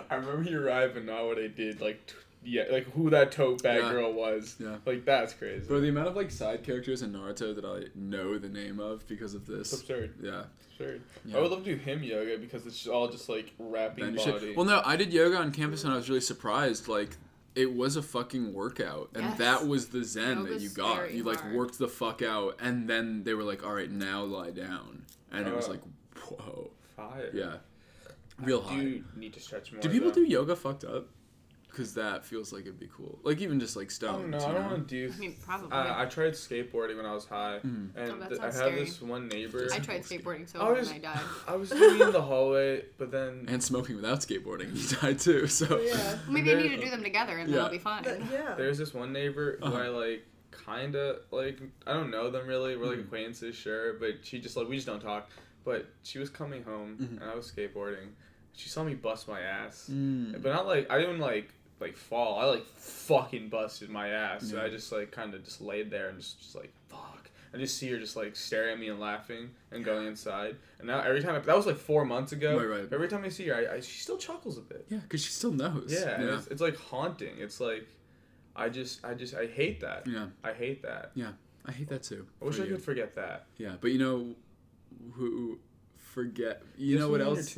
[0.09, 1.79] I remember your ride, but not what I did.
[1.81, 2.13] Like, t-
[2.43, 3.91] yeah, like who that tote bag Yeah.
[3.91, 4.55] girl was.
[4.59, 4.77] Yeah.
[4.85, 5.67] Like that's crazy.
[5.67, 9.07] Bro, the amount of like side characters in Naruto that I know the name of
[9.07, 9.81] because of it's this.
[9.81, 10.15] absurd.
[10.21, 10.43] Yeah.
[10.71, 11.01] Absurd.
[11.25, 11.37] Yeah.
[11.37, 14.19] I would love to do him yoga because it's all just like wrapping Then you
[14.19, 14.53] should- body.
[14.55, 16.87] Well, no, I did yoga on campus and I was really surprised.
[16.87, 17.17] Like,
[17.53, 19.37] it was a fucking workout, and Yes.
[19.39, 21.13] that was the zen that you got.
[21.13, 21.53] You like hard.
[21.53, 25.03] worked the fuck out, and then they were like, "All right, now lie down,"
[25.33, 25.71] and it was Oh.
[25.71, 25.81] like,
[26.29, 27.29] "Whoa, Fire.
[27.33, 27.57] yeah,
[28.41, 29.81] real I high." do need to stretch more.
[29.81, 30.15] Do people though.
[30.15, 31.09] do yoga fucked up?
[31.71, 33.17] Because that feels like it'd be cool.
[33.23, 34.21] Like even just like I stone.
[34.23, 34.45] don't know.
[34.45, 35.13] I don't want to do.
[35.15, 35.71] I mean, probably.
[35.71, 37.89] Uh, I tried skateboarding when I was high, Mm.
[37.95, 38.83] and Oh, th- I had scary.
[38.83, 39.67] this one neighbor.
[39.73, 41.19] I tried skateboarding so I hard and I died.
[41.47, 45.47] I was doing in the hallway, but then and smoking without skateboarding, you died too.
[45.47, 46.17] So Yeah.
[46.29, 47.55] Maybe you There- need to do them together and Yeah.
[47.55, 48.03] that'll be fine.
[48.03, 48.53] That- yeah.
[48.55, 49.77] there's this one neighbor who Uh-huh.
[49.77, 51.57] I like, kind of like.
[51.87, 52.75] I don't know them really.
[52.75, 53.05] We're like Mhm.
[53.05, 55.29] acquaintances, sure, but she just like we just don't talk.
[55.63, 57.21] But she was coming home, Mhm.
[57.21, 58.09] and I was skateboarding.
[58.53, 60.41] She saw me bust my ass, Mm.
[60.41, 62.39] but not like I didn't like like fall.
[62.39, 64.49] I like fucking busted my ass.
[64.49, 64.63] So Yeah.
[64.63, 67.29] I just like kind of just laid there and just just like fuck.
[67.53, 70.55] I just see her just like staring at me and laughing and going inside.
[70.79, 72.57] And now every time I, that was like four months ago.
[72.57, 72.87] Right, right.
[72.93, 74.85] Every time I see her, I, I she still chuckles a bit.
[74.89, 75.87] yeah, because she still knows.
[75.89, 77.33] Yeah, yeah, It's, it's like haunting.
[77.39, 77.87] It's like
[78.55, 80.07] I just I just I hate that.
[80.07, 80.27] yeah.
[80.43, 81.11] I hate that.
[81.15, 81.31] Yeah,
[81.65, 82.25] I hate that too.
[82.41, 83.47] I wish for I could forget that.
[83.57, 84.35] Yeah, but you know
[85.13, 85.59] who
[85.97, 86.61] forget?
[86.77, 87.57] You know what else?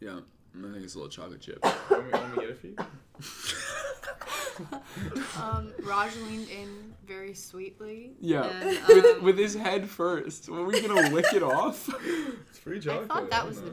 [0.00, 0.18] Yeah,
[0.56, 1.64] I think it's a little chocolate chip.
[1.64, 2.76] Want me, want me get it for you?
[5.40, 8.12] Um, Raj leaned in very sweetly.
[8.20, 10.48] Yeah, And, with, um, with his head first.
[10.48, 11.88] Were we gonna lick it off?
[12.50, 13.72] It's free I thought that don't was the know.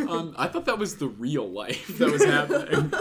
[0.00, 0.08] joke.
[0.10, 2.92] um, I thought that was the real life that was happening.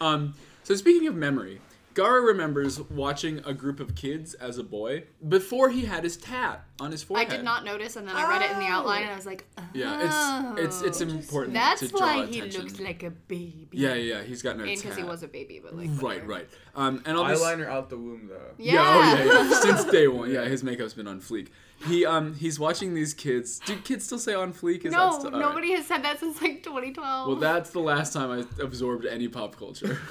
[0.00, 1.60] um, so speaking of memory,
[1.94, 6.64] Gaara remembers watching a group of kids as a boy before he had his tat
[6.80, 7.28] on his forehead.
[7.32, 9.04] I did not notice, and then I read it in the outline, Oh.
[9.04, 12.38] and I was like, oh, Yeah, it's it's it's important That's to draw why he
[12.38, 12.62] attention.
[12.62, 13.68] looks like a baby.
[13.72, 14.82] yeah, yeah, yeah, he's got no And tat.
[14.82, 16.26] because he was a baby, but like right, whatever.
[16.26, 16.48] right.
[16.74, 18.52] Um, and all this, Eyeliner out the womb though.
[18.58, 18.72] Yeah.
[18.74, 19.60] Yeah, oh yeah, yeah.
[19.60, 21.48] Since day one, yeah, his makeup's been on fleek.
[21.86, 23.58] He um he's watching these kids.
[23.60, 24.84] Do kids still say on fleek?
[24.84, 25.48] Is that no, still, all right.
[25.48, 27.28] nobody has said that since like 2012.
[27.28, 29.98] Well, that's the last time I absorbed any pop culture.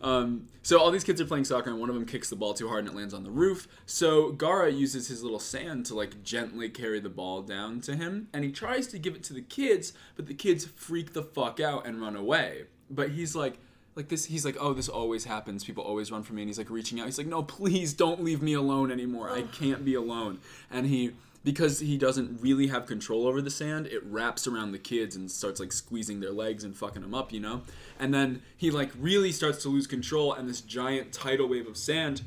[0.00, 2.54] Um, so all these kids are playing soccer, and one of them kicks the ball
[2.54, 3.66] too hard, and it lands on the roof.
[3.84, 8.28] So Gaara uses his little sand to like gently carry the ball down to him,
[8.32, 11.58] and he tries to give it to the kids, but the kids freak the fuck
[11.58, 12.64] out and run away.
[12.90, 13.58] But he's like.
[13.98, 15.64] Like this, he's like, oh, this always happens.
[15.64, 17.06] People always run from me, and he's like reaching out.
[17.06, 19.28] He's like, no, please don't leave me alone anymore.
[19.28, 20.38] I can't be alone.
[20.70, 24.78] And he, because he doesn't really have control over the sand, it wraps around the
[24.78, 27.62] kids and starts like squeezing their legs and fucking them up, you know.
[27.98, 31.76] And then he like really starts to lose control, and this giant tidal wave of
[31.76, 32.22] sand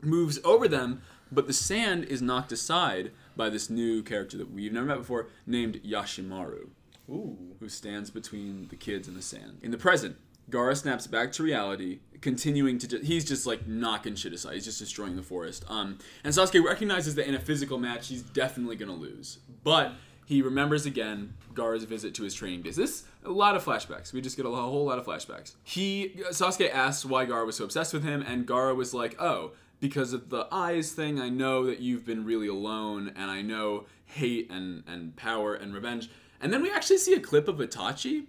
[0.00, 4.72] moves over them, but the sand is knocked aside by this new character that we've
[4.72, 6.68] never met before, named Yashamaru
[7.10, 7.36] Ooh.
[7.60, 9.58] who stands between the kids and the sand.
[9.60, 10.16] In the present,
[10.50, 12.88] Gaara snaps back to reality, continuing to.
[12.88, 14.54] Ju- he's just like knocking shit aside.
[14.54, 15.64] He's just destroying the forest.
[15.68, 19.38] Um, and Sasuke recognizes that in a physical match, he's definitely gonna lose.
[19.62, 19.92] But
[20.26, 22.76] he remembers again Gaara's visit to his training days.
[22.76, 24.12] This a lot of flashbacks.
[24.12, 25.54] We just get a whole lot of flashbacks.
[25.62, 29.52] He Sasuke asks why Gaara was so obsessed with him, and Gaara was like, "Oh,
[29.80, 31.20] because of the eyes thing.
[31.20, 35.74] I know that you've been really alone, and I know hate and and power and
[35.74, 36.10] revenge."
[36.40, 38.26] And then we actually see a clip of Itachi,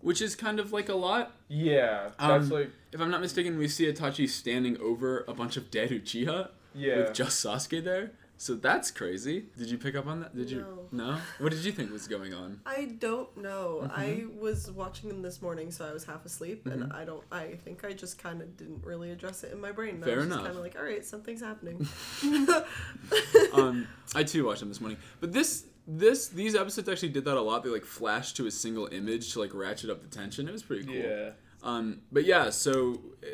[0.00, 1.32] which is kind of like a lot.
[1.48, 5.56] Yeah, that's Um, like If I'm not mistaken, we see Itachi standing over a bunch
[5.56, 6.96] of dead Uchiha yeah.
[6.98, 8.12] with just Sasuke there.
[8.40, 9.46] So that's crazy.
[9.58, 10.36] Did you pick up on that?
[10.36, 10.60] Did you?
[10.92, 11.06] No.
[11.10, 11.18] No.
[11.40, 12.60] What did you think was going on?
[12.64, 13.80] I don't know.
[13.82, 14.00] Mm-hmm.
[14.00, 16.82] I was watching them this morning, so I was half asleep, Mm-hmm.
[16.82, 17.24] and I don't.
[17.32, 20.00] I think I just kind of didn't really address it in my brain.
[20.00, 20.38] Fair I was enough.
[20.38, 21.84] just kind of like, all right, something's happening.
[23.52, 27.36] um, I too watched them this morning, but this this these episodes actually did that
[27.36, 27.64] a lot.
[27.64, 30.46] They like flashed to a single image to like ratchet up the tension.
[30.46, 30.94] It was pretty cool.
[30.94, 31.30] Yeah.
[31.62, 33.26] Um, but yeah, so uh,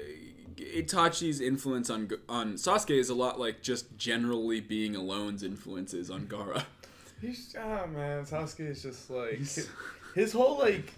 [0.57, 6.27] Itachi's influence on on Sasuke is a lot like just generally being alone's influences on
[6.27, 6.65] Gaara.
[7.21, 9.41] He's ah man, Sasuke is just like
[10.15, 10.93] his, whole like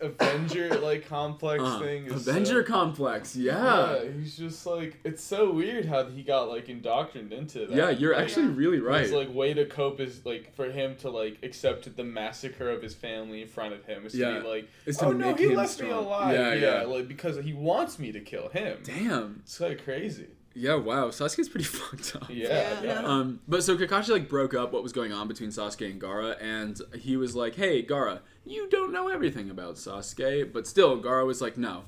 [0.00, 3.94] Avenger like complex Uh, thing is Avenger so, complex, yeah.
[4.02, 4.10] yeah.
[4.18, 7.70] He's just like it's so weird how he got like indoctrined into that.
[7.70, 9.02] Yeah, you're Like, actually really right.
[9.02, 12.82] His like way to cope is like for him to like accept the massacre of
[12.82, 14.34] his family in front of him is Yeah.
[14.34, 16.34] to be like, Is to oh no, he left me alive.
[16.34, 16.82] Yeah, yeah.
[16.82, 18.78] like because he wants me to kill him.
[18.82, 19.40] Damn.
[19.44, 20.26] It's kind of crazy.
[20.54, 21.08] Yeah, wow.
[21.08, 22.28] Sasuke's pretty fucked up.
[22.30, 22.82] Yeah, Yeah.
[22.82, 22.98] yeah.
[23.06, 26.36] Um, but so Kakashi like broke up what was going on between Sasuke and Gaara,
[26.42, 31.26] and he was like, "Hey, Gaara, you don't know everything about Sasuke." But still, Gaara
[31.26, 31.84] was like, "No,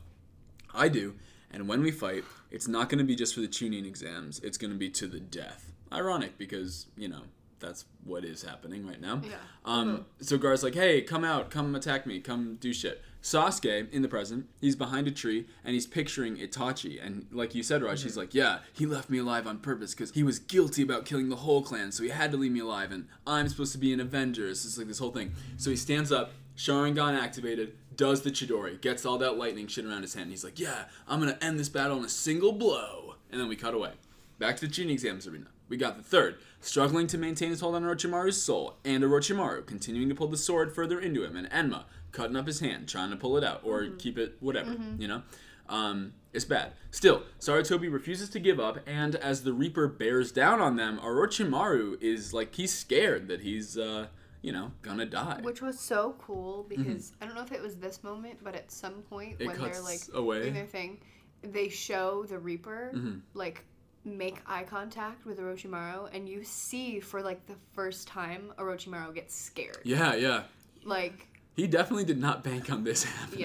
[0.74, 1.14] I do.
[1.50, 4.40] And when we fight, it's not going to be just for the Chunin exams.
[4.40, 7.22] It's going to be to the death." Ironic because you know
[7.60, 9.20] that's what is happening right now.
[9.24, 9.36] Yeah.
[9.64, 13.00] Um, so Gaara's like, hey, come out, come attack me, come do shit.
[13.24, 17.04] Sasuke, in the present, he's behind a tree and he's picturing Itachi.
[17.04, 18.20] And like you said, Raj, he's mm-hmm.
[18.20, 21.36] like, yeah, he left me alive on purpose because he was guilty about killing the
[21.36, 22.92] whole clan, so he had to leave me alive.
[22.92, 24.54] And I'm supposed to be an Avenger.
[24.54, 25.32] So it's like this whole thing.
[25.56, 30.02] So he stands up Sharingan activated, does the Chidori, gets all that lightning shit around
[30.02, 30.28] his hand.
[30.28, 33.14] He's like, yeah, I'm gonna end this battle in a single blow.
[33.32, 33.92] And then we cut away.
[34.38, 35.46] Back to the Chunin exams arena.
[35.70, 40.08] We got the third, struggling to maintain his hold on Orochimaru's soul, and Orochimaru continuing
[40.08, 43.16] to pull the sword further into him, and Enma cutting up his hand, trying to
[43.16, 45.22] pull it out, or keep it, whatever, you know?
[45.68, 46.72] Um, it's bad.
[46.90, 52.00] Still, Sarutobi refuses to give up, and as the Reaper bears down on them, Orochimaru
[52.02, 54.06] is like, he's scared that he's, uh,
[54.42, 55.40] you know, gonna die.
[55.42, 58.70] Which was so cool because I don't know if it was this moment, but at
[58.70, 59.42] some point Mm-hmm.
[59.42, 60.42] It when they're like away.
[60.42, 60.98] doing their thing,
[61.42, 63.18] they show the Reaper Mm-hmm.
[63.34, 63.64] like
[64.04, 69.34] make eye contact with Orochimaru, and you see for like the first time Orochimaru gets
[69.34, 69.78] scared.
[69.84, 70.42] yeah, yeah.
[70.84, 73.40] Like, He definitely did not bank on this happening.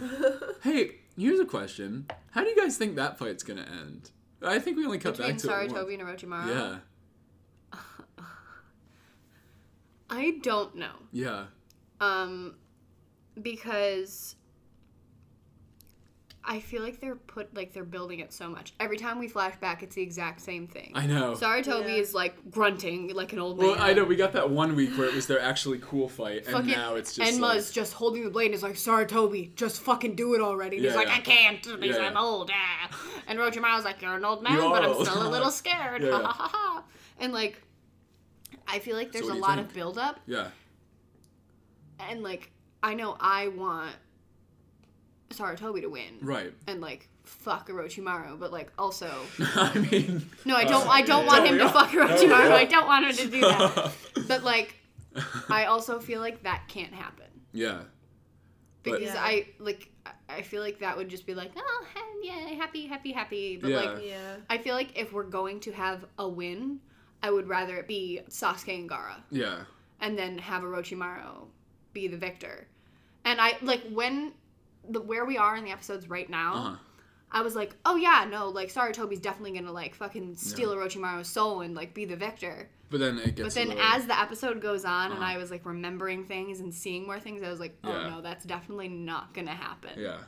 [0.00, 0.08] yeah,
[0.62, 2.06] Hey, here's a question.
[2.30, 4.10] How do you guys think that fight's gonna end?
[4.42, 5.72] I think we only cut between back to once.
[5.72, 6.48] Sarutobi and Orochimaru.
[7.72, 7.80] Yeah,
[10.10, 10.94] I don't know.
[11.12, 11.44] yeah.
[12.00, 12.56] Um,
[13.40, 14.36] because
[16.46, 18.74] I feel like they're put like they're building it so much.
[18.78, 20.92] Every time we flash back, it's the exact same thing.
[20.94, 21.32] I know.
[21.32, 22.02] Sarutobi Yeah.
[22.02, 23.68] is like grunting like an old man.
[23.68, 26.44] Well, I know we got that one week where it was their actually cool fight,
[26.44, 29.54] and Fucking now it's just Enma's like, just holding the blade and is like, Sarutobi,
[29.54, 30.76] just fucking do it already.
[30.76, 31.14] And he's Yeah, like, yeah.
[31.16, 31.66] I can't.
[31.66, 32.50] And he's Yeah, like, I'm old.
[32.52, 32.90] Ah.
[33.26, 36.02] And Orochimaru's like, you're an old man, You but I'm still a little scared.
[36.02, 36.26] Yeah, Ha yeah.
[36.26, 36.84] ha ha ha.
[37.20, 37.62] And like,
[38.68, 39.68] I feel like there's what a lot think?
[39.68, 40.48] of buildup, yeah,
[42.00, 42.50] and like,
[42.82, 43.94] I know I want
[45.34, 46.52] Sarutobi to win, right.
[46.66, 50.88] and like, fuck Orochimaru, but like, also, I mean, no, I uh, don't.
[50.88, 52.52] I don't want him to fuck Don't Orochimaru.
[52.52, 53.92] I don't want him to do that.
[54.28, 54.76] but like,
[55.48, 57.26] I also feel like that can't happen.
[57.52, 57.82] yeah,
[58.82, 59.14] because Yeah.
[59.18, 59.90] I like
[60.28, 63.70] I feel like that would just be like oh he- yeah happy happy happy but
[63.70, 63.76] Yeah.
[63.80, 64.36] like Yeah.
[64.48, 66.80] I feel like if we're going to have a win
[67.22, 69.64] I would rather it be Sasuke and Gaara yeah,
[70.00, 71.46] and then have Orochimaru
[71.92, 72.66] be the victor
[73.24, 74.32] and I like when
[74.88, 76.76] the where we are in the episodes right now uh-huh.
[77.32, 81.60] I was like oh yeah no like Sarutobi's definitely gonna like fucking steal Orochimaru's soul
[81.62, 83.42] and like be the victor But then it gets.
[83.42, 85.32] but then little- as the episode goes on and Uh-huh.
[85.32, 88.08] I was like remembering things and seeing more things I was like oh Yeah.
[88.10, 90.18] no that's definitely not gonna happen Yeah.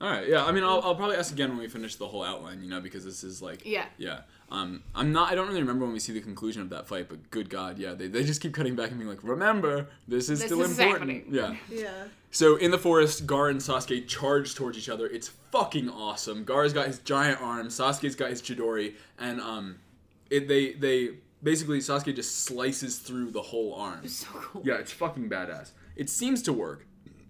[0.00, 0.28] All right.
[0.28, 0.44] Yeah.
[0.44, 2.60] I mean, I'll, I'll probably ask again when we finish the whole outline.
[2.62, 3.64] You know, because this is like.
[3.64, 3.86] Yeah.
[3.96, 4.22] Yeah.
[4.50, 4.82] Um.
[4.94, 5.32] I'm not.
[5.32, 7.78] I don't really remember when we see the conclusion of that fight, but good God,
[7.78, 7.94] yeah.
[7.94, 10.78] They, they just keep cutting back and being like, remember, this is This still is
[10.78, 11.10] important.
[11.10, 11.24] happening.
[11.30, 11.56] Yeah.
[11.68, 12.04] Yeah.
[12.30, 15.06] So in the forest, Gar and Sasuke charge towards each other.
[15.06, 16.44] It's fucking awesome.
[16.44, 17.68] Gar's got his giant arm.
[17.68, 19.76] Sasuke's got his Chidori, and um,
[20.30, 21.10] it they they
[21.42, 24.06] basically Sasuke just slices through the whole arm.
[24.08, 25.70] so cool Yeah, it's fucking badass.
[25.96, 26.86] It seems to work,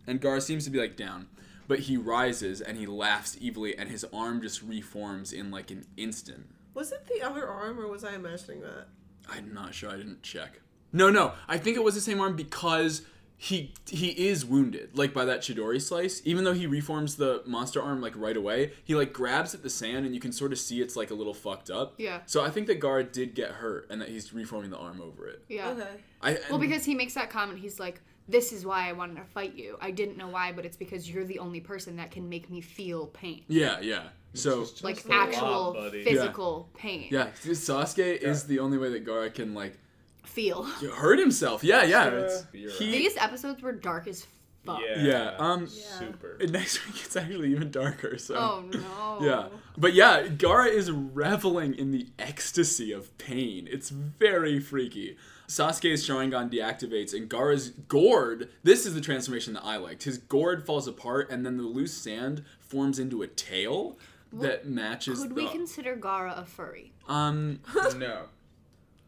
[0.07, 1.27] and Gar seems to be like down,
[1.69, 5.85] but he rises and he laughs evilly, and his arm just reforms in like an
[5.97, 6.47] instant.
[6.75, 8.89] Was it the other arm, or was I imagining that?
[9.29, 9.91] I'm not sure.
[9.91, 10.61] I didn't check.
[10.93, 11.33] No, no.
[11.49, 13.03] I think it was the same arm because
[13.37, 16.23] he he is wounded, like by that Chidori slice.
[16.25, 19.71] Even though he reforms the monster arm like right away, he like grabs at the
[19.71, 21.95] sand, and you can sort of see it's like a little fucked up.
[21.99, 22.21] Yeah.
[22.27, 25.27] So I think that Gar did get hurt, and that he's reforming the arm over
[25.27, 25.43] it.
[25.49, 25.89] yeah Okay.
[26.23, 29.25] I well because he makes that comment he's like this is why I wanted to
[29.25, 32.29] fight you I didn't know why but it's because you're the only person that can
[32.29, 34.05] make me feel pain yeah, yeah.
[34.35, 36.05] So like a lot, actual buddy.
[36.05, 39.79] physical pain yeah, Sasuke is the only way that Gaara can like
[40.25, 41.63] feel hurt himself.
[41.63, 42.09] Yeah, yeah.
[42.09, 44.27] It's, You're he, these episodes were dark as
[44.65, 45.03] fuck Yeah.
[45.03, 46.37] Yeah, um, super.
[46.41, 48.19] and next week it's actually even darker.
[48.19, 48.35] So.
[48.35, 53.69] oh no Yeah, but yeah, Gaara is reveling in the ecstasy of pain.
[53.71, 55.17] It's very freaky.
[55.47, 58.49] Sasuke's Sharingan deactivates, and Gaara's gourd.
[58.63, 60.05] This is the transformation that I liked.
[60.05, 63.99] His gourd falls apart, and then the loose sand forms into a tail
[64.43, 65.35] that matches could the.
[65.35, 67.61] we consider Gaara a furry um.
[67.99, 68.23] no,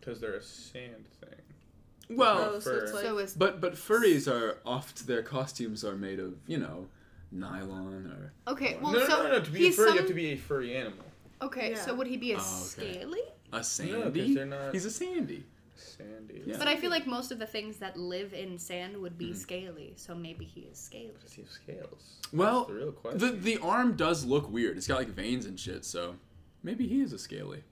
[0.01, 2.17] because they're a sand thing.
[2.17, 5.97] Well, Oh, so it's like so is but but furries are oft their costumes are
[5.97, 6.87] made of you know
[7.33, 8.07] nylon
[8.47, 9.41] or okay well no, no, so no, no.
[9.41, 11.05] To be a he's furry, you have to be a furry animal.
[11.43, 11.81] okay Yeah.
[11.85, 12.93] so would he be a Oh, okay.
[13.01, 13.21] scaly
[13.53, 14.35] a 'cause sandy.
[14.35, 15.45] they're not- He's a sandy.
[15.77, 16.43] Sandy.
[16.47, 16.57] Yeah.
[16.59, 19.33] but I feel like most of the things that live in sand would Mm-hmm.
[19.33, 22.17] be scaly so maybe he is scaly Does he have scales?
[22.33, 23.19] Well, That's the real question.
[23.21, 24.77] The the arm does look weird.
[24.77, 25.85] It's got like veins and shit.
[25.85, 26.17] So
[26.63, 27.63] maybe he is a scaly.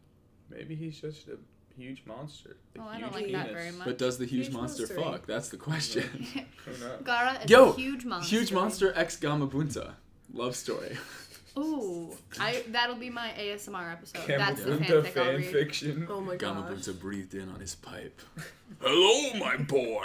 [0.50, 1.38] Maybe he's just a
[1.76, 2.56] huge monster.
[2.76, 3.52] A Oh, I huge don't like that penis.
[3.62, 3.86] very much.
[3.86, 5.02] But does the huge, Huge monster monster.
[5.02, 5.26] fuck?
[5.26, 6.26] That's the question.
[7.02, 9.94] Gaara is Yo, a huge monster Huge monster X Gamabunta.
[10.32, 10.96] Love story.
[11.56, 12.10] Ooh,
[12.40, 14.26] I that'll be my ASMR episode.
[14.26, 15.52] Camel That's the Bunta fanfic I'll read.
[15.52, 16.06] fiction.
[16.10, 16.56] Oh my gosh.
[16.56, 18.20] Gamabunta breathed in on his pipe.
[18.80, 20.04] Hello, my boy.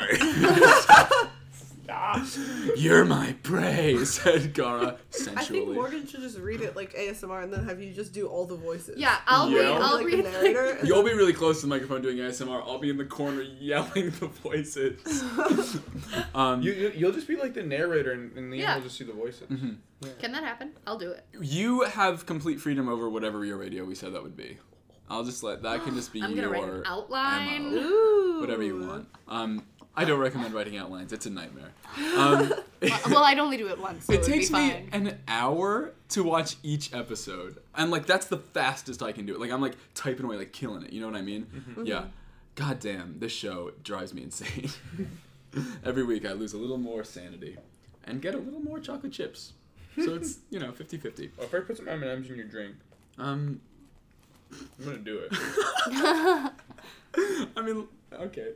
[2.78, 5.36] You're my prey, said Gaara sensually.
[5.36, 5.76] I think sensually.
[5.76, 8.56] Morgan should just read it like ASMR and then have you just do all the
[8.56, 8.98] voices.
[9.00, 9.58] Yeah, I'll Yeah.
[9.60, 9.82] read.
[9.82, 10.26] I'll like read.
[10.26, 10.80] the narrator.
[10.86, 12.62] You'll be really close to the microphone doing ASMR.
[12.66, 15.24] I'll be in the corner yelling the voices.
[16.36, 18.76] um, You, you you'll just be like the narrator, and, and Liam Yeah.
[18.76, 19.48] will just see the voices.
[20.20, 20.72] Can that happen?
[20.88, 21.26] I'll do it.
[21.42, 24.58] you have complete freedom over whatever your radio we said that would be.
[25.10, 27.74] I'll just let that can just be I'm gonna your write an outline.
[27.74, 27.82] MO.
[27.82, 28.40] Ooh.
[28.42, 29.08] whatever you want.
[29.28, 29.64] Um,
[30.00, 31.12] I don't recommend writing outlines.
[31.12, 31.72] It's a nightmare.
[32.16, 32.54] Um,
[33.10, 34.06] well, I'd only do it once.
[34.06, 38.06] So it it would takes be me an hour to watch each episode, and like
[38.06, 39.42] that's the fastest I can do it.
[39.42, 40.94] Like I'm like typing away, like killing it.
[40.94, 41.48] You know what I mean?
[41.84, 42.06] Yeah.
[42.56, 44.70] God damn, this show drives me insane.
[45.84, 47.58] Every week I lose a little more sanity
[48.06, 49.52] and get a little more chocolate chips.
[50.02, 51.32] So it's you know 50-50.
[51.40, 52.76] Oh, if I put some M and M's in your drink,
[53.18, 53.60] Um,
[54.80, 55.34] I'm gonna do it.
[55.94, 58.54] I mean, okay,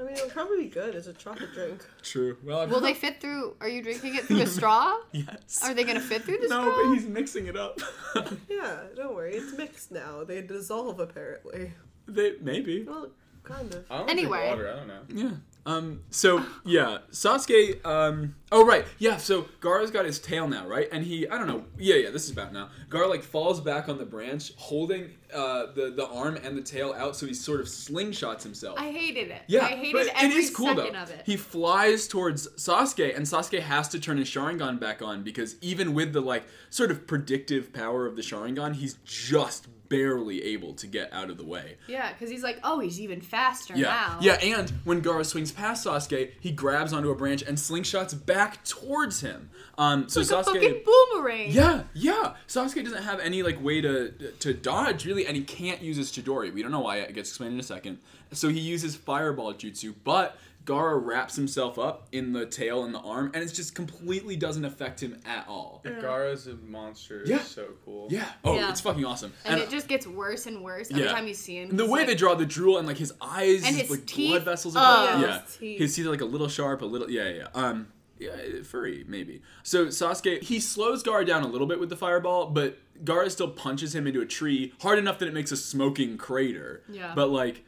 [0.00, 1.84] I mean, it would probably be good as a chocolate drink.
[2.02, 2.38] true.
[2.42, 3.56] Well, I've Will they fit through?
[3.60, 4.96] Are you drinking it through a straw?
[5.12, 5.60] Yes.
[5.62, 6.64] Are they gonna fit through the straw?
[6.64, 6.84] no, straw?
[6.86, 7.80] but he's mixing it up.
[8.48, 9.34] Yeah, don't worry.
[9.34, 10.24] It's mixed now.
[10.24, 11.72] They dissolve apparently.
[12.08, 12.82] they maybe.
[12.84, 13.10] Well,
[13.42, 13.84] kind of.
[13.90, 14.38] I don't Anyway.
[14.38, 14.70] drink water.
[14.72, 15.02] I don't know.
[15.08, 15.30] Yeah.
[15.66, 16.00] Um.
[16.10, 17.84] So yeah, Sasuke.
[17.84, 18.34] Um.
[18.50, 18.84] Oh right.
[18.98, 19.18] Yeah.
[19.18, 20.88] So Gaara's got his tail now, right?
[20.90, 21.64] And he, I don't know.
[21.78, 22.10] Yeah, yeah.
[22.10, 22.70] This is about now.
[22.88, 26.94] Gaara like falls back on the branch, holding uh the the arm and the tail
[26.96, 28.78] out, so he sort of slingshots himself.
[28.78, 29.42] I hated it.
[29.46, 31.02] yeah, I hated but every it is cool second though.
[31.02, 31.22] of it.
[31.26, 35.94] He flies towards Sasuke, and Sasuke has to turn his Sharingan back on because even
[35.94, 40.86] with the like sort of predictive power of the Sharingan, he's just barely able to
[40.86, 41.76] get out of the way.
[41.86, 43.88] yeah, because he's like, oh, he's even faster Yeah.
[43.88, 44.18] now.
[44.22, 48.64] Yeah, and when Gaara swings past Sasuke, he grabs onto a branch and slingshots back
[48.64, 49.50] towards him.
[49.76, 50.50] Um, so It's like Sasuke.
[50.56, 51.50] a fucking boomerang.
[51.50, 52.34] yeah, yeah.
[52.48, 56.10] Sasuke doesn't have any like way to to dodge really, and he can't use his
[56.10, 56.54] Chidori.
[56.54, 56.98] We don't know why.
[56.98, 57.98] It gets explained in a second.
[58.32, 62.98] So he uses Fireball Jutsu, but Gaara wraps himself up in the tail and the
[63.00, 65.82] arm, and it just completely doesn't affect him at all.
[65.84, 67.22] Gaara's a monster.
[67.26, 67.36] Yeah.
[67.40, 68.08] Is so cool.
[68.10, 68.28] Yeah.
[68.44, 68.70] Oh, Yeah.
[68.70, 69.32] it's fucking awesome.
[69.44, 71.12] And, it just gets worse and worse every Yeah.
[71.12, 71.70] time you see him.
[71.70, 74.06] And the way like- they draw the drool and like his eyes, And his like
[74.06, 74.74] teeth, blood vessels.
[74.76, 74.80] oh.
[75.04, 75.78] Yeah, yeah, his teeth.
[75.78, 77.34] his teeth are like a little sharp, a little yeah, yeah.
[77.36, 77.46] yeah.
[77.54, 77.88] Um,
[78.18, 79.40] yeah, furry maybe.
[79.62, 83.48] So Sasuke he slows Gaara down a little bit with the fireball, but Gaara still
[83.48, 86.82] punches him into a tree hard enough that it makes a smoking crater.
[86.90, 87.12] Yeah.
[87.16, 87.64] But like,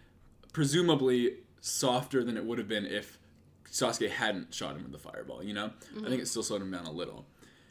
[0.53, 3.19] presumably softer than it would have been if
[3.71, 5.43] Sasuke hadn't shot him with the fireball.
[5.43, 5.71] You know,
[6.05, 7.25] I think it still slowed him down a little.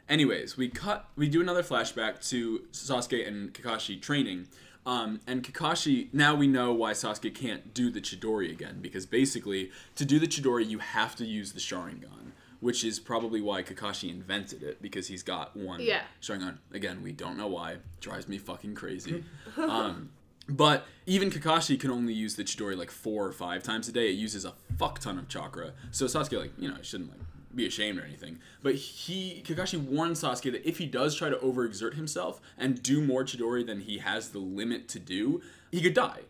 [0.09, 1.07] Anyways, we cut.
[1.15, 4.47] We do another flashback to Sasuke and Kakashi training.
[4.83, 9.69] Um, and Kakashi, now we know why Sasuke can't do the Chidori again, because basically,
[9.95, 12.31] to do the Chidori, you have to use the Sharingan, gun,
[12.61, 16.01] which is probably why Kakashi invented it, because he's got one Yeah.
[16.19, 16.57] Sharingan.
[16.73, 17.77] Again, we don't know why.
[17.99, 19.23] Drives me fucking crazy.
[19.57, 20.09] um,
[20.51, 24.09] but even Kakashi can only use the Chidori like four or five times a day.
[24.09, 25.73] It uses a fuck ton of chakra.
[25.91, 27.19] So Sasuke, like, you know, shouldn't like
[27.53, 28.39] be ashamed or anything.
[28.61, 33.01] But he Kakashi warned Sasuke that if he does try to overexert himself and do
[33.01, 35.41] more Chidori than he has the limit to do,
[35.71, 36.21] he could die.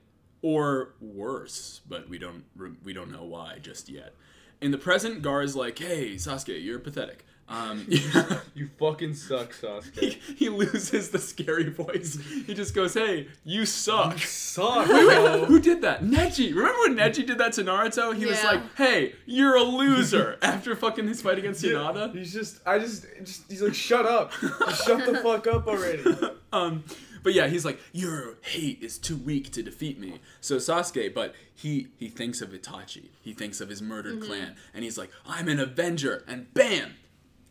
[0.43, 2.45] Or worse, but we don't
[2.84, 4.15] we don't know why just yet.
[4.60, 7.86] In the present, Gar is like, "Hey, Sasuke, you're pathetic." Um,
[8.56, 9.99] You fucking suck, Sasuke.
[9.99, 12.18] he, he loses the scary voice.
[12.48, 15.45] He just goes, "Hey, you suck." suck, Wait, wait, bro.
[15.45, 16.02] who did that?
[16.02, 16.56] Neji.
[16.56, 18.15] Remember when Neji did that to Naruto?
[18.15, 22.14] He was like, "Hey, you're a loser." After fucking his fight against Yeah, Hinata.
[22.15, 24.32] He's just, I just, just, he's like, shut up.
[24.41, 26.03] Just shut the fuck up already.
[26.53, 26.84] Um,
[27.23, 31.36] but yeah, he's like, "Your hate is too weak to defeat me." So Sasuke, but
[31.53, 33.10] he he thinks of Itachi.
[33.22, 36.95] He thinks of his murdered clan, and he's like, "I'm an Avenger," and bam.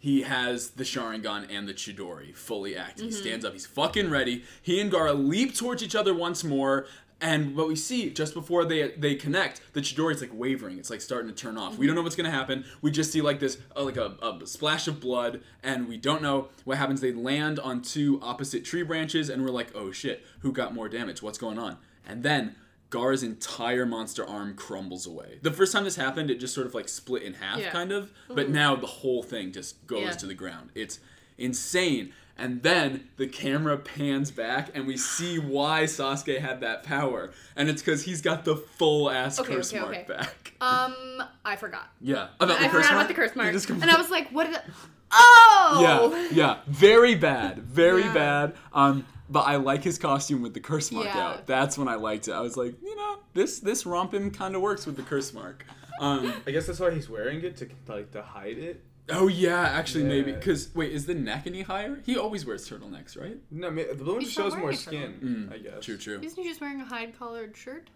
[0.00, 3.04] He has the Sharingan and the Chidori fully active.
[3.04, 3.52] He stands up.
[3.52, 4.44] He's fucking ready.
[4.62, 6.86] He and Gaara leap towards each other once more.
[7.20, 10.78] And what we see just before they they connect, the Chidori's like wavering.
[10.78, 11.76] It's like starting to turn off.
[11.76, 12.64] We don't know what's gonna happen.
[12.80, 16.22] We just see like this, uh, like a, a splash of blood, and we don't
[16.22, 17.02] know what happens.
[17.02, 20.88] They land on two opposite tree branches, and we're like, oh shit, who got more
[20.88, 21.20] damage?
[21.20, 21.76] What's going on?
[22.08, 22.54] And then
[22.90, 25.38] Gar's entire monster arm crumbles away.
[25.42, 27.70] The first time this happened, it just sort of like split in half, Yeah.
[27.70, 28.10] kind of.
[28.28, 30.10] But now the whole thing just goes Yeah.
[30.12, 30.70] to the ground.
[30.74, 30.98] It's
[31.38, 32.12] insane.
[32.36, 37.68] And then the camera pans back, and we see why Sasuke had that power, and
[37.68, 40.04] it's because he's got the full ass Okay, curse okay, mark okay.
[40.08, 40.54] back.
[40.62, 41.88] Um, I forgot.
[42.02, 42.92] Yeah, about the I curse forgot mark.
[42.92, 43.82] about the curse mark.
[43.82, 44.62] And I was like, what did it?
[45.10, 45.78] Oh!
[45.82, 48.12] yeah, yeah, very bad, very Yeah.
[48.14, 48.54] bad.
[48.74, 51.18] Um, but I like his costume with the curse mark Yeah.
[51.28, 51.46] out.
[51.46, 52.32] That's when I liked it.
[52.32, 55.64] I was like, you know, this this rompim kind of works with the curse mark.
[56.00, 58.82] Um, I guess that's why he's wearing it to like to hide it.
[59.10, 62.00] oh yeah, actually maybe because wait, is the neck any higher?
[62.04, 63.38] He always wears turtlenecks, right?
[63.50, 65.48] No, I mean, the blue one just shows more skin.
[65.50, 65.84] Mm, I guess.
[65.84, 66.20] True, true.
[66.22, 67.90] Isn't he just wearing a hide collared shirt?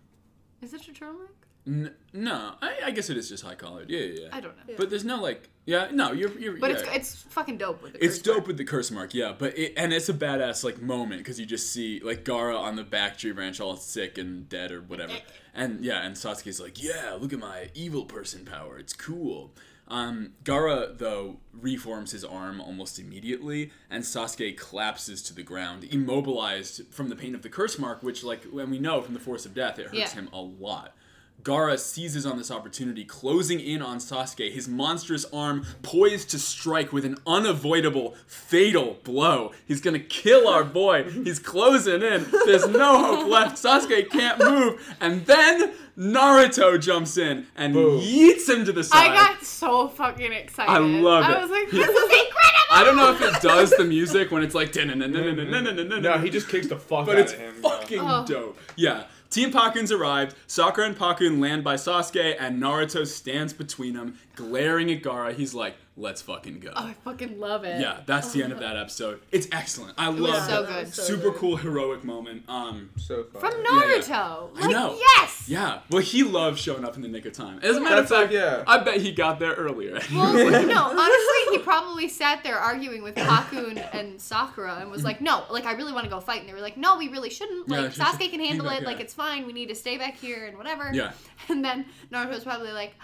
[0.63, 1.29] Is it a turtleneck?
[1.67, 3.89] N- no, I, I guess it is just high collared.
[3.89, 4.29] Yeah, yeah, yeah.
[4.33, 4.75] I don't know.
[4.77, 6.77] But there's no like, yeah, no, you're, you're But yeah.
[6.77, 8.47] it's it's fucking dope with the It's dope mark.
[8.49, 11.47] with the curse mark, yeah, but it, and it's a badass like moment because you
[11.47, 15.15] just see like Gaara on the back tree branch all sick and dead or whatever,
[15.55, 19.53] and yeah, and Sasuke's like, yeah, look at my evil person power, it's cool.
[19.89, 26.87] Um, Gaara though reforms his arm almost immediately, and Sasuke collapses to the ground, immobilized
[26.93, 29.47] from the pain of the curse mark, which like when we know from the force
[29.47, 30.11] of death, it hurts Yeah.
[30.11, 30.95] him a lot.
[31.45, 36.91] Gaara seizes on this opportunity, closing in on Sasuke, his monstrous arm poised to strike
[36.93, 39.53] with an unavoidable, fatal blow.
[39.67, 41.05] He's gonna kill our boy.
[41.11, 42.27] He's closing in.
[42.47, 43.57] There's no hope left.
[43.63, 44.97] Sasuke can't move.
[45.01, 48.01] And then Naruto jumps in and Boom.
[48.01, 49.11] yeets him to the side.
[49.11, 50.71] I got so fucking excited.
[50.71, 51.37] I love it.
[51.37, 52.31] I was like, this is incredible.
[52.71, 56.49] I don't know if it does the music when it's like no, No, he just
[56.49, 57.55] kicks the fuck but out it's of him.
[57.61, 57.71] bro.
[57.71, 58.25] fucking Oh.
[58.27, 58.59] dope.
[58.77, 59.05] Yeah.
[59.35, 60.37] Team Pakkun's arrived.
[60.47, 65.35] Sakura and Pakkun land by Sasuke, and Naruto stands between them, glaring at Gaara.
[65.35, 67.81] He's like, "Let's fucking go." Oh, I fucking love it.
[67.81, 69.21] yeah, that's the end of that episode.
[69.31, 69.95] It's excellent.
[69.99, 70.67] I was love so it.
[70.69, 70.95] good.
[70.95, 71.35] so Super good.
[71.39, 72.45] cool heroic moment.
[72.49, 73.41] Um, so fun.
[73.41, 73.81] From yeah.
[73.99, 74.51] Naruto.
[74.57, 74.97] I know.
[74.99, 75.45] yes.
[75.49, 75.81] yeah.
[75.91, 77.61] Well, he loves showing up in the nick of time.
[77.63, 78.65] As a matter of That's like, fact, yeah.
[78.67, 79.99] I bet he got there earlier.
[80.13, 80.33] Well,
[80.67, 85.45] no, honestly, he probably sat there arguing with Pakkun and Sakura and was like, "No,
[85.51, 87.69] like I really want to go fight," and they were like, "No, we really shouldn't.
[87.69, 88.87] Yeah, Like she- she- Sasuke can handle feedback, it.
[88.87, 89.47] Like it's fine.
[89.47, 91.13] We need to stay back here and whatever." Yeah.
[91.49, 92.95] And then Naruto's probably like,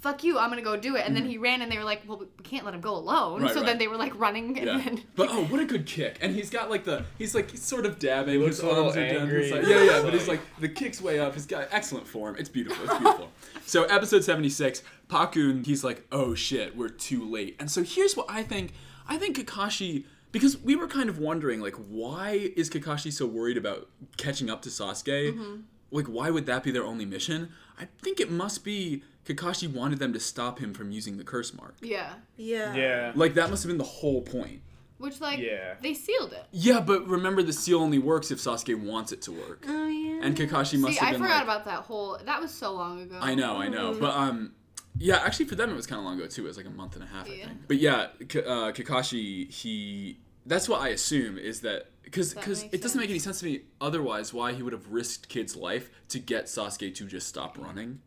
[0.00, 2.02] "Fuck you, I'm gonna go do it." And then he ran, and they were like,
[2.06, 3.44] "Well, we we can't let him go alone." Mm-hmm.
[3.44, 3.66] Right, so right.
[3.66, 4.78] then they were like running, and Yeah.
[4.78, 6.18] then But oh, what a good kick!
[6.20, 8.34] And he's got like the he's like he's sort of dabbing.
[8.34, 9.42] He looks his arms are down to angry.
[9.42, 9.66] his side.
[9.66, 10.02] Yeah, yeah.
[10.02, 11.34] But he's like- like the kick's way up.
[11.34, 12.36] He's got excellent form.
[12.38, 12.84] It's beautiful.
[12.84, 13.30] It's beautiful.
[13.66, 15.64] so episode seventy six, Pakkun.
[15.66, 17.56] He's like, oh shit, we're too late.
[17.60, 18.72] And so here's what I think.
[19.08, 20.04] I think Kakashi.
[20.32, 24.62] Because we were kind of wondering, like, why is Kakashi so worried about catching up
[24.62, 25.62] to Sasuke?
[25.90, 27.50] Like, why would that be their only mission?
[27.80, 31.52] I think it must be Kakashi wanted them to stop him from using the curse
[31.54, 31.76] mark.
[31.80, 32.74] yeah, Yeah.
[32.74, 33.12] yeah.
[33.14, 34.62] Like, that must have been the whole point.
[34.98, 35.76] which like Yeah.
[35.80, 36.44] they sealed it.
[36.52, 39.64] Yeah, but remember the seal only works if Sasuke wants it to work.
[39.66, 40.20] Oh yeah.
[40.22, 42.18] And Kakashi must See, have I been I forgot like, about that whole.
[42.22, 43.18] That was so long ago.
[43.18, 44.52] I know, I know, but um,
[44.98, 46.44] yeah, actually for them it was kind of long ago too.
[46.44, 47.46] It was like a month and a half, I Yeah.
[47.46, 47.66] think.
[47.66, 50.18] But yeah, K- uh, Kakashi, he.
[50.44, 53.46] That's what I assume is that because because makes it doesn't make any sense to
[53.46, 57.56] me otherwise why he would have risked kid's life to get Sasuke to just stop
[57.56, 58.00] running.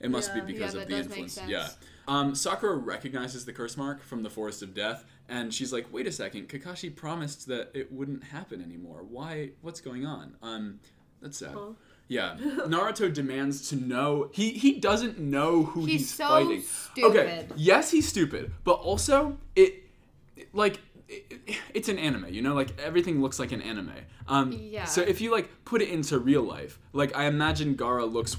[0.00, 0.40] It must Yeah.
[0.42, 1.38] be because Yeah, of the influence.
[1.46, 1.68] Yeah.
[2.06, 6.06] Um, Sakura recognizes the curse mark from the Forest of Death, and she's like, "Wait
[6.06, 9.02] a second, Kakashi promised that it wouldn't happen anymore.
[9.08, 9.50] Why?
[9.62, 10.80] What's going on?" Um,
[11.22, 11.56] that's sad.
[12.08, 14.28] Yeah, Naruto demands to know.
[14.34, 16.64] He he doesn't know who he's, He's so fighting.
[17.02, 19.84] Okay, yes, he's stupid, but also it,
[20.36, 20.80] it- like.
[21.06, 21.40] It,
[21.74, 23.92] it's an anime, you know, like everything looks like an anime.
[24.26, 24.84] Um, Yeah.
[24.86, 28.38] So if you like put it into real life, like I imagine Gaara looks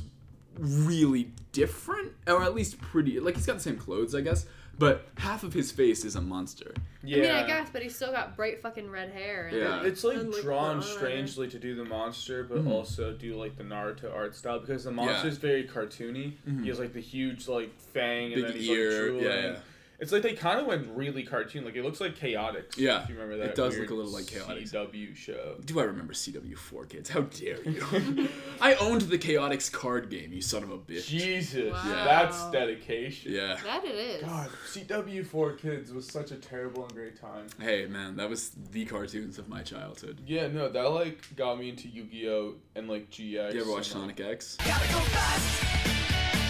[0.60, 3.20] really different, or at least pretty.
[3.20, 4.46] Like he's got the same clothes, I guess,
[4.78, 6.74] but half of his face is a monster.
[7.04, 7.18] Yeah.
[7.18, 9.48] I mean, I guess, but he's still got bright fucking red hair.
[9.48, 9.84] And Yeah.
[9.84, 12.70] It's like And, like, drawn the strangely to do the monster, but Mhm.
[12.72, 14.96] also do like the Naruto art style because the Yeah.
[14.96, 16.34] monster's very cartoony.
[16.48, 16.62] Mhm.
[16.64, 19.24] He has like the huge like fang and Big then he's ear, like drooling.
[19.26, 19.60] yeah, yeah.
[20.00, 21.64] It's like they kind of went really cartoon.
[21.66, 22.74] Like it looks like Chaotic.
[22.78, 23.44] Yeah, if you remember that.
[23.44, 23.62] it that.
[23.62, 24.64] does weird look a little like Chaotic.
[24.66, 25.56] CW show.
[25.64, 27.10] Do I remember CW4 kids?
[27.10, 28.28] How dare you?
[28.62, 31.08] I owned the Chaotic card game, you son of a bitch.
[31.08, 32.04] Jesus, Wow.
[32.06, 33.32] that's dedication.
[33.32, 33.58] Yeah.
[33.64, 34.22] that it is.
[34.24, 37.48] God, CW4 Kids was such a terrible and great time.
[37.60, 40.20] Hey man, that was the cartoons of my childhood.
[40.28, 43.54] Yeah, no, that like got me into Yu-Gi-Oh and like GX.
[43.54, 44.58] You ever watch Sonic X?
[44.58, 45.64] Gotta go fast.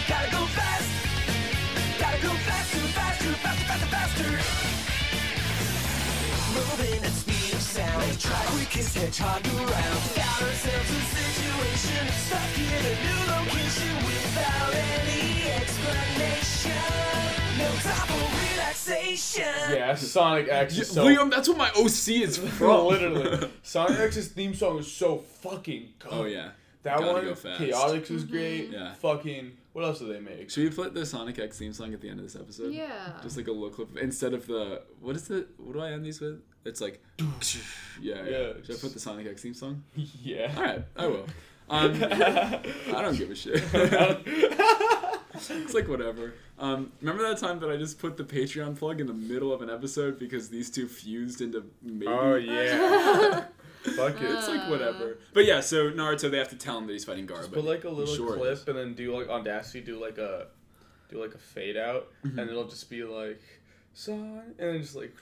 [0.08, 2.00] Gotta go fast.
[2.00, 2.65] Gotta go faster,
[2.96, 4.30] faster, faster, faster, faster.
[6.56, 8.20] Moving at speed of sound.
[8.20, 9.98] Try quickest hedgehog around.
[10.16, 12.04] Found ourselves a situation.
[12.24, 16.82] Stuck in a new location without any explanation.
[17.58, 19.54] No time for relaxation.
[19.70, 22.86] Yeah, Sonic X is so Liam, that's what my OC is from.
[22.86, 23.50] literally.
[23.62, 26.08] Sonic X's theme song is so fucking good.
[26.12, 26.50] oh yeah.
[26.82, 27.58] That Gotta one, go fast.
[27.58, 28.66] Chaotic was great.
[28.70, 28.72] Mm-hmm.
[28.74, 28.92] Yeah.
[28.94, 30.48] Fucking, what else do they make?
[30.48, 32.72] Should we put the Sonic X theme song at the end of this episode?
[32.72, 33.12] Yeah.
[33.22, 35.48] Just like a little clip instead of the what is it?
[35.58, 36.40] What do I end these with?
[36.64, 37.34] It's like yeah,
[38.00, 38.24] yeah.
[38.24, 38.52] Yeah.
[38.64, 39.84] Should I put the Sonic X theme song?
[39.94, 40.50] yeah.
[40.56, 41.26] All right, I will.
[41.68, 43.62] Um, I don't give a shit.
[45.34, 46.32] it's like whatever.
[46.58, 49.60] Um, remember that time that I just put the Patreon plug in the middle of
[49.60, 52.06] an episode because these two fused into maybe?
[52.06, 53.44] Oh yeah.
[53.94, 54.30] Fuck it.
[54.30, 55.18] It's like whatever.
[55.34, 57.38] But yeah, so Naruto they have to tell him that he's fighting Gaara.
[57.38, 58.66] Just but put like a little sure clip is.
[58.68, 60.46] and then do like Audacity, do like a,
[61.10, 62.38] do like a fade out, Mm-hmm.
[62.38, 63.40] and it'll just be like,
[63.94, 65.14] song, and then just like,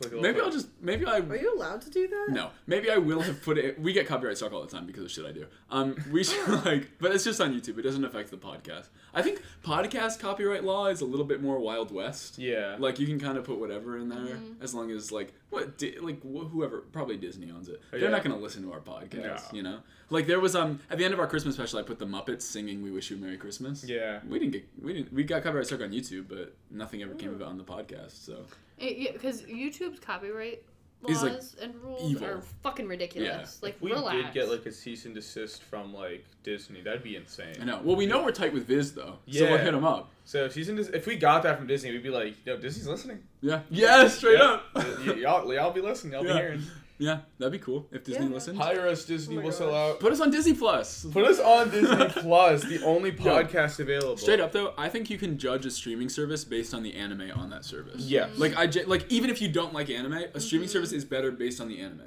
[0.00, 0.40] Like Maybe.
[0.40, 2.26] I'll just maybe I Are you allowed to do that?
[2.30, 3.80] no maybe I will have put it.
[3.80, 5.46] We get copyright struck all the time because of shit I do.
[5.70, 7.78] Um, we should like, but it's just on YouTube.
[7.78, 8.88] It doesn't affect the podcast.
[9.14, 12.38] I think podcast copyright law is a little bit more Wild West.
[12.38, 12.76] Yeah.
[12.78, 15.98] Like you can kind of put whatever in there as long as like what Di-
[15.98, 17.80] like wh- whoever probably Disney owns it.
[17.90, 18.08] They're Yeah.
[18.10, 19.56] not gonna listen to our podcast, No.
[19.56, 19.78] you know.
[20.10, 22.42] Like there was um at the end of our Christmas special, I put the Muppets
[22.42, 24.20] singing "We Wish You a Merry Christmas." Yeah.
[24.28, 27.30] We didn't get we didn't we got copyright struck on YouTube, but nothing ever came
[27.30, 28.24] of it on the podcast.
[28.24, 28.44] So
[28.78, 30.62] Because YouTube's copyright
[31.02, 32.26] laws like, and rules evil.
[32.26, 33.62] are fucking ridiculous.
[33.62, 34.16] Like, If we relax.
[34.16, 37.54] did get like a cease and desist from like Disney, that'd be insane.
[37.60, 37.80] I know.
[37.84, 40.10] Well, we know we're tight with Viz though, so we'll hit them up.
[40.24, 42.56] So if cease and des- if we got that from Disney, we'd be like, "Yo,
[42.56, 43.22] Disney's listening.
[43.40, 43.60] Yeah.
[43.70, 44.08] Yeah.
[44.08, 44.42] Straight Yep.
[44.42, 44.64] up.
[44.74, 46.14] Y- y'all, y'all be listening.
[46.14, 46.32] Y'all Yeah.
[46.32, 46.62] be hearing.
[46.98, 48.32] Yeah, that'd be cool if Disney Yeah.
[48.32, 48.58] listened.
[48.58, 49.34] Hire us, Disney.
[49.34, 49.94] Oh my we'll sell gosh.
[49.94, 50.00] out.
[50.00, 51.04] Put us on Disney Plus.
[51.06, 54.16] Put us on Disney Plus, the only podcast available.
[54.16, 57.30] Straight up though, I think you can judge a streaming service based on the anime
[57.34, 58.02] on that service.
[58.02, 58.28] Yeah.
[58.36, 60.72] Like I ge- like even if you don't like anime, a streaming mm-hmm.
[60.72, 62.02] service is better based on the anime.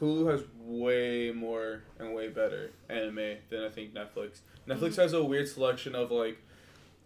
[0.00, 4.40] Hulu has way more and way better anime than I think Netflix.
[4.66, 5.00] Netflix mm-hmm.
[5.02, 6.38] has a weird selection of like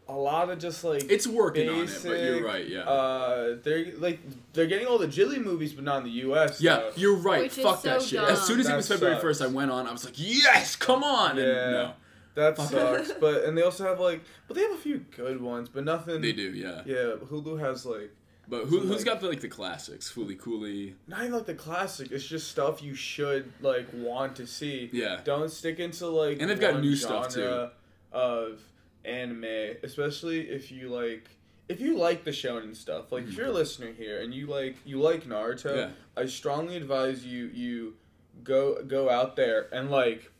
[0.08, 2.68] a lot of just like It's working on it, but you're right.
[2.68, 2.80] Yeah.
[2.80, 4.20] Uh, they're like
[4.52, 6.60] they're getting all the Ghibli movies, but not in the U.S.
[6.60, 6.92] yeah, though.
[6.96, 7.42] you're right.
[7.42, 8.20] Which is Fuck that so shit.
[8.20, 8.30] dumb.
[8.30, 9.86] As soon as it was February first, I went on.
[9.86, 11.38] I was like, yes, come on.
[11.38, 11.70] And Yeah.
[11.70, 11.92] no,
[12.34, 12.70] that Fuck.
[12.70, 13.12] sucks.
[13.20, 16.20] but and they also have like, but they have a few good ones, but nothing.
[16.20, 16.50] they do.
[16.52, 16.82] Yeah.
[16.84, 18.10] Yeah, Hulu has like
[18.46, 20.12] But who, Some, who's like- got the like the classics?
[20.12, 20.96] Fooly Cooley.
[21.08, 22.12] not even like the classic.
[22.12, 24.90] It's just stuff you should like want to see.
[24.92, 25.20] Yeah.
[25.24, 27.68] Don't stick into like And they've got one new stuff, too.
[28.12, 28.60] of
[29.04, 31.28] anime, especially if you like
[31.68, 33.10] if you like the shonen stuff.
[33.12, 35.76] Like if you're a listener here and you like you like Naruto, Mm-hmm.
[35.78, 35.90] Yeah.
[36.16, 37.94] I strongly advise you you
[38.42, 40.30] go go out there and like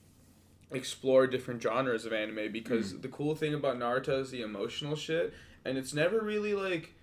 [0.70, 3.02] explore different genres of anime because Mm.
[3.02, 5.32] the cool thing about Naruto is the emotional shit
[5.64, 6.94] and it's never really like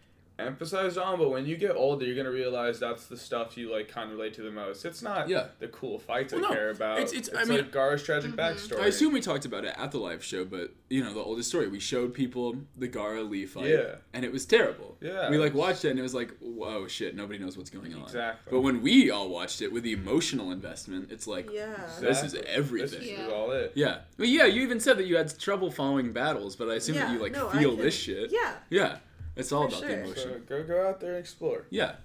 [0.47, 3.87] emphasized on but when you get older you're gonna realize that's the stuff you like
[3.87, 5.47] kind of relate to the most it's not Yeah.
[5.59, 8.03] the cool fights Well, I no, care about it's- it's, it's- I mean- like Gaara's
[8.03, 8.39] tragic mm-hmm.
[8.39, 11.19] backstory I assume we talked about it at the live show, but you know the
[11.21, 11.67] oldest story.
[11.69, 13.95] We showed people the Gaara Lee fight, Yeah.
[14.13, 14.97] and it was terrible.
[15.01, 15.29] Yeah.
[15.29, 18.03] we like watched it, and it was like, whoa, shit, nobody knows what's going on.
[18.03, 18.49] Exactly.
[18.51, 21.75] But when we all watched it with the emotional investment, it's like, Yeah.
[21.99, 22.99] this is everything.
[22.99, 23.27] this is Yeah.
[23.29, 23.99] all it Yeah.
[24.17, 24.45] Well, yeah.
[24.45, 27.31] You even said that you had trouble following battles, but I assume that you like
[27.33, 28.31] no, feel this shit.
[28.31, 28.53] Yeah.
[28.69, 28.97] Yeah.
[29.35, 29.89] It's all For about sure.
[29.89, 30.15] the emotion.
[30.15, 31.95] so go go out there and explore Yeah.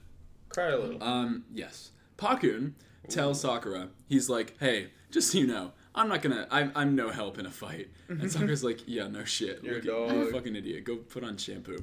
[0.49, 1.91] cry a little Um, yes.
[2.19, 2.73] Pakkun
[3.09, 7.11] tells Sakura, he's like, hey, just so you know, I'm not gonna, I'm, I'm no
[7.11, 7.89] help in a fight.
[8.09, 9.63] And Sakura's like, yeah, no shit.
[9.63, 10.85] You're a Look at- you dog." fucking idiot.
[10.85, 11.79] Go put on shampoo.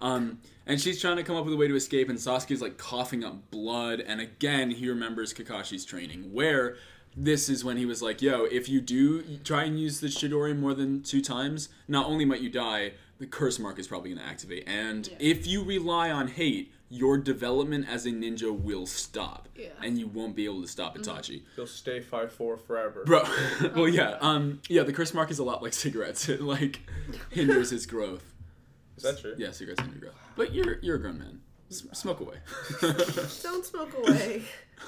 [0.00, 2.78] Um, and she's trying to come up with a way to escape, and Sasuke's like
[2.78, 4.00] coughing up blood.
[4.00, 6.76] And again, he remembers Kakashi's training, where
[7.16, 10.56] this is when he was like, yo, if you do try and use the Chidori
[10.56, 14.22] more than two times, not only might you die, the curse mark is probably going
[14.22, 14.64] to activate.
[14.66, 15.16] And Yeah.
[15.18, 19.48] if you rely on hate, your development as a ninja will stop.
[19.56, 19.68] Yeah.
[19.82, 21.42] And you won't be able to stop Itachi.
[21.56, 23.24] you'll stay five four forever Bro,
[23.76, 24.84] well, yeah, um, yeah.
[24.84, 26.28] The curse mark is a lot like cigarettes.
[26.28, 26.80] It like
[27.30, 28.32] hinders his growth.
[28.96, 30.14] is that true Yeah, cigarettes hinder growth.
[30.36, 31.40] But you're you're a grown man.
[31.70, 32.36] S- smoke away.
[33.42, 34.42] Don't smoke away.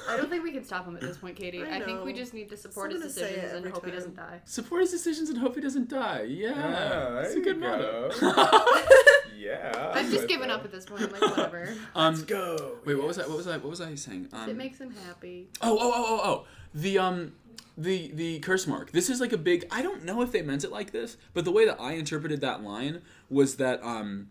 [0.08, 1.62] I don't think we can stop him at this point, Katie.
[1.62, 3.70] I I, think we just need to support his gonna say it decisions and every
[3.70, 4.40] hope he doesn't die.
[4.44, 6.22] Support his decisions and hope he doesn't die.
[6.28, 8.10] Yeah, Yeah, it's there a good you motto.
[9.36, 11.02] yeah I've just given up at this point.
[11.02, 11.74] I'm like, whatever.
[11.94, 13.28] um, go wait, what was that?
[13.28, 13.62] What was that?
[13.62, 14.28] What was I saying?
[14.32, 15.48] Um, it makes him happy.
[15.62, 16.46] Oh, oh, oh, oh, oh.
[16.74, 17.32] The um
[17.76, 18.92] the the curse mark.
[18.92, 21.44] This is like a big I don't know if they meant it like this, but
[21.44, 24.28] the way that I interpreted that line was that um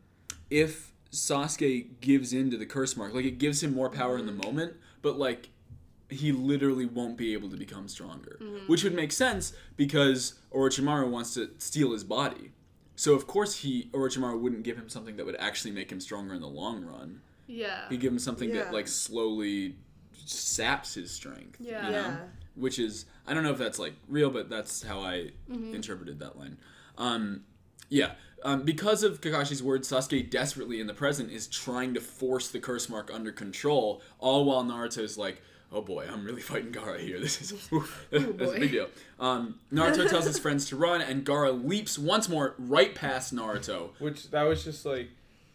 [0.50, 4.26] if Sasuke gives in to the curse mark, like it gives him more power in
[4.26, 5.50] the moment, but like
[6.10, 8.40] he literally won't be able to become stronger.
[8.68, 12.52] Which would make sense because Orochimaru wants to steal his body.
[12.96, 16.34] So of course he Orochimaru wouldn't give him something that would actually make him stronger
[16.34, 17.22] in the long run.
[17.48, 17.88] Yeah.
[17.90, 19.76] He'd give him something that like slowly
[20.26, 21.58] saps his strength.
[21.60, 21.86] Yeah.
[21.86, 21.98] you know?
[21.98, 22.18] Yeah.
[22.56, 25.74] Which is I don't know if that's like real, but that's how I Mm-hmm.
[25.76, 26.58] interpreted that line.
[26.98, 27.42] Um,
[27.90, 28.14] yeah.
[28.44, 32.60] Um, because of Kakashi's words, Sasuke desperately in the present is trying to force the
[32.60, 35.42] curse mark under control, all while Naruto's like,
[35.72, 37.20] "Oh boy, I'm really fighting Gaara here.
[37.20, 38.88] This is oof, that's a big deal."
[39.20, 43.90] Um, Naruto tells his friends to run, and Gaara leaps once more right past Naruto.
[44.00, 45.10] which that was just like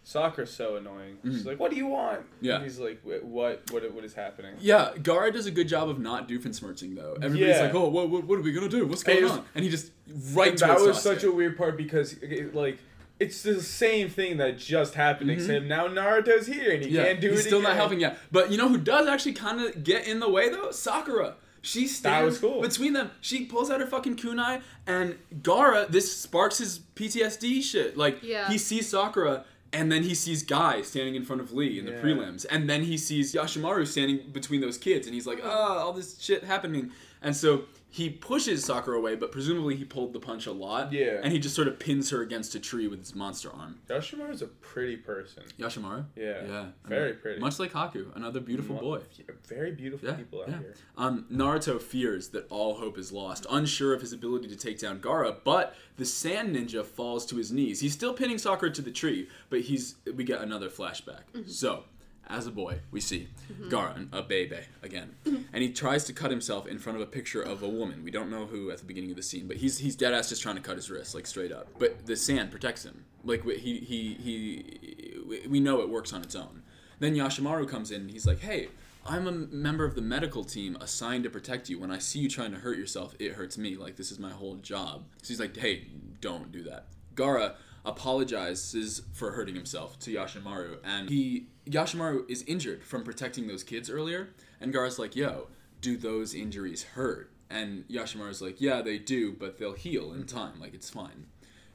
[0.07, 1.17] Sakura's so annoying.
[1.25, 2.45] She's like, "What do you want?" Mm-hmm.
[2.45, 2.55] Yeah.
[2.57, 3.25] And he's like, "What?
[3.73, 3.93] What?
[3.93, 7.15] What is happening?" Yeah, Gaara does a good job of not doofensmirching though.
[7.23, 7.63] Everybody's Yeah.
[7.63, 8.87] like, "Oh, what, what, what are we gonna do?
[8.87, 9.91] What's going And it was- on?" And he just
[10.35, 11.01] right And that was Sasuke.
[11.01, 12.79] such a weird part because it, like
[13.19, 16.97] it's the same thing that just happened except now Naruto's here and he Mm-hmm.
[16.97, 18.19] Yeah, can't do he's it still not helping yet.
[18.31, 20.71] But you know who does actually kind of get in the way though?
[20.71, 21.37] Sakura.
[21.63, 22.61] She stands cool.
[22.61, 23.11] between them.
[23.23, 25.89] She pulls out her fucking kunai, and Gaara.
[25.89, 27.97] This sparks his PTSD shit.
[27.97, 28.51] Like Yeah.
[28.51, 31.93] he sees Sakura, and then he sees Guy standing in front of Lee in the
[31.93, 35.93] prelims, and then he sees Yashamaru standing between those kids, and he's like, "Ah, all
[35.93, 37.65] this shit happening," and so
[37.95, 41.21] he pushes Sakura away, but presumably he pulled the punch a lot, Yeah.
[41.23, 43.79] and he just sort of pins her against a tree with his monster arm.
[43.89, 45.45] Yashamaru's a pretty person.
[45.61, 46.45] Yashamaru, Yeah.
[46.45, 47.41] yeah, Very I mean, pretty.
[47.41, 49.01] much like Haku, another beautiful Mu- boy.
[49.47, 50.59] Very beautiful Yeah, people out yeah.
[50.59, 50.75] here.
[50.97, 54.99] Um, Naruto fears that all hope is lost, unsure of his ability to take down
[54.99, 57.79] Gaara, but the Sand Ninja falls to his knees.
[57.79, 61.23] He's still pinning Sakura to the tree, but he's we get another flashback.
[61.47, 61.85] So,
[62.29, 63.29] as a boy, we see
[63.69, 67.43] Gaara, a baby again, and he tries to cut himself in front of a picture
[67.43, 68.03] of a woman.
[68.05, 70.29] We don't know who at the beginning of the scene, but he's he's dead ass
[70.31, 71.69] just trying to cut his wrist, like straight up.
[71.79, 73.05] But the sand protects him.
[73.25, 76.63] Like he he he, we- we know it works on its own.
[76.99, 78.69] Then Yashamaru comes in and he's like, hey,
[79.07, 81.79] I'm a member of the medical team assigned to protect you.
[81.79, 83.77] When I see you trying to hurt yourself, it hurts me.
[83.77, 85.05] Like, this is my whole job.
[85.23, 85.87] So he's like, hey,
[86.21, 86.87] don't do that.
[87.15, 93.63] Gaara apologizes for hurting himself to Yashamaru, and he Yashamaru is injured from protecting those
[93.63, 94.31] kids earlier,
[94.61, 95.49] and Gaara's like, yo,
[95.81, 97.31] do those injuries hurt?
[97.51, 100.61] And Yashamaru's like, yeah, they do, but they'll heal in time.
[100.61, 101.27] Like, it's fine.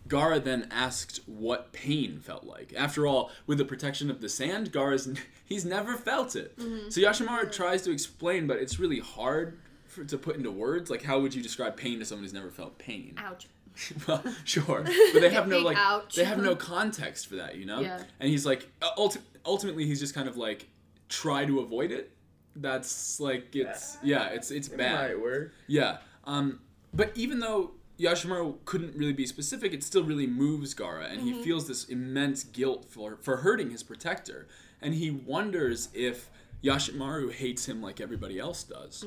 [0.07, 2.73] Gaara then asked what pain felt like.
[2.76, 5.07] After all, with the protection of the sand, Gaara's
[5.45, 6.57] he's never felt it.
[6.57, 6.90] Mm-hmm.
[6.90, 10.90] So Yashamaru tries to explain, but it's really hard for, to put into words.
[10.90, 13.14] Like, how would you describe pain to someone who's never felt pain?
[13.18, 13.48] Ouch.
[14.08, 14.84] well, sure,
[15.14, 16.16] but they have no like ouch.
[16.16, 17.80] they have no context for that, you know.
[17.82, 18.02] Yeah.
[18.20, 20.68] And he's like, ulti- ultimately, he's just kind of like
[21.08, 22.12] try to avoid it.
[22.56, 25.10] That's like it's yeah, it's it's It bad.
[25.12, 25.54] might work.
[25.68, 25.98] Yeah.
[26.26, 26.60] Um,
[26.94, 31.44] but even though Yashamaru couldn't really be specific, it still really moves Gaara, and he
[31.44, 34.48] feels this immense guilt for, for hurting his protector.
[34.82, 36.30] And he wonders if
[36.64, 39.06] Yashamaru hates him like everybody else does.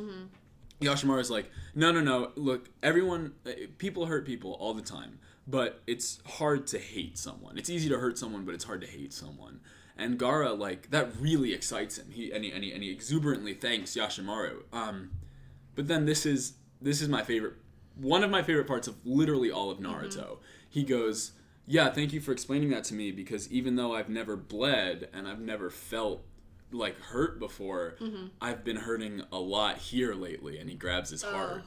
[0.83, 2.33] Yashamaru's like, no, no, no.
[2.37, 7.59] Look, everyone, uh, people hurt people all the time, but it's hard to hate someone.
[7.59, 9.61] It's easy to hurt someone, but it's hard to hate someone.
[9.97, 12.11] And Gaara, like, that really excites him.
[12.11, 14.63] He and he, and he, and he exuberantly thanks Yashamaru.
[14.73, 15.11] Um,
[15.75, 17.55] but then this is this is my favorite,
[17.97, 20.39] one of my favorite parts of literally all of Naruto.
[20.69, 21.33] He goes,
[21.67, 25.29] yeah, thank you for explaining that to me because even though I've never bled and
[25.29, 26.25] I've never felt
[26.73, 27.95] like hurt before,
[28.41, 30.59] I've been hurting a lot here lately.
[30.59, 31.63] And he grabs his heart,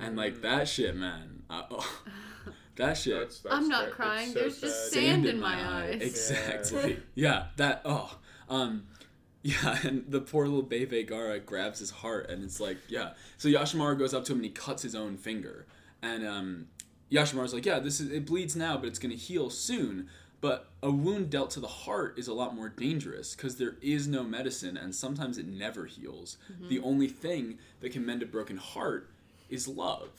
[0.00, 1.42] and like that shit, man.
[1.48, 2.02] Uh, oh,
[2.76, 3.18] that shit.
[3.18, 3.92] That's, that's I'm not right.
[3.92, 4.32] crying.
[4.32, 5.02] So There's just sad.
[5.02, 6.00] sand in my eyes.
[6.00, 6.98] Exactly.
[7.14, 7.46] Yeah.
[7.56, 7.82] That.
[7.84, 8.18] Oh.
[8.48, 8.86] Um.
[9.42, 13.10] Yeah, and the poor little Bebe Gaara grabs his heart, and it's like, yeah.
[13.36, 15.66] So Yashamaru goes up to him and he cuts his own finger,
[16.02, 16.66] and um,
[17.12, 20.08] Yashamaru's like, yeah, this is it bleeds now, but it's gonna heal soon.
[20.40, 24.06] But a wound dealt to the heart is a lot more dangerous because there is
[24.06, 26.36] no medicine, and sometimes it never heals.
[26.52, 26.68] Mm-hmm.
[26.68, 29.10] The only thing that can mend a broken heart
[29.48, 30.10] is love.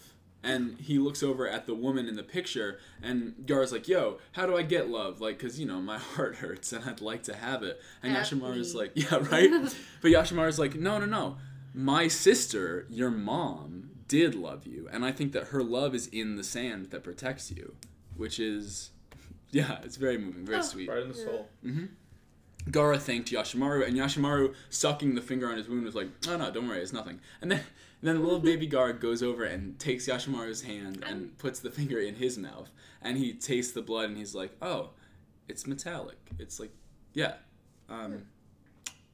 [0.43, 4.45] And he looks over at the woman in the picture, and Gaara's like, "Yo, how
[4.45, 5.19] do I get love?
[5.19, 8.25] Like, cause you know my heart hurts, and I'd like to have it." And At
[8.25, 8.79] Yashamaru's me.
[8.79, 9.51] like, "Yeah, right."
[10.01, 11.37] but Yashamaru's like, "No, no, no.
[11.73, 16.37] My sister, your mom, did love you, and I think that her love is in
[16.37, 17.75] the sand that protects you,
[18.15, 18.91] which is,
[19.51, 20.61] yeah, it's very moving, very ah.
[20.61, 21.47] sweet." Right in the soul.
[21.65, 21.85] Mm-hmm.
[22.71, 26.51] Gaara thanked Yashamaru, and Yashamaru, sucking the finger on his wound, was like, "Oh no,
[26.51, 27.61] don't worry, it's nothing." And then,
[28.01, 31.99] then the little baby Gaara goes over and takes Yashamaru's hand and puts the finger
[31.99, 32.69] in his mouth,
[33.01, 34.89] and he tastes the blood, and he's like, "Oh,
[35.47, 36.17] it's metallic.
[36.39, 36.71] It's like,
[37.13, 37.35] yeah,
[37.89, 38.17] um, hmm.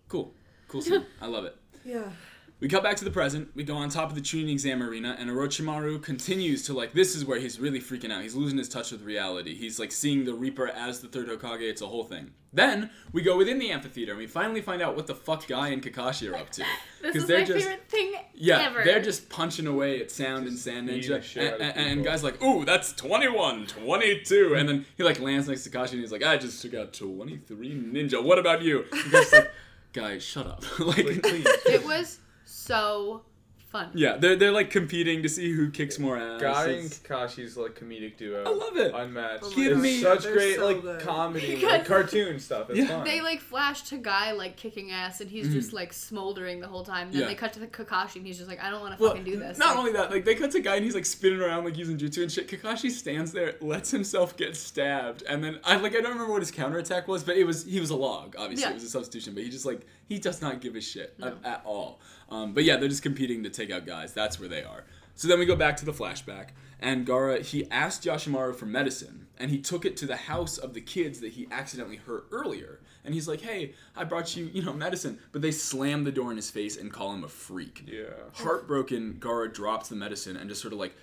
[0.07, 0.33] cool,
[0.67, 1.05] cool scene.
[1.21, 1.55] I love it."
[1.85, 2.09] Yeah.
[2.59, 3.49] We cut back to the present.
[3.55, 6.93] We go on top of the Chunin exam arena, and Orochimaru continues to like.
[6.93, 8.21] This is where he's really freaking out.
[8.23, 9.53] He's losing his touch with reality.
[9.53, 11.59] He's like seeing the Reaper as the third Hokage.
[11.61, 12.31] It's a whole thing.
[12.53, 15.69] Then we go within the amphitheater, and we finally find out what the fuck Guy
[15.69, 16.63] and Kakashi are up to.
[17.01, 18.81] This 'Cause is they're my just- favorite thing Yeah, ever.
[18.85, 22.03] they're just punching away at Sound and Sand Ninja, the shit out and, and, and
[22.05, 25.99] guys like, ooh, that's 21, 22, and then he like lands next to Kakashi, and
[25.99, 28.23] he's like, I just took out 23 ninja.
[28.23, 28.85] What about you?
[28.89, 29.51] And Guy's like,
[29.91, 30.63] guys, shut up.
[30.79, 31.45] like, Like, please.
[31.65, 32.19] It was
[32.63, 33.23] so
[33.71, 33.89] fun.
[33.95, 36.39] yeah, they're they're like competing to see who kicks more ass.
[36.39, 38.43] Guy and It's- Kakashi's like comedic duo.
[38.45, 38.93] I love it.
[38.93, 39.43] Unmatched.
[39.45, 41.01] Oh Give it's me- such They're great so like good.
[41.01, 42.69] comedy, Because- like cartoon stuff.
[42.69, 42.87] It's Yeah.
[42.87, 43.03] fun.
[43.03, 45.77] They like flash to Guy like kicking ass, and he's just mm-hmm.
[45.77, 47.11] like smoldering the whole time.
[47.11, 47.27] Then Yeah.
[47.27, 49.25] they cut to the Kakashi, and he's just like, I don't want to Well, fucking
[49.25, 49.57] do this.
[49.57, 51.75] Not Like, only that, like they cut to Guy and he's like spinning around like
[51.75, 52.47] using jutsu and shit.
[52.47, 56.43] Kakashi stands there, lets himself get stabbed, and then I like I don't remember what
[56.43, 58.35] his counterattack was, but it was he was a log.
[58.37, 58.69] Obviously, Yeah.
[58.71, 59.81] it was a substitution, but he just like
[60.13, 61.99] he does not give a shit at, at all.
[62.29, 64.13] Um, but yeah, they're just competing to take out guys.
[64.13, 64.83] That's where they are.
[65.15, 66.49] So then we go back to the flashback,
[66.79, 70.73] and Gaara he asked Yashamaru for medicine, and he took it to the house of
[70.73, 72.79] the kids that he accidentally hurt earlier.
[73.05, 76.29] And he's like, "Hey, I brought you, you know, medicine," but they slam the door
[76.31, 77.83] in his face and call him a freak.
[77.87, 78.05] yeah.
[78.33, 80.93] Heartbroken, Gaara drops the medicine and just sort of like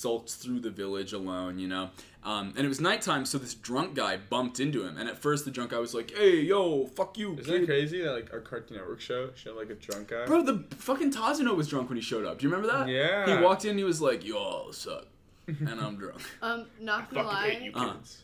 [0.00, 1.90] sulked through the village alone, you know.
[2.24, 4.96] Um, and it was nighttime, so this drunk guy bumped into him.
[4.98, 7.66] And at first, the drunk guy was like, "Hey, yo, fuck you, Isn't kid." it
[7.66, 10.26] crazy that like our Cartoon Network show showed like a drunk guy?
[10.26, 12.38] Bro, the fucking Tazuna was drunk when he showed up.
[12.38, 12.88] Do you remember that?
[12.88, 13.38] Yeah.
[13.38, 15.06] He walked in, he was like, "Yo, what's up?"
[15.46, 16.20] And I'm drunk.
[16.42, 17.84] Um, not gonna Fucking hate you lie.
[17.86, 17.92] Uh.
[17.94, 18.22] kids.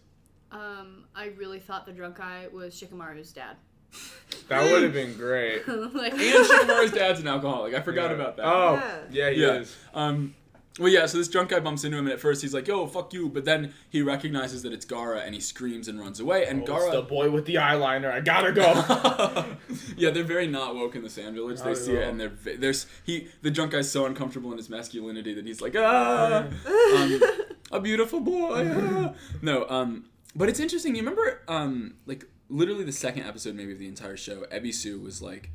[0.52, 3.56] Um, I really thought the drunk guy was Shikamaru's dad.
[4.48, 5.66] That would have been great.
[5.66, 7.74] like, And Shikamaru's dad's an alcoholic.
[7.74, 8.16] I forgot Yeah.
[8.16, 8.44] about that.
[8.46, 8.98] Oh, Yeah.
[9.10, 9.52] yeah, he Yeah.
[9.60, 9.76] is.
[9.94, 10.34] Um,
[10.78, 11.06] well, yeah.
[11.06, 13.28] So this drunk guy bumps into him, and at first he's like, "Yo, fuck you,"
[13.28, 16.46] but then he recognizes that it's Gaara, and he screams and runs away.
[16.46, 18.10] And Oh, it's the boy with the eyeliner.
[18.12, 19.56] I gotta go.
[19.96, 21.60] yeah, they're very not woke in the Sand Village.
[21.60, 24.68] They see at it, and they're there's he the drunk guy's so uncomfortable in his
[24.68, 27.20] masculinity that he's like, ah, um,
[27.70, 28.68] a beautiful boy.
[28.74, 30.94] ah." No, um, but it's interesting.
[30.96, 35.22] You remember, um, like literally the second episode, maybe of the entire show, Ebisu was
[35.22, 35.50] like.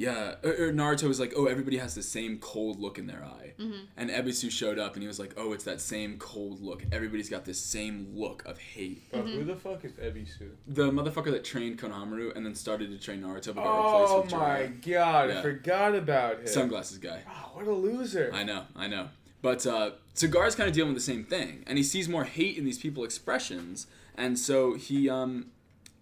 [0.00, 3.22] Yeah, or, or Naruto was like, oh, everybody has the same cold look in their
[3.22, 3.52] eye.
[3.98, 6.82] And Ebisu showed up and he was like, oh, it's that same cold look.
[6.90, 9.12] Everybody's got this same look of hate.
[9.12, 10.52] Bro, Who the fuck is Ebisu?
[10.66, 14.24] The motherfucker that trained Konohamaru and then started to train Naruto but got Oh replaced
[14.24, 15.38] with Oh my god, Yeah.
[15.38, 16.46] I forgot about him.
[16.46, 17.20] Sunglasses guy.
[17.28, 18.30] Oh, what a loser.
[18.32, 19.08] I know, I know.
[19.42, 22.56] But uh, Gaara's kind of dealing with the same thing, and he sees more hate
[22.56, 23.86] in these people expressions,
[24.16, 25.48] and so he um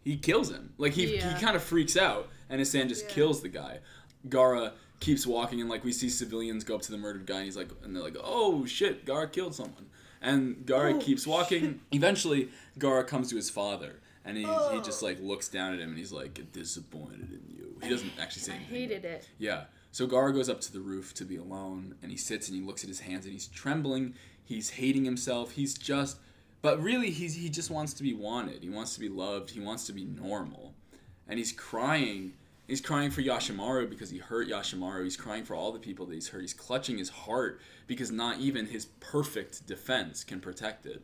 [0.05, 0.75] he kills him.
[0.79, 1.35] Like he Yeah.
[1.35, 3.15] he kind of freaks out, and Hassan just Yeah.
[3.15, 3.81] kills the guy.
[4.29, 7.45] Gaara keeps walking, and like we see civilians go up to the murdered guy, and
[7.45, 9.87] he's like, and they're like, oh shit, Gaara killed someone,
[10.21, 11.81] and Gaara Oh, keeps walking.
[11.93, 12.49] Eventually,
[12.79, 14.01] Gaara comes to his father.
[14.25, 14.83] And he, he oh.
[14.85, 17.79] just like looks down at him and he's like disappointed in you.
[17.83, 19.29] He doesn't actually say anything I hated it.
[19.39, 19.65] Yeah.
[19.91, 22.63] So Gaara goes up to the roof to be alone, and he sits and he
[22.63, 24.13] looks at his hands and he's trembling.
[24.45, 25.53] He's hating himself.
[25.53, 26.19] He's just,
[26.61, 28.63] but really, he's he just wants to be wanted.
[28.63, 29.49] He wants to be loved.
[29.51, 30.75] He wants to be normal,
[31.29, 32.33] and he's crying.
[32.67, 35.03] He's crying for Yashamaru because he hurt Yashamaru.
[35.05, 36.43] He's crying for all the people that he's hurt.
[36.43, 41.03] He's clutching his heart because not even his perfect defense can protect it.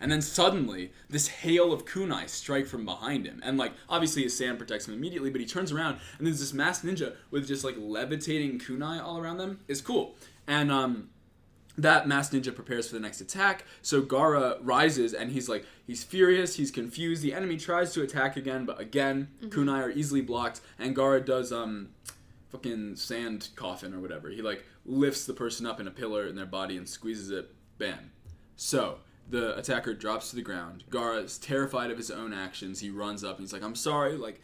[0.00, 3.42] And then suddenly, this hail of kunai strike from behind him.
[3.44, 6.54] And like, obviously his sand protects him immediately, but he turns around and there's this
[6.54, 9.60] masked ninja with just like levitating kunai all around them.
[9.68, 10.14] It's cool.
[10.46, 11.10] And um
[11.78, 13.64] that masked ninja prepares for the next attack.
[13.80, 17.22] So Gaara rises and he's like, he's furious, he's confused.
[17.22, 20.60] The enemy tries to attack again, but again, kunai are easily blocked.
[20.78, 21.88] And Gaara does um,
[22.50, 24.28] fucking sand coffin or whatever.
[24.28, 27.54] He like lifts the person up in a pillar in their body and squeezes it.
[27.78, 28.12] Bam.
[28.56, 30.84] So the attacker drops to the ground.
[30.90, 32.80] Gaara is terrified of his own actions.
[32.80, 34.16] He runs up and he's like, "I'm sorry.
[34.16, 34.40] Like,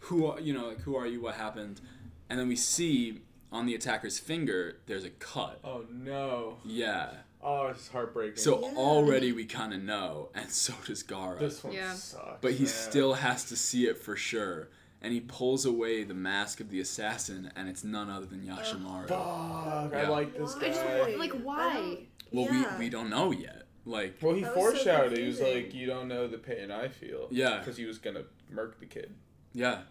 [0.00, 0.68] who are you know?
[0.68, 1.22] Like, who are you?
[1.22, 1.80] What happened?"
[2.28, 5.60] And then we see on the attacker's finger there's a cut.
[5.64, 6.58] Oh no.
[6.64, 7.10] Yeah.
[7.42, 8.36] Oh, it's heartbreaking.
[8.38, 8.74] So Yeah.
[8.76, 11.38] already we kind of know, and so does Gaara.
[11.38, 11.92] this one Yeah.
[11.94, 12.38] sucks.
[12.40, 12.72] but he man.
[12.72, 14.68] still has to see it for sure.
[15.02, 19.06] And he pulls away the mask of the assassin, and it's none other than Yashamaru.
[19.08, 20.62] Fuck, I like this Why?
[20.64, 21.14] I just guy.
[21.16, 21.98] like, why?
[22.32, 22.72] well, yeah.
[22.78, 23.66] we, we don't know yet.
[23.84, 25.16] Like, Well, he That was so foreshadowed.
[25.18, 27.58] he was like, "You don't know the pain I feel." Yeah.
[27.58, 29.14] Because he was gonna murk the kid.
[29.52, 29.82] yeah,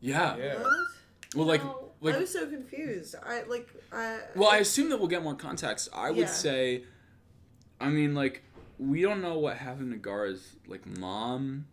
[0.00, 0.36] yeah.
[0.36, 0.54] Yeah.
[0.62, 0.72] What?
[1.36, 1.92] Well, like, No.
[2.00, 3.14] like, I was so confused.
[3.22, 4.20] I like I.
[4.34, 5.88] well, I assume that we'll get more context.
[5.92, 6.26] I would Yeah.
[6.26, 6.84] say,
[7.80, 8.42] I mean, like,
[8.78, 11.66] we don't know what happened to Gaara's like mom.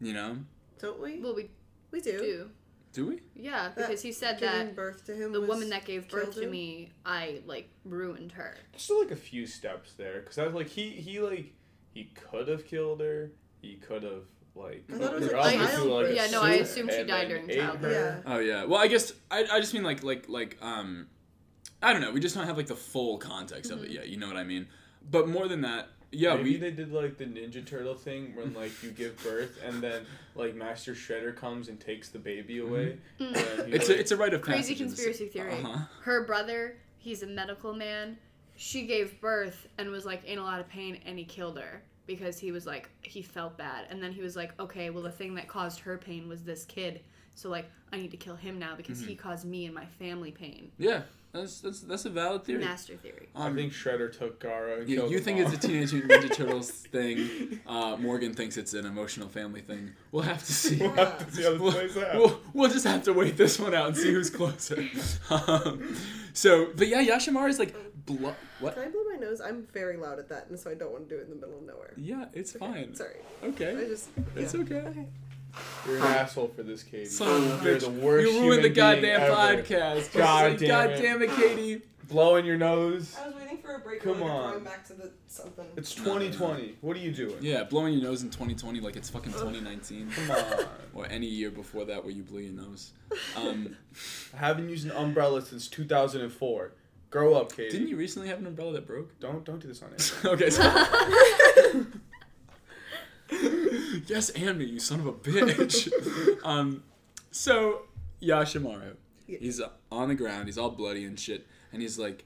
[0.00, 0.38] You know,
[0.78, 1.20] don't we?
[1.20, 1.50] Well, we
[1.90, 2.18] we do.
[2.18, 2.50] do.
[2.92, 3.20] do we?
[3.36, 5.32] Yeah, That because he said Giving that birth to him.
[5.32, 6.50] the woman that gave birth to him?
[6.50, 8.56] me, I like ruined her.
[8.76, 11.52] Still like a few steps there, because I was like, he he like
[11.92, 13.30] he could have killed her.
[13.60, 14.24] He could have
[14.54, 14.84] like.
[14.92, 15.74] I thought it was put a her up childbirth.
[15.80, 17.92] into, like, Yeah, no, I soup assumed she died during childbirth.
[18.26, 18.32] Yeah.
[18.32, 18.64] Oh yeah.
[18.64, 21.06] Well, I guess I, I just mean like like like um,
[21.82, 22.12] I don't know.
[22.12, 24.08] We just don't have like the full context of it yet.
[24.08, 24.66] You know what I mean?
[25.10, 28.52] But more than that, yeah, Maybe we they did like the Ninja Turtle thing when
[28.52, 30.04] like you give birth and then
[30.34, 32.98] like Master Shredder comes and takes the baby away.
[33.18, 33.72] and he, Mm-hmm.
[33.74, 35.52] it's like- a it's a rite of Crazy passage in the conspiracy theory.
[35.52, 35.78] Uh-huh.
[36.02, 38.18] Her brother, he's a medical man.
[38.56, 41.82] She gave birth and was like in a lot of pain, and he killed her
[42.06, 45.10] because he was like he felt bad, and then he was like, okay, well the
[45.10, 47.00] thing that caused her pain was this kid,
[47.34, 49.08] so like I need to kill him now because Mm-hmm.
[49.08, 50.70] he caused me and my family pain.
[50.78, 51.02] Yeah,
[51.32, 52.64] that's that's that's a valid theory.
[52.64, 53.28] Master theory.
[53.34, 55.52] I Um, think Shredder took Gaara and you, killed you think all.
[55.52, 57.60] it's a Teenage Mutant Ninja Turtles thing.
[57.66, 59.90] Uh, Morgan thinks it's an emotional family thing.
[60.12, 60.76] We'll have to see.
[60.78, 62.14] We'll have to see how this we'll, plays out.
[62.16, 64.84] we'll, we'll just have to wait this one out and see who's closer.
[65.30, 65.96] um,
[66.32, 67.74] so, but yeah, Yashamaru's like,
[68.06, 68.74] blo- what?
[68.74, 69.40] Can I blow my nose?
[69.40, 71.36] I'm very loud at that, and so I don't want to do it in the
[71.36, 71.92] middle of nowhere.
[71.96, 72.94] Yeah, it's Okay, fine.
[72.94, 73.16] Sorry.
[73.44, 73.76] Okay.
[73.76, 74.08] I just.
[74.36, 74.60] It's yeah.
[74.62, 75.06] okay.
[75.84, 77.06] You're an asshole for this, Katie.
[77.06, 77.80] Son of You're bitch.
[77.80, 79.34] the worst You ruined human the goddamn being ever.
[79.62, 80.12] podcast.
[80.16, 81.02] God Like, damn God it.
[81.02, 81.82] damn it, Katie.
[82.08, 83.16] Blowing your nose.
[83.20, 84.00] I was waiting for a break.
[84.00, 84.52] Come on.
[84.52, 85.64] Going back to the something.
[85.76, 86.76] It's 2020.
[86.80, 87.36] What are you doing?
[87.40, 90.10] Yeah, blowing your nose in 2020 like it's fucking 2019.
[90.10, 90.64] Come on.
[90.94, 92.90] Or any year before that where you blew your nose.
[93.36, 93.76] Um,
[94.34, 96.72] I haven't used an umbrella since 2004.
[97.10, 97.70] Grow up, Katie.
[97.70, 99.18] Didn't you recently have an umbrella that broke?
[99.20, 100.12] Don't don't do this on it.
[100.24, 100.50] okay.
[100.50, 101.86] So...
[104.06, 105.88] yes, and me, you son of a bitch.
[106.44, 106.82] um,
[107.30, 107.82] so
[108.20, 108.96] Yashamaru,
[109.26, 110.46] he's uh, on the ground.
[110.46, 112.24] He's all bloody and shit, and he's like,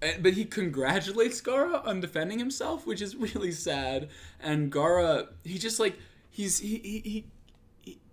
[0.00, 4.08] and- but he congratulates Gaara on defending himself, which is really sad.
[4.40, 5.98] And Gaara, he just like
[6.30, 6.98] he's he he.
[7.00, 7.24] he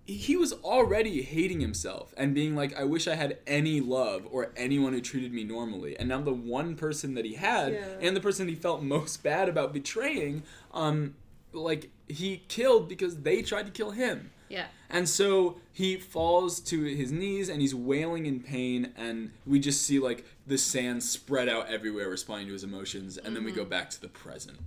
[0.05, 4.51] he- was already hating himself and being like, I wish I had any love or
[4.57, 5.97] anyone who treated me normally.
[5.97, 7.97] And now the one person that he had Yeah.
[8.01, 11.15] and the person he felt most bad about betraying, um,
[11.53, 14.31] like he killed because they tried to kill him.
[14.49, 14.67] Yeah.
[14.89, 19.83] And so he falls to his knees and he's wailing in pain, and we just
[19.83, 23.63] see like the sand spread out everywhere, responding to his emotions, and then we go
[23.63, 24.57] back to the present.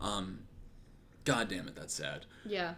[0.00, 0.40] Um,
[1.24, 2.26] God damn it, that's sad.
[2.44, 2.74] Yeah.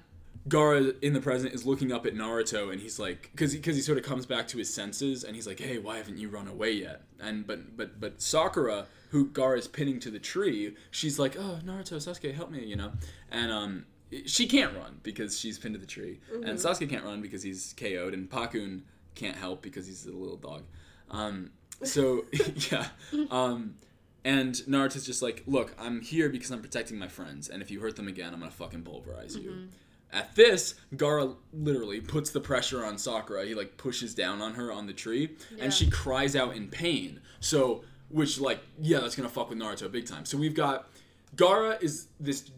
[0.49, 3.77] Gaara in the present is looking up at Naruto and he's like, because he, cause
[3.77, 6.29] he sort of comes back to his senses and he's like, hey, why haven't you
[6.29, 7.03] run away yet?
[7.21, 11.59] And but but but Sakura, who Gaara is pinning to the tree, she's like, oh
[11.65, 12.93] Naruto, Sasuke, help me, you know,
[13.31, 13.87] and um.
[14.27, 17.75] She can't run because she's pinned to the tree, and Sasuke can't run because he's
[17.77, 18.83] KO'd, and Pakkun
[19.17, 20.63] can't help because he's a little dog.
[21.11, 21.51] Um,
[21.83, 22.25] so
[22.71, 22.89] yeah,
[23.33, 23.75] um,
[24.25, 27.81] and Naruto's just like, look, I'm here because I'm protecting my friends, and if you
[27.81, 29.69] hurt them again, I'm gonna fucking pulverize you.
[30.15, 33.45] At this, Gaara literally puts the pressure on Sakura.
[33.45, 35.65] He like pushes down on her on the tree, Yeah.
[35.65, 37.21] and she cries out in pain.
[37.41, 40.25] So, which like, yeah, that's gonna fuck with Naruto big time.
[40.25, 40.89] So we've got
[41.37, 42.49] Gaara is this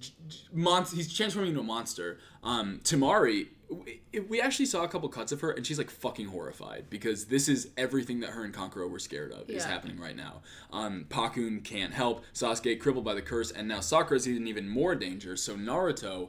[0.53, 0.97] monster.
[0.97, 2.19] He's transforming into a monster.
[2.43, 6.27] Um, Temari, we, we actually saw a couple cuts of her, and she's like fucking
[6.27, 10.15] horrified because this is everything that her and Kankuro were scared of is happening right
[10.15, 10.43] now.
[10.73, 12.23] Um, Pakkun can't help.
[12.35, 15.37] Sasuke crippled by the curse, and now Sakura's in even more danger.
[15.37, 16.29] So Naruto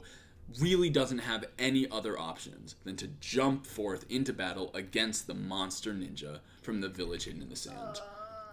[0.60, 5.92] really doesn't have any other options than to jump forth into battle against the monster
[5.92, 8.00] ninja from the village hidden in the sand.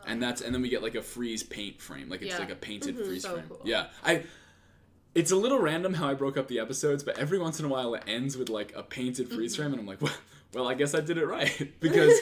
[0.07, 2.39] And that's and then we get like a freeze paint frame, like it's Yeah.
[2.39, 3.45] like a painted freeze So frame.
[3.47, 3.61] cool.
[3.63, 4.23] Yeah, I.
[5.15, 7.69] It's a little random how I broke up the episodes, but every once in a
[7.69, 9.61] while it ends with like a painted freeze Mm-hmm.
[9.63, 10.13] frame, and I'm like, well,
[10.53, 12.13] well, I guess I did it right because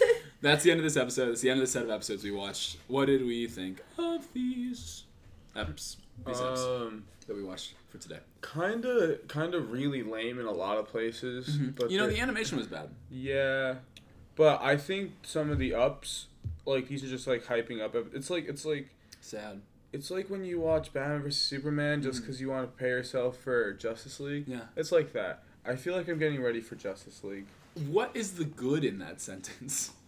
[0.41, 1.29] that's the end of this episode.
[1.29, 2.77] It's the end of the set of episodes we watched.
[2.87, 5.03] What did we think of these
[5.55, 5.97] eps?
[6.25, 8.19] These eps Um, that we watched for today.
[8.41, 11.47] kind of, kind of really lame in a lot of places.
[11.57, 11.91] But Mm-hmm.
[11.91, 12.89] You know, they're- the animation was bad.
[13.09, 13.75] Yeah,
[14.35, 16.27] but I think some of the ups,
[16.65, 17.95] like these are just like hyping up.
[18.13, 18.89] It's like it's like
[19.21, 19.61] Sad.
[19.91, 23.37] it's like when you watch Batman vs Superman just because you want to prepare yourself
[23.37, 24.45] for Justice League.
[24.47, 24.51] Mm.
[24.51, 24.61] Yeah.
[24.75, 25.43] it's like that.
[25.65, 27.45] I feel like I'm getting ready for Justice League.
[27.87, 29.91] What is the good in that sentence?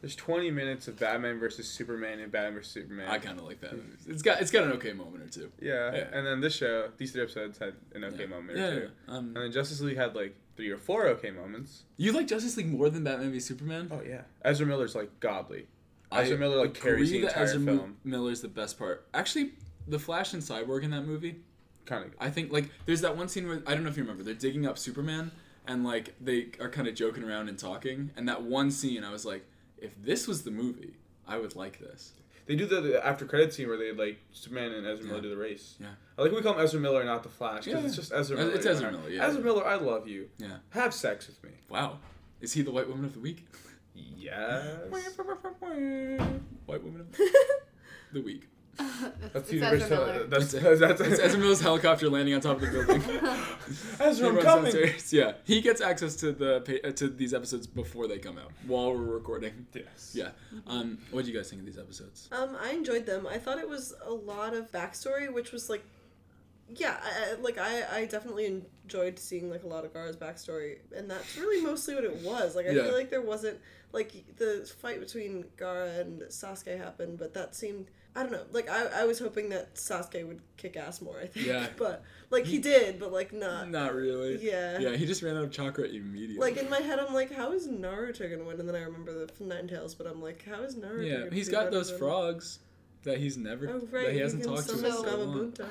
[0.00, 3.08] There's 20 minutes of Batman versus Superman and Batman versus Superman.
[3.08, 3.74] I kind of like that.
[4.06, 5.50] It's got it's got an okay moment or two.
[5.60, 5.92] yeah.
[5.94, 6.04] Yeah.
[6.12, 8.26] and then this show, these three episodes had an okay Yeah.
[8.26, 8.90] moment Yeah, or two.
[9.08, 9.14] yeah.
[9.14, 11.82] Um, And then Justice League had like three or four okay moments.
[11.96, 13.88] you like Justice League more than Batman v Superman?
[13.90, 15.66] Oh yeah, Ezra Miller's like godly.
[16.12, 17.96] I Ezra Miller like carries the entire Ezra film.
[18.04, 19.06] Miller's the best part.
[19.12, 19.52] Actually,
[19.86, 21.40] the Flash and Cyborg in that movie,
[21.86, 22.12] Kind of.
[22.20, 24.22] I think like there's that one scene where I don't know if you remember.
[24.22, 25.30] They're digging up Superman
[25.66, 28.10] and like they are kind of joking around and talking.
[28.16, 29.44] And that one scene, I was like,
[29.82, 30.94] if this was the movie,
[31.26, 32.12] I would like this.
[32.46, 35.28] They do the, the after credit scene where they like Superman and Ezra Miller do
[35.28, 35.74] the race.
[35.78, 35.88] Yeah.
[36.16, 37.86] I like we call him Ezra Miller, not the Flash, because Yeah.
[37.86, 38.52] it's just Ezra Miller.
[38.52, 39.26] it's Ezra Miller, yeah.
[39.26, 40.30] Ezra Miller, I love you.
[40.38, 40.56] Yeah.
[40.70, 41.50] Have sex with me.
[41.68, 41.98] Wow.
[42.40, 43.46] Is he the white woman of the week?
[43.94, 44.90] Yes.
[46.66, 47.18] white woman of
[48.12, 48.48] the week.
[48.78, 49.82] That's it's universal.
[49.84, 50.24] Ezra Miller.
[50.26, 53.02] That's It's, that's, it's Ezra Miller's helicopter landing on top of the building.
[54.00, 54.62] Ezra, He I'm runs coming.
[54.72, 55.12] downstairs.
[55.12, 58.92] Yeah, he gets access to the uh, to these episodes before they come out while
[58.92, 59.66] we're recording.
[59.74, 60.12] Yes.
[60.14, 60.30] Yeah.
[60.66, 62.28] Um, what do you guys think of these episodes?
[62.32, 63.26] Um, I enjoyed them.
[63.26, 65.84] I thought it was a lot of backstory, which was like,
[66.68, 68.46] yeah, I, I- like I, I definitely
[68.84, 72.54] enjoyed seeing like a lot of Gaara's backstory, and that's really mostly what it was.
[72.54, 72.84] Like I Yeah.
[72.84, 73.58] feel like there wasn't
[73.92, 77.86] like the fight between Gaara and Sasuke happened, but that seemed
[78.16, 78.42] I don't know.
[78.52, 81.18] Like I, I was hoping that Sasuke would kick ass more.
[81.20, 81.46] I think.
[81.46, 81.66] Yeah.
[81.76, 83.70] But like he did, but like not.
[83.70, 84.44] Not really.
[84.44, 84.78] Yeah.
[84.78, 86.38] Yeah, he just ran out of chakra immediately.
[86.38, 88.58] Like in my head, I'm like, how is Naruto gonna win?
[88.58, 91.06] And then I remember the Nine Tails, but I'm like, how is Naruto?
[91.08, 92.58] yeah, he's got those frogs
[93.04, 95.54] that he's never Oh right, that he hasn't talked to in so long.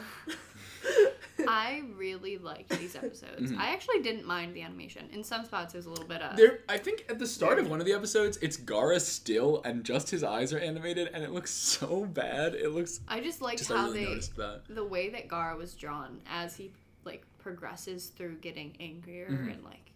[1.37, 1.45] Gamabunta.
[1.47, 3.51] I really liked these episodes.
[3.51, 3.57] Mhm.
[3.57, 5.09] I actually didn't mind the animation.
[5.11, 6.37] In some spots, it was a little bit of.
[6.37, 9.83] There, I think at the start of one of the episodes, it's Gaara still, and
[9.83, 12.55] just his eyes are animated, and it looks so bad.
[12.55, 14.61] It looks I just liked just how really they, that.
[14.69, 16.71] the way that Gaara was drawn as he
[17.05, 19.53] like progresses through getting angrier Mhm.
[19.53, 19.91] and like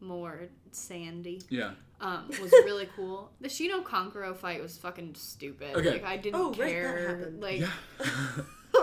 [0.00, 1.42] more sandy.
[1.50, 1.72] Yeah.
[2.00, 3.30] Um, was really cool.
[3.40, 5.74] The Shino Kankuro fight was fucking stupid.
[5.76, 5.92] Okay.
[5.92, 7.08] Like I didn't Oh, right, that care.
[7.16, 7.40] happened.
[7.42, 7.68] Like Yeah.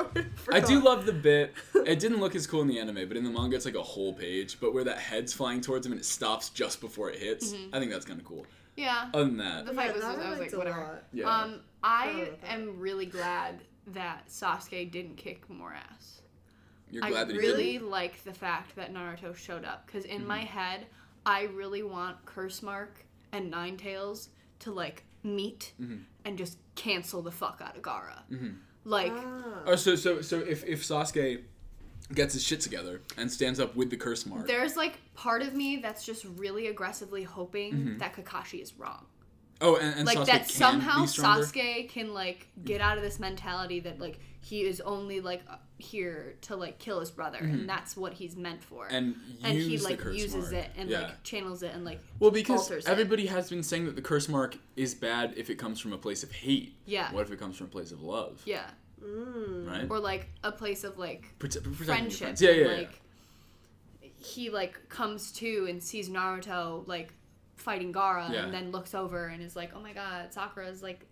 [0.51, 1.53] I do love the bit.
[1.85, 3.81] It didn't look as cool in the anime, but in the manga, it's like a
[3.83, 4.59] whole page.
[4.59, 7.69] But where that head's flying towards him and it stops just before it hits, Mhm.
[7.73, 8.45] I think that's kind of cool.
[8.75, 10.01] yeah, Other than that, the fight Yeah, was.
[10.01, 11.03] that I was like whatever.
[11.13, 11.25] yeah.
[11.29, 16.21] Um, I am really glad that Sasuke didn't kick more ass.
[16.89, 17.89] You're glad I that he really didn't?
[17.89, 20.27] like the fact that Naruto showed up because in Mm-hmm.
[20.27, 20.87] my head,
[21.25, 24.29] I really want Curse Mark and Nine Tails
[24.59, 25.97] to like meet Mm-hmm.
[26.25, 28.21] and just cancel the fuck out of Gaara.
[28.85, 29.63] Like, Ah.
[29.65, 31.41] Oh, so so so if if Sasuke
[32.13, 35.53] gets his shit together and stands up with the curse mark, there's like part of
[35.53, 37.97] me that's just really aggressively hoping Mm-hmm.
[37.99, 39.05] that Kakashi is wrong.
[39.61, 41.07] oh, and, and like Sasuke that can somehow be?
[41.07, 45.55] Sasuke can like get out of this mentality that like he is only like uh,
[45.77, 48.85] here to like kill his brother and that's what he's meant for.
[48.85, 48.95] Mm-hmm.
[48.95, 50.65] and and use he the like curse uses mark.
[50.65, 50.99] it and yeah.
[51.01, 52.91] like channels it and like Well, because alters it.
[52.91, 55.97] everybody has been saying that the curse mark is bad if it comes from a
[55.97, 56.75] place of hate.
[56.85, 57.11] Yeah.
[57.13, 58.41] What if it comes from a place of love?
[58.45, 58.65] yeah
[59.01, 59.87] Right.
[59.89, 62.41] or like a place of like Prote- friendship friends.
[62.41, 62.77] Yeah, and, yeah, yeah.
[62.77, 63.01] like
[64.17, 67.13] he like comes to and sees Naruto like
[67.55, 68.43] fighting Gaara Yeah.
[68.45, 71.07] and then looks over and is like oh my god Sakura's like m-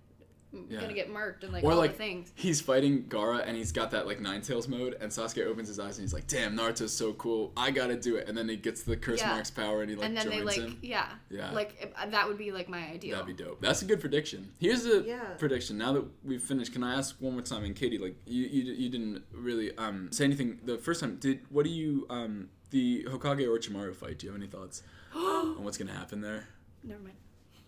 [0.69, 0.81] Yeah.
[0.81, 3.71] gonna get murked and like Or all like the things he's fighting Gaara and he's
[3.71, 6.57] got that like Nine Tails mode, and Sasuke opens his eyes and he's like, "Damn,
[6.57, 7.53] Naruto's so cool.
[7.55, 9.29] I gotta do it." And then he gets the curse Yeah.
[9.31, 10.77] mark's power and he like and then joins they like him.
[10.81, 11.51] yeah Yeah.
[11.51, 13.61] like if- that would be like my ideal That'd be dope.
[13.61, 14.51] That's a good prediction.
[14.59, 15.23] Here's a Yeah.
[15.37, 15.77] prediction.
[15.77, 17.63] Now that we've finished, can I ask one more time?
[17.63, 21.15] And Katie, like you, you, you didn't really um say anything the first time.
[21.17, 24.19] Did what do you um the Hokage Orochimaru fight?
[24.19, 24.83] Do you have any thoughts
[25.15, 26.47] on what's gonna happen there?
[26.83, 27.15] never mind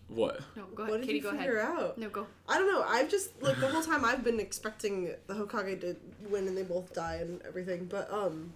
[0.08, 0.40] What?
[0.54, 1.98] no go ahead What did Katie you go figure ahead out?
[1.98, 2.82] no go I don't know.
[2.86, 5.96] I've just like the whole time I've been expecting the Hokage to
[6.28, 7.86] win and they both die and everything.
[7.86, 8.52] But um,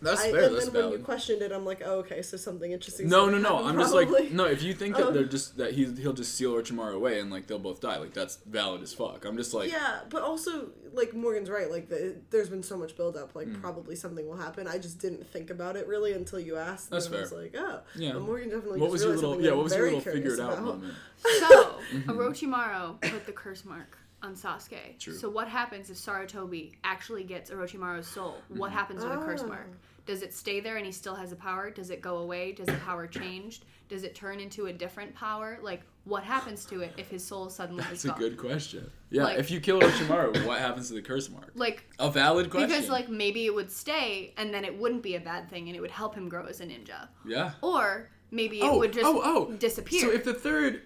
[0.00, 0.44] That's I, fair.
[0.44, 3.08] and That's then when you questioned it, I'm like, oh, okay, so something interesting.
[3.08, 3.64] No, no, no.
[3.66, 4.44] I'm just like no.
[4.44, 7.30] If you think that Um, they're just that he he'll just steal Orochimaru away and
[7.30, 9.24] like they'll both die, like that's valid as fuck.
[9.24, 11.70] I'm just like Yeah, but also like Morgan's right.
[11.70, 13.34] Like the, there's been so much build up.
[13.34, 14.68] Like probably something will happen.
[14.68, 16.86] I just didn't think about it really until you asked.
[16.88, 16.90] Mm.
[16.90, 17.38] That's and I was fair.
[17.42, 18.12] like, oh, Yeah.
[18.12, 18.80] But Morgan definitely.
[18.80, 19.52] what just was your little yeah?
[19.52, 20.64] What was your little figure it out about.
[20.64, 20.94] moment?
[21.40, 21.74] So,
[22.06, 24.98] Orochimaru put the curse mark on Sasuke.
[24.98, 25.14] True.
[25.14, 28.36] So what happens if Sarutobi actually gets Orochimaru's soul?
[28.48, 29.48] What happens with the curse Oh.
[29.48, 29.68] mark?
[30.08, 31.70] Does it stay there and he still has the power?
[31.70, 32.52] Does it go away?
[32.52, 33.60] Does the power change?
[33.90, 35.58] Does it turn into a different power?
[35.62, 38.18] Like, what happens to it if his soul suddenly That's a gone?
[38.18, 38.90] good question.
[39.10, 41.52] Yeah, Like- if you kill Orochimaru, what happens to the curse mark?
[41.54, 42.70] Like, A valid question.
[42.70, 45.76] because like maybe it would stay and then it wouldn't be a bad thing and
[45.76, 47.08] it would help him grow as a ninja.
[47.26, 47.50] yeah.
[47.60, 49.52] Or maybe it oh, would just oh, oh.
[49.56, 50.00] disappear.
[50.00, 50.84] So if the third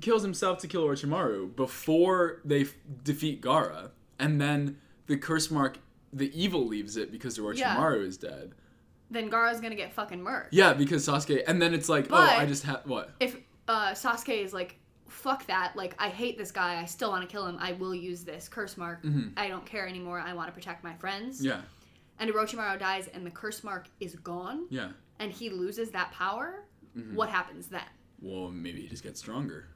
[0.00, 2.74] kills himself to kill Orochimaru before they f-
[3.04, 5.78] defeat Gaara, and then the curse mark,
[6.12, 8.52] the evil leaves it because Orochimaru is dead.
[9.10, 10.48] Then Gaara's gonna get fucking murked.
[10.50, 13.10] Yeah, because Sasuke, and then it's like, But- oh, I just have what?
[13.20, 13.36] if
[13.68, 14.78] uh, Sasuke is like,
[15.08, 17.94] fuck that, like, I hate this guy, I still want to kill him, I will
[17.94, 19.04] use this curse mark,
[19.36, 21.38] I don't care anymore, I want to protect my friends.
[21.38, 21.46] Mm-hmm.
[21.48, 21.60] Yeah,
[22.18, 24.88] And Orochimaru dies and the curse mark is gone, yeah.
[25.20, 26.64] and he loses that power,
[26.96, 27.14] Mm-hmm.
[27.16, 27.82] what happens then?
[28.22, 29.66] Well, maybe he just gets stronger,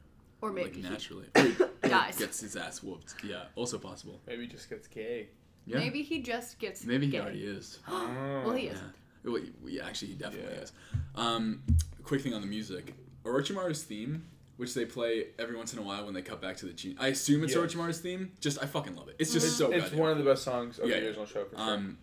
[0.41, 1.27] Or maybe like he naturally.
[1.37, 1.45] Or
[1.83, 2.17] he dies.
[2.17, 3.15] gets his ass whooped.
[3.25, 4.21] Yeah, also possible.
[4.27, 5.29] Maybe he just gets gay.
[5.67, 7.21] Yeah, Maybe he just gets maybe he gay.
[7.21, 7.79] already is.
[7.89, 8.93] Well, he isn't.
[9.33, 10.63] Well, he- actually, he definitely Yeah.
[10.63, 10.73] is.
[11.15, 11.63] Um,
[12.03, 12.95] quick thing on the music.
[13.25, 14.25] Orochimaru's theme,
[14.57, 16.95] which they play every once in a while when they cut back to the Chi.
[17.03, 17.61] I assume it's Yeah.
[17.61, 18.33] Orochimaru's theme.
[18.41, 19.17] Just I fucking love it.
[19.19, 21.01] It's just so It's goddamn one of the best songs of Yeah.
[21.01, 21.65] the original show for sure.
[21.75, 21.99] Um,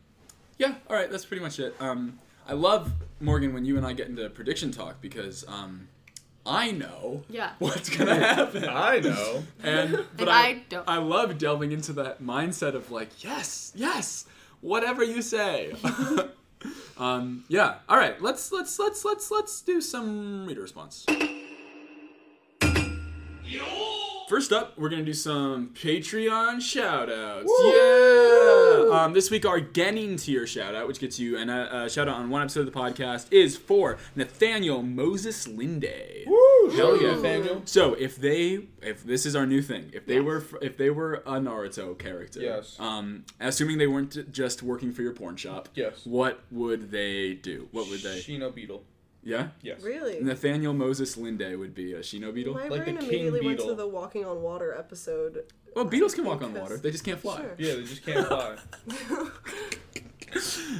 [0.57, 0.75] yeah.
[0.89, 1.09] All right.
[1.09, 1.75] That's pretty much it.
[1.79, 5.87] Um, I love Morgan when you and I get into prediction talk because um,
[6.45, 7.53] I know Yeah.
[7.59, 8.65] what's gonna happen.
[8.65, 9.43] I know.
[9.63, 10.87] and but And I, I don't.
[10.87, 14.25] I love delving into that mindset of like yes yes
[14.61, 15.73] whatever you say
[16.97, 21.05] um yeah all right let's let's let's let's let's do some reader response
[24.27, 27.45] First up, we're gonna do some Patreon shoutouts.
[27.47, 29.03] Yeah.
[29.03, 32.15] Um, this week, our Genin tier shoutout, which gets you an, uh, a shout out
[32.15, 36.25] on one episode of the podcast, is for Nathaniel Moses Linde.
[36.75, 37.61] Hell yeah, Nathaniel.
[37.65, 41.15] So if they, if this is our new thing, if they were, if they were
[41.27, 42.77] a Naruto character, Yes.
[42.79, 46.01] Um, assuming they weren't just working for your porn shop, Yes.
[46.03, 47.67] What would they do?
[47.71, 48.19] What would they?
[48.21, 48.83] Shino Beetle.
[49.25, 49.47] Yeah.
[49.61, 49.81] Yes.
[49.81, 50.21] Really?
[50.21, 52.53] Nathaniel Moses Linde would be a Shino Beetle.
[52.53, 55.51] My Like the brain king immediately went to the walking on water episode.
[55.75, 56.77] Well, beetles can walk on water.
[56.77, 57.37] They just can't fly.
[57.41, 57.55] Sure.
[57.57, 58.55] Yeah, they just can't fly.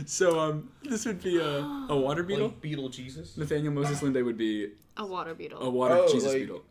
[0.05, 1.59] So um, this would be a,
[1.89, 2.47] a water beetle.
[2.47, 3.37] like Beetle Jesus.
[3.37, 5.61] Nathaniel Moses Linde would be A water beetle.
[5.61, 6.63] a water oh, Jesus like, beetle.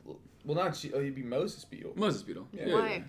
[0.45, 1.93] Well, not Je- oh, he'd be Moses Beetle.
[1.97, 2.47] Moses beetle.
[2.53, 2.67] Yeah.
[2.67, 3.05] Yeah, Why?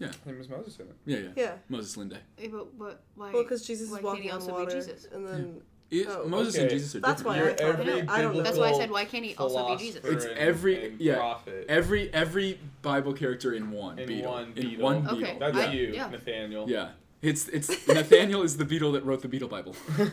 [0.00, 0.96] His name is Moses in it.
[1.06, 1.28] Yeah, yeah.
[1.36, 1.52] Yeah.
[1.68, 2.16] Moses Linde.
[2.42, 3.30] Eh, But, but why?
[3.32, 5.06] Well, because Jesus why is can't walking he on water, be Jesus?
[5.12, 5.60] and then
[5.90, 6.70] It- Oh, Moses and.
[6.70, 7.38] Jesus are That's different.
[7.38, 8.42] why You're I every I don't know.
[8.42, 10.04] That's why I said, why can't he also be Jesus?
[10.04, 11.16] It's every- and yeah.
[11.16, 11.66] prophet.
[11.68, 14.30] Every every Bible character in one In beetle.
[14.30, 14.84] one In beetle.
[14.84, 15.16] one Okay.
[15.18, 15.38] beetle.
[15.40, 16.08] That's I- you, yeah.
[16.10, 16.70] Nathaniel.
[16.70, 16.90] Yeah.
[17.22, 19.74] It's it's Nathaniel is the beetle that wrote the Beetle Bible.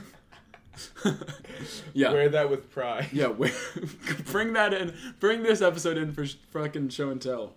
[1.94, 2.12] yeah.
[2.12, 3.08] Wear that with pride.
[3.12, 3.52] Yeah, where,
[4.32, 4.94] bring that in.
[5.20, 7.54] Bring this episode in for sh- fucking show and tell.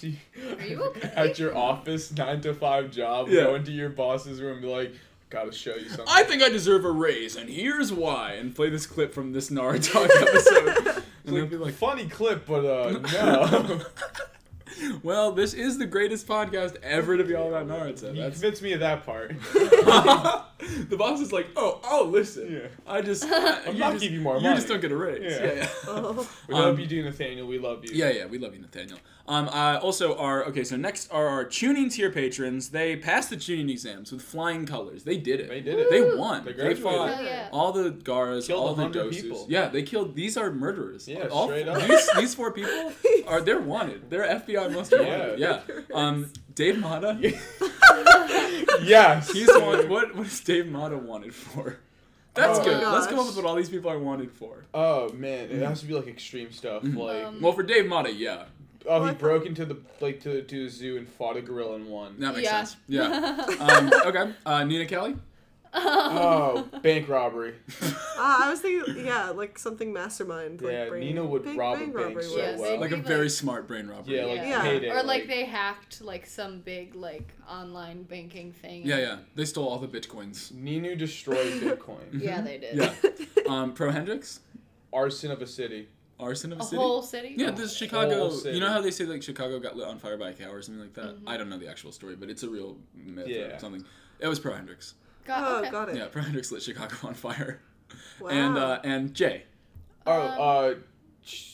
[0.00, 0.14] You,
[0.58, 1.08] Are you okay?
[1.16, 3.44] At your office, nine to five job, Yeah.
[3.44, 4.92] go into your boss's room be like,
[5.30, 6.06] gotta show you something.
[6.08, 8.32] I think I deserve a raise, and here's why.
[8.32, 11.02] And play this clip from this Naruto episode.
[11.26, 13.80] and they'll be like, funny clip, but uh, no.
[15.02, 18.14] Well, this is the greatest podcast ever to be all about Naruto.
[18.14, 19.34] you That's convinced me of that part.
[19.52, 22.68] the boss is like, oh, oh, listen, Yeah.
[22.86, 24.56] I just, I'm you not just, giving you more You money.
[24.56, 25.22] just don't get a raise.
[25.32, 25.44] Yeah.
[25.46, 25.68] Yeah, yeah.
[25.88, 26.28] Oh.
[26.48, 27.46] We Um, love you, do Nathaniel.
[27.46, 27.90] We love you.
[27.92, 28.98] Yeah, yeah, we love you, Nathaniel.
[29.26, 30.64] Um, uh, also, our okay.
[30.64, 32.70] So next are our Chunin tier patrons.
[32.70, 35.04] They passed the Chunin exams with flying colors.
[35.04, 35.50] They did it.
[35.50, 35.90] They did it.
[35.90, 36.46] They won.
[36.46, 37.48] They They, fought Hell yeah.
[37.52, 39.22] all the Gaaras, Killed all the 100 doses.
[39.22, 39.46] people.
[39.50, 40.14] Yeah, they killed.
[40.14, 41.06] These are murderers.
[41.06, 41.86] Yeah, all, straight up.
[41.86, 42.90] These, these four people
[43.26, 44.08] are they're wanted.
[44.08, 45.38] They're FBI most wanted.
[45.38, 45.60] Yeah.
[45.68, 45.82] Yeah.
[45.94, 47.18] Um, Dave Mata.
[48.82, 49.30] Yes.
[49.32, 49.88] He's wanted.
[49.88, 51.78] What what is Dave Mata wanted for?
[52.34, 52.82] That's Oh good.
[52.82, 54.64] Let's come up with what all these people are wanted for.
[54.72, 56.84] Oh man, it has to be like extreme stuff.
[56.84, 58.44] Like, Um, Well, for Dave Mata, yeah,
[58.86, 59.18] oh, he What?
[59.18, 62.16] broke into the like to to a zoo and fought a gorilla and won.
[62.20, 62.64] that makes Yeah.
[62.64, 62.76] sense.
[62.86, 63.46] Yeah.
[63.60, 64.32] um, okay.
[64.46, 65.16] Uh, Nina Kelly.
[65.74, 67.54] Oh, bank robbery.
[67.82, 70.60] Uh, I was thinking, yeah, like something mastermind.
[70.62, 72.70] Like Yeah, brain, Nina would bank- rob a bank bank robbery so was- Yeah, well.
[72.72, 74.16] they'd Like a very like- smart brain robbery.
[74.16, 74.62] Yeah, like Yeah.
[74.62, 74.90] payday.
[74.90, 78.86] Or like they hacked like some big like online banking thing.
[78.86, 79.16] Yeah, yeah.
[79.34, 80.52] They stole all the bitcoins.
[80.52, 81.98] Ninu destroyed Bitcoin.
[82.12, 82.76] Yeah, they did.
[82.76, 82.92] Yeah.
[83.48, 84.40] Um, Pro Hendrix,
[84.92, 85.88] Arson of a city.
[86.20, 86.66] arson of a city.
[86.66, 86.82] A city.
[86.82, 87.34] whole city.
[87.38, 88.28] yeah, this Chicago.
[88.30, 88.54] city.
[88.56, 90.60] You know how they say like Chicago got lit on fire by a cow or
[90.60, 91.16] something like that.
[91.26, 93.84] I don't know the actual story, but it's a real myth or something.
[94.20, 94.94] It was Pro Hendrix.
[95.28, 95.70] Got, Oh, okay.
[95.70, 95.96] got it.
[95.96, 97.60] Yeah, Pro Hendrix lit Chicago on fire.
[98.20, 98.28] Wow.
[98.30, 99.44] And uh, and Jay.
[100.06, 100.20] Oh,
[100.72, 100.80] Um,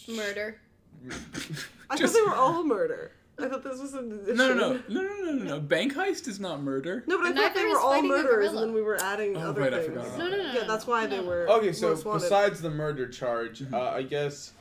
[0.09, 0.61] uh, Murder.
[1.91, 3.11] I just- thought they were all murder.
[3.37, 4.37] I thought this was an addition.
[4.37, 5.61] No, no, no, no, no, no, no, no.
[5.61, 7.03] Bank heist is not murder.
[7.09, 8.97] No, but I And thought they were all fighting a murderers, and then we were
[9.03, 9.89] adding Oh, other right, I things.
[9.89, 10.53] forgot about No, no, no.
[10.53, 11.51] Yeah, that's why they were.
[11.51, 13.75] Okay, so most besides the murder charge, Mm-hmm.
[13.75, 14.53] uh, I guess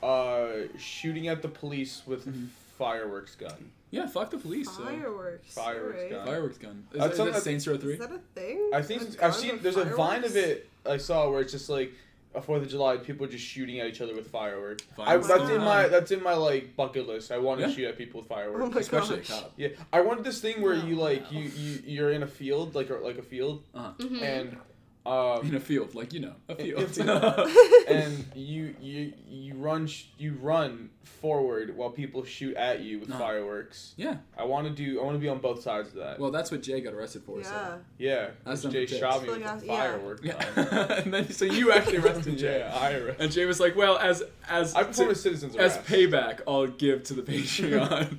[0.00, 0.46] uh,
[0.78, 2.44] shooting at the police with Mm-hmm.
[2.78, 3.72] fireworks gun.
[3.90, 4.70] Yeah, fuck the police.
[4.70, 5.52] so- fireworks.
[5.52, 6.10] Fireworks alright.
[6.10, 6.26] gun.
[6.26, 6.84] Fireworks gun.
[6.92, 7.92] Is, That's is that that- Saints Row Three?
[7.94, 8.06] Is Three?
[8.06, 8.70] that a thing?
[8.72, 9.52] I think A I've seen.
[9.52, 10.34] with There's a vine of fireworks?
[10.36, 11.92] it I saw where it's just like
[12.32, 14.84] a Fourth of July, people just shooting at each other with fireworks.
[14.92, 15.64] I, Fireworks that's in gun.
[15.64, 17.32] my that's in my like bucket list.
[17.32, 17.74] I want to Yeah.
[17.74, 18.74] shoot at people with Oh fireworks.
[18.74, 19.52] my Especially a cop.
[19.56, 21.38] Yeah, I wanted this thing where No, you like no.
[21.40, 23.90] you you you're in a field like a, like a field Uh-huh.
[23.98, 24.22] Mhm.
[24.22, 24.56] and
[25.06, 27.50] um In a field, like you know, a In- field.
[27.88, 33.10] and you you you run sh- you run forward while people shoot at you with
[33.10, 33.18] Uh-huh.
[33.18, 33.94] fireworks.
[33.96, 34.16] yeah.
[34.36, 36.18] I want to do I want to be on both sides of that.
[36.20, 37.38] Well, that's what Jay got arrested for.
[37.38, 37.44] Yeah.
[37.44, 37.80] So.
[37.98, 39.00] yeah, That's Jay number six.
[39.00, 40.20] shot me with yeah, a firework.
[40.22, 40.44] Yeah.
[40.54, 40.90] gun.
[41.04, 42.58] and then so you actually arrested Jay.
[42.58, 43.20] yeah, I arrested.
[43.20, 46.66] And Jay was like, "Well, as as I performed a to- citizen's as payback, I'll
[46.66, 48.18] give to the Patreon."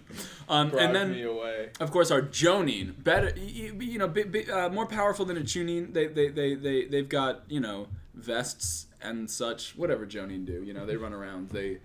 [0.52, 1.70] Um, and then me away.
[1.80, 5.42] of course our Jonin, better you, you know, bi- bi- uh, more powerful than a
[5.42, 5.94] Chunin.
[5.94, 9.76] They they they they they've got you know vests and such.
[9.78, 11.50] Whatever Jonin do, you know, they run around.
[11.50, 11.78] They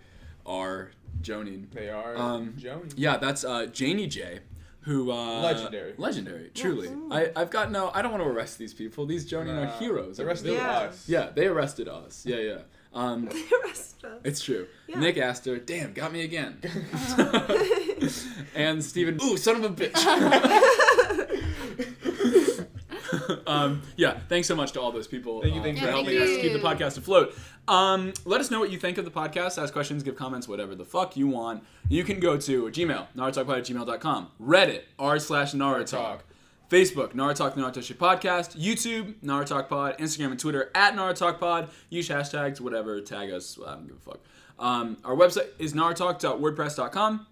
[0.45, 0.91] are
[1.23, 1.71] Jonin.
[1.73, 2.93] They are Um, Joni.
[2.97, 4.41] Yeah, that's uh, Janie J.
[4.83, 5.95] Who uh, Legendary.
[5.99, 6.89] legendary, truly.
[7.11, 7.91] I, I've got no.
[7.93, 9.05] I don't want to arrest these people.
[9.05, 10.17] These Jonin are heroes.
[10.19, 10.73] The of rest the of village.
[10.73, 10.79] Yeah.
[10.89, 11.09] us.
[11.09, 12.25] Yeah, they arrested us.
[12.25, 12.59] Yeah, yeah.
[12.95, 14.21] Um, The rest of us.
[14.25, 14.69] it's true.
[14.87, 15.01] Yeah.
[15.01, 16.61] Nick Astor, damn, got me again.
[18.55, 19.97] and Steven, ooh, son of a bitch.
[23.47, 25.91] um, yeah, thanks so much to all those people Thank you, uh, thank for you,
[25.91, 26.41] helping thank us you.
[26.41, 27.35] keep the podcast afloat.
[27.69, 29.61] Um, let us know what you think of the podcast.
[29.61, 31.65] Ask questions, give comments, whatever the fuck you want.
[31.89, 36.21] You can go to Gmail, narutalkpod at gmail.com, Reddit, r slash narutalk.
[36.69, 41.69] Facebook, Narutalk the Naruto Shit Podcast, YouTube, Narutalk Pod, Instagram and Twitter at Narutalk Pod.
[41.91, 43.57] Use hashtags, whatever, tag us.
[43.65, 44.19] I don't give a fuck.
[44.59, 47.25] Um, our website is narutalk.wordpress.com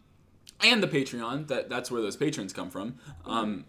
[0.65, 1.49] and the Patreon.
[1.49, 2.97] That that's where those patrons come from.
[3.25, 3.65] Um,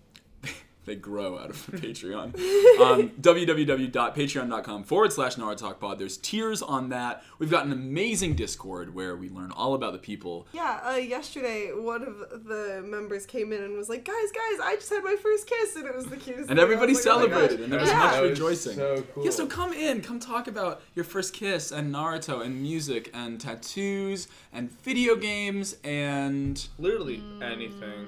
[0.86, 2.36] they grow out of the Patreon.
[2.80, 6.00] Um, www.patreon.com forward slash Pod.
[6.00, 7.24] There's tiers on that.
[7.40, 10.48] We've got an amazing Discord where we learn all about the people.
[10.54, 14.76] Yeah, uh, yesterday one of the members came in and was like, "Guys, guys, I
[14.76, 16.50] just had my first kiss," and it was the cutest.
[16.50, 16.60] And thing.
[16.60, 17.98] Everybody like, "Oh celebrated, gosh." and there was Yeah.
[17.98, 18.76] much That was rejoicing.
[18.76, 19.26] so cool.
[19.26, 23.40] Yeah, so come in, come talk about your first kiss and Naruto and music and
[23.40, 28.08] tattoos and video games and Literally anything.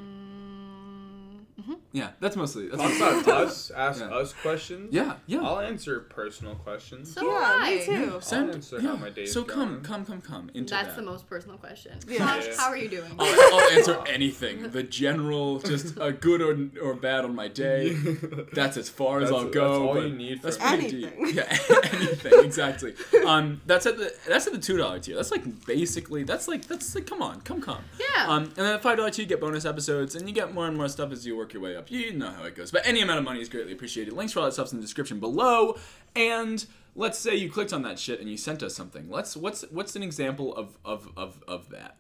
[1.91, 3.71] Yeah, that's mostly that's Talk mostly, about us.
[3.71, 4.07] Ask Yeah.
[4.07, 4.93] us questions.
[4.93, 5.41] yeah, yeah.
[5.41, 7.13] I'll answer personal questions.
[7.13, 7.75] So Yeah, why?
[7.75, 8.17] me too.
[8.21, 8.89] Send, answer yeah.
[8.89, 9.81] how my day's so come, going.
[9.84, 10.95] come, come, come into That's that.
[10.97, 11.97] the most personal question.
[12.07, 12.19] Yeah.
[12.19, 12.53] Josh, Yeah.
[12.57, 13.11] how are you doing?
[13.17, 14.69] I'll, I'll answer anything.
[14.69, 17.93] The general, just a good or, or bad on my day.
[18.53, 19.67] That's as far as I'll go.
[19.89, 21.25] that's all you need That's from pretty Anything.
[21.25, 21.35] deep.
[21.35, 21.57] Yeah,
[21.93, 22.34] anything.
[22.45, 22.93] Exactly.
[23.25, 25.15] Um, that's at the that's at the two dollar tier.
[25.15, 27.84] That's like basically that's like that's like come on, come come.
[27.99, 28.27] Yeah.
[28.27, 30.67] Um, and then at five dollar tier you get bonus episodes, and you get more
[30.67, 31.90] and more stuff as you work your way up.
[31.91, 32.72] You know how it goes.
[32.72, 34.14] But any amount of money is greatly appreciated.
[34.14, 35.78] Links for all that stuff's in the description below.
[36.15, 36.65] And
[36.95, 39.10] let's say you clicked on that shit and you sent us something.
[39.10, 41.98] Let's what's what's an example of of of, of that?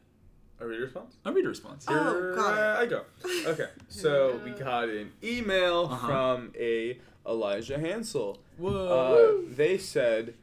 [0.59, 1.15] A reader response?
[1.23, 1.85] A reader response.
[1.87, 2.81] Oh, Here got it.
[2.83, 3.03] I go.
[3.51, 6.07] Okay, so we got an email Uh-huh.
[6.07, 6.97] from a
[7.27, 8.39] Elijah Hansel.
[8.57, 9.41] Whoa.
[9.47, 10.33] Uh, they said,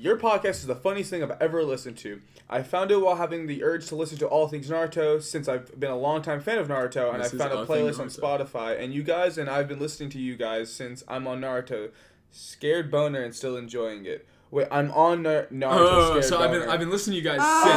[0.00, 2.20] "Your podcast is the funniest thing I've ever listened to.
[2.48, 5.78] I found it while having the urge to listen to all things Naruto, since I've
[5.78, 8.78] been a longtime fan of Naruto, and I This is found a playlist on Spotify.
[8.80, 11.90] And you guys and I've been listening to you guys since I'm on Naruto,
[12.30, 14.26] scared boner, and still enjoying it.
[14.50, 15.76] Wait, I'm on Nar- Naruto.
[15.78, 16.72] Oh, scared so I've been boner.
[16.72, 17.62] I've been listening to you guys Oh.
[17.64, 17.76] since.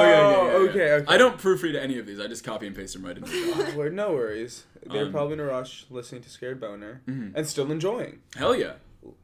[0.00, 1.14] Okay, okay, okay, Okay, okay.
[1.14, 2.18] I don't proofread any of these.
[2.18, 3.76] I just copy and paste them right into the doc.
[3.76, 4.64] Well, no worries.
[4.84, 7.32] They're Um, probably in a rush listening to Scared Boner Mhm.
[7.36, 8.20] and still enjoying.
[8.34, 8.72] Hell yeah!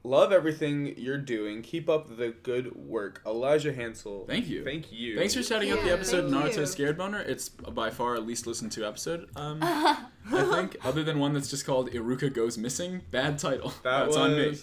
[0.03, 1.61] Love everything you're doing.
[1.61, 3.20] Keep up the good work.
[3.27, 4.24] Elijah Hansel.
[4.27, 4.65] Thank you.
[4.65, 5.19] Thank you.
[5.19, 6.66] Thanks for shouting out the episode thank Naruto you.
[6.66, 7.20] Scared Boner.
[7.20, 9.28] It's by far our least listened to episode.
[9.36, 13.03] Um, I think, other than one that's just called Iruka Goes Missing.
[13.11, 13.74] Bad title.
[13.82, 14.59] That that's on me.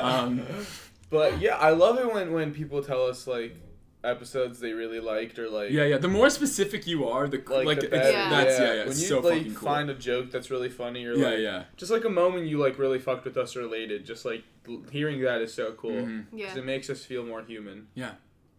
[0.00, 0.46] Um,
[1.10, 3.56] but yeah, I love it when when people tell us like
[4.04, 5.98] episodes they really liked or like Yeah, yeah.
[5.98, 8.12] The more specific you are, the like, like, the it's- better.
[8.18, 8.30] Yeah.
[8.30, 8.78] that's yeah, yeah.
[8.80, 9.54] When It's you so like cool.
[9.54, 11.64] find a joke that's really funny or yeah, like yeah.
[11.76, 14.04] just like a moment you like really fucked with us related.
[14.04, 14.42] Just like
[14.90, 16.26] hearing that is so cool Mhm.
[16.32, 16.48] Yeah.
[16.48, 18.12] 'Cause it makes us feel more human Yeah.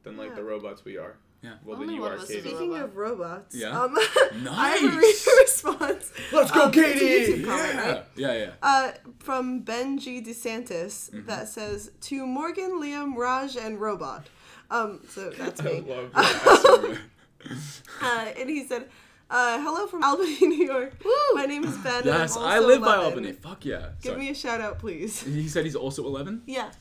[0.03, 0.35] than like Yeah.
[0.35, 1.17] the robots we are.
[1.41, 1.51] Yeah.
[1.63, 2.55] Well, Only then you one are of us is a Katie.
[2.55, 3.79] Speaking of robots, Yeah.
[3.79, 3.95] um,
[4.49, 5.27] I have a reader Nice.
[5.41, 6.11] response.
[6.33, 7.33] Let's go, um, Katie!
[7.33, 7.91] YouTube comment, Yeah.
[7.91, 8.05] right?
[8.15, 8.51] Yeah, yeah.
[8.63, 10.21] Uh, from Ben G.
[10.23, 11.27] DeSantis Mm-hmm.
[11.27, 14.25] that says to Morgan, Liam, Raj, and Robot.
[14.75, 15.81] Um, so that's I me.
[15.81, 16.97] love that.
[18.01, 18.89] Uh, and he said,
[19.29, 20.93] uh, "Hello from Albany, New York.
[21.35, 22.01] My name is Ben.
[22.01, 23.33] and I'm yes, also I live by Albany.
[23.33, 23.89] Fuck yeah.
[24.01, 24.19] Give Sorry.
[24.19, 25.21] me a shout out, please.
[25.21, 26.41] He said he's also 11?
[26.47, 26.71] Yeah.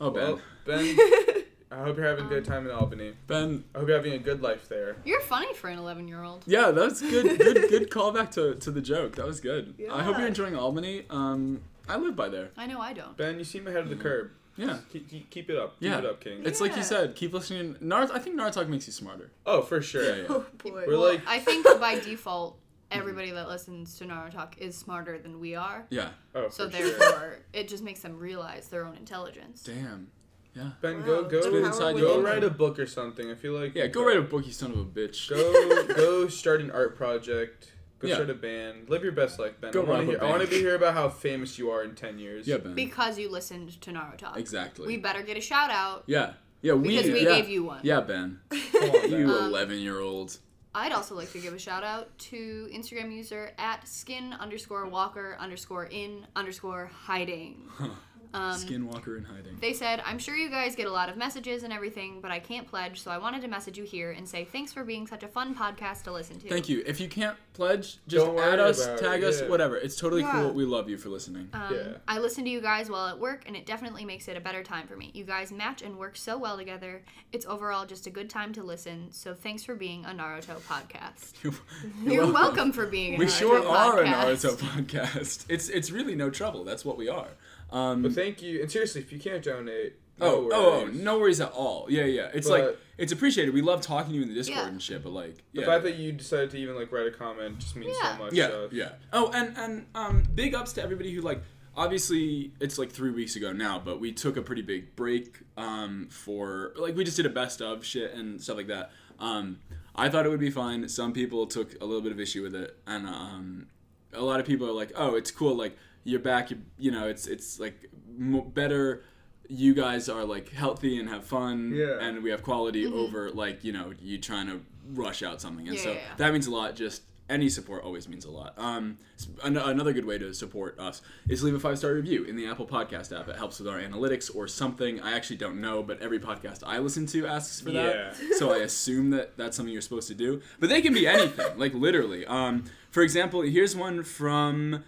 [0.00, 0.24] Oh, Ben.
[0.24, 0.96] well, Ben,
[1.70, 3.14] I hope you're having a good time in Albany.
[3.26, 4.96] Ben, I hope you're having a good life there.
[5.06, 6.44] You're funny for an 11 year old.
[6.46, 7.38] yeah, that's good.
[7.38, 9.16] Good, good callback to, to the joke.
[9.16, 9.74] That was good.
[9.90, 11.06] I hope you're enjoying Albany.
[11.08, 12.50] Um, I live by there.
[12.58, 13.16] I know I don't.
[13.16, 14.30] Ben, you seem ahead of the curb.
[14.56, 14.78] Yeah.
[14.92, 15.78] Keep, keep, keep it up.
[15.80, 15.98] Keep Yeah.
[15.98, 16.42] it up, King.
[16.44, 17.16] It's like you said.
[17.16, 17.74] Keep listening.
[17.82, 18.12] Naruto.
[18.12, 19.30] I think Naruto makes you smarter.
[19.46, 20.04] Oh, for sure.
[20.04, 20.26] Yeah, yeah.
[20.30, 20.84] Oh boy.
[20.86, 22.58] We're like, I think by default,
[22.90, 25.86] everybody that listens to Naruto Talk is smarter than we are.
[25.90, 26.10] Yeah.
[26.34, 26.98] oh, So for sure.
[26.98, 29.64] therefore, it just makes them realize their own intelligence.
[29.64, 30.08] Damn.
[30.54, 30.70] Yeah.
[30.80, 32.06] Ben, Wow, go go Spit inside go you.
[32.06, 32.22] within.
[32.22, 33.28] write a book or something.
[33.28, 33.88] I feel like Yeah.
[33.88, 35.28] Go write a book, you son of a bitch.
[35.28, 37.72] Go go start an art project.
[38.04, 38.14] Go Yeah.
[38.16, 38.90] start a band.
[38.90, 39.72] Live your best life, Ben.
[39.72, 40.28] Go I want run to up hear.
[40.28, 42.46] I want to be here about how famous you are in ten years.
[42.46, 42.74] Yeah, Ben.
[42.74, 44.36] Because you listened to NaruTalk.
[44.36, 44.86] Exactly.
[44.86, 46.34] We better get a shout out yeah.
[46.62, 46.74] Yeah.
[46.74, 46.96] We.
[46.96, 47.36] because we yeah.
[47.36, 47.80] gave you one.
[47.82, 48.40] Yeah, Ben.
[48.52, 50.38] On, You Um, 11 year old.
[50.76, 55.36] I'd also like to give a shout out to Instagram user at skin underscore walker
[55.38, 57.68] underscore in underscore hiding.
[58.34, 59.56] Um, Skinwalker in hiding.
[59.60, 62.40] They said, I'm sure you guys get a lot of messages and everything, but I
[62.40, 65.22] can't pledge, so I wanted to message you here and say thanks for being such
[65.22, 66.48] a fun podcast to listen to.
[66.48, 66.82] Thank you.
[66.86, 69.48] If you can't pledge, just Don't add worry us, about tag it, us, yeah.
[69.48, 69.76] whatever.
[69.76, 70.32] It's totally Yeah.
[70.32, 70.52] cool.
[70.52, 71.48] We love you for listening.
[71.52, 71.92] Um, Yeah.
[72.08, 74.62] I listen to you guys while at work, and it definitely makes it a better
[74.64, 75.12] time for me.
[75.14, 77.02] You guys match and work so well together.
[77.32, 81.34] It's overall just a good time to listen, so thanks for being a Naruto podcast.
[82.04, 83.70] You're welcome for being a We Naruto sure podcast.
[83.70, 85.44] are a Naruto podcast.
[85.48, 86.64] It's it's really no trouble.
[86.64, 87.28] That's what we are.
[87.74, 88.62] Um, But thank you.
[88.62, 91.86] And seriously, if you can't donate, no oh, oh, oh, no worries at all.
[91.90, 92.30] Yeah, yeah.
[92.32, 93.52] It's like it's appreciated.
[93.52, 94.68] We love talking to you in the Discord Yeah.
[94.68, 95.02] and shit.
[95.02, 97.96] But like, The fact that you decided to even like write a comment just means
[98.00, 98.16] Yeah.
[98.16, 98.32] so much.
[98.32, 98.88] yeah, so- yeah.
[99.12, 101.42] Oh, and and um, big ups to everybody who like.
[101.76, 106.06] Obviously, it's like three weeks ago now, but we took a pretty big break um,
[106.08, 108.92] for like we just did a best of shit and stuff like that.
[109.18, 109.58] Um,
[109.96, 110.88] I thought it would be fine.
[110.88, 113.66] Some people took a little bit of issue with it, and um,
[114.12, 115.56] a lot of people are like, "Oh, it's cool.
[115.56, 116.50] Like you're back.
[116.50, 119.02] You, you know, it's it's like mo better.
[119.48, 121.98] You guys are like healthy and have fun, Yeah.
[122.00, 124.60] and we have quality over like you know you trying to
[124.94, 126.14] rush out something, and Yeah, so yeah, yeah.
[126.16, 126.76] that means a lot.
[126.76, 128.52] Just any support always means a lot.
[128.58, 128.98] Um,
[129.42, 132.46] an- another good way to support us is leave a five star review in the
[132.46, 133.28] Apple Podcast app.
[133.28, 135.00] It helps with our analytics or something.
[135.00, 138.16] I actually don't know, but every podcast I listen to asks for that.
[138.22, 138.28] Yeah.
[138.38, 140.42] So I assume that that's something you're supposed to do.
[140.60, 142.26] But they can be anything, like literally.
[142.26, 144.84] Um, for example, here's one from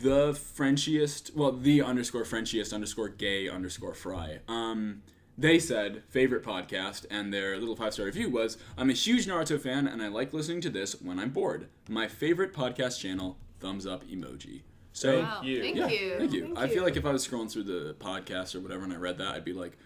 [0.00, 4.38] the Frenchiest, well, the underscore Frenchiest underscore gay underscore fry.
[4.48, 5.02] Um,
[5.36, 9.60] they said favorite podcast, and their little five star review was I'm a huge Naruto
[9.60, 11.68] fan, and I like listening to this when I'm bored.
[11.88, 14.62] My favorite podcast channel, thumbs up emoji.
[14.92, 15.60] So, Thank Wow, you.
[15.62, 16.14] Thank yeah, you.
[16.18, 16.44] thank you.
[16.46, 18.96] Thank I feel like if I was scrolling through the podcast or whatever and I
[18.96, 19.78] read that, I'd be like,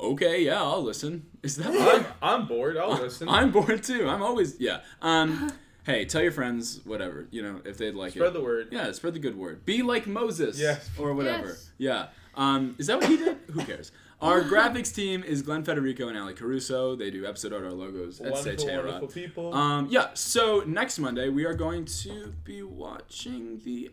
[0.00, 1.26] okay, yeah, I'll listen.
[1.42, 2.76] Is that I'm, I'm bored.
[2.78, 3.28] I'll listen.
[3.30, 4.08] I'm bored too.
[4.08, 4.80] I'm always yeah.
[5.02, 5.52] Um,
[5.88, 8.30] hey, tell your friends whatever you know if they'd like Spread it.
[8.30, 8.68] Spread the word.
[8.70, 9.64] Yeah, spread the good word.
[9.64, 10.58] Be like Moses.
[10.60, 10.88] Yes.
[10.98, 11.48] Or whatever.
[11.48, 11.70] Yes.
[11.78, 12.06] Yeah.
[12.36, 13.38] Um, is that what he did?
[13.50, 13.90] Who cares?
[14.20, 16.96] Our graphics team is Glenn Federico and Ali Caruso.
[16.96, 18.76] They do episode art, our logos, Wonderful, etc.
[18.84, 19.54] wonderful people.
[19.54, 23.90] Um, yeah, so next Monday we are going to be watching the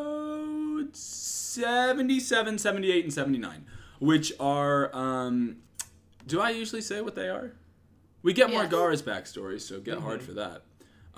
[0.00, 3.66] episodes 77, 78, and 79,
[3.98, 5.56] which are, um,
[6.26, 7.52] do I usually say what they are?
[8.22, 8.56] We get Yes.
[8.56, 10.62] more Gaara's backstory, so get hard for that.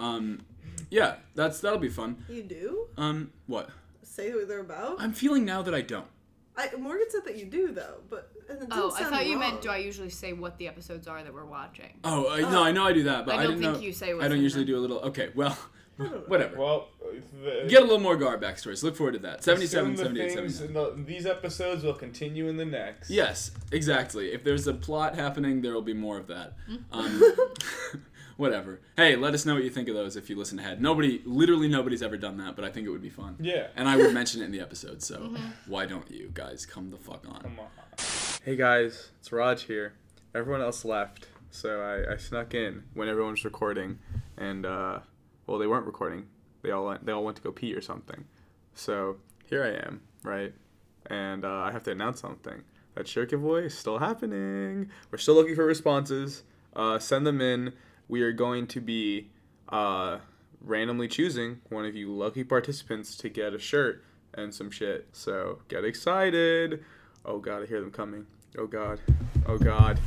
[0.02, 0.42] Um,
[0.90, 2.24] yeah, that's that'll be fun.
[2.28, 3.70] You do Um, what?
[4.02, 5.00] say who they're about.
[5.00, 6.06] I'm feeling now that I don't.
[6.54, 9.26] I, Morgan said that you do though, but and it didn't Oh, I sound thought
[9.26, 11.98] you meant do I usually say what the episodes are that we're watching?
[12.04, 13.80] Oh, I, no, I know I do that, but I I, don't didn't think know.
[13.86, 14.74] you say what's I don't in usually them.
[14.74, 14.98] do a little.
[14.98, 15.56] Okay, well,
[16.26, 16.58] whatever.
[16.58, 16.88] Well,
[17.42, 18.76] the, Get a little more Gaara backstory.
[18.76, 19.42] So look forward to that.
[19.42, 20.92] 77, assume the 78, things 79.
[20.92, 23.08] in the, these episodes will continue in the next.
[23.08, 24.32] Yes, exactly.
[24.32, 26.52] If there's a plot happening, there will be more of that.
[26.92, 27.22] Um,
[28.36, 28.80] whatever.
[28.96, 30.80] Hey, let us know what you think of those if you listen ahead.
[30.80, 33.36] Nobody, literally nobody's ever done that, but I think it would be fun.
[33.40, 33.68] Yeah.
[33.76, 35.34] And I would mention it in the episode, so
[35.66, 37.40] why don't you guys come the fuck on?
[37.40, 37.66] Come on.
[38.44, 39.94] Hey guys, it's Raj here.
[40.34, 43.98] Everyone else left, so I, I snuck in when everyone was recording,
[44.36, 45.00] and uh,
[45.46, 46.26] well, they weren't recording.
[46.62, 48.24] They all went, they all went to go pee or something.
[48.74, 50.54] So here I am, right?
[51.06, 52.62] And uh, I have to announce something.
[52.94, 54.90] That shirt giveaway is still happening.
[55.10, 56.42] We're still looking for responses.
[56.74, 57.72] Uh, send them in.
[58.08, 59.30] We are going to be
[59.68, 60.18] uh,
[60.60, 64.04] randomly choosing one of you lucky participants to get a shirt
[64.34, 65.08] and some shit.
[65.12, 66.84] So get excited.
[67.24, 68.26] Oh god, I hear them coming.
[68.58, 69.00] Oh god.
[69.46, 69.98] Oh god.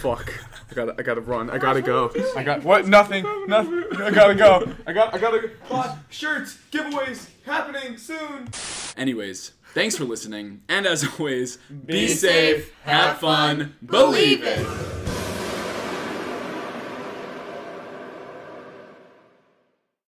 [0.00, 0.32] Fuck.
[0.70, 1.50] I gotta I gotta run.
[1.50, 2.12] I gotta go.
[2.36, 2.86] I got what?
[2.86, 3.24] Nothing.
[3.46, 3.84] Nothing.
[3.98, 4.70] I gotta go.
[4.86, 8.48] I got I gotta Plot, shirts, giveaways happening soon.
[8.96, 14.97] Anyways, thanks for listening, and as always, be, Be safe, safe, have fun, believe it.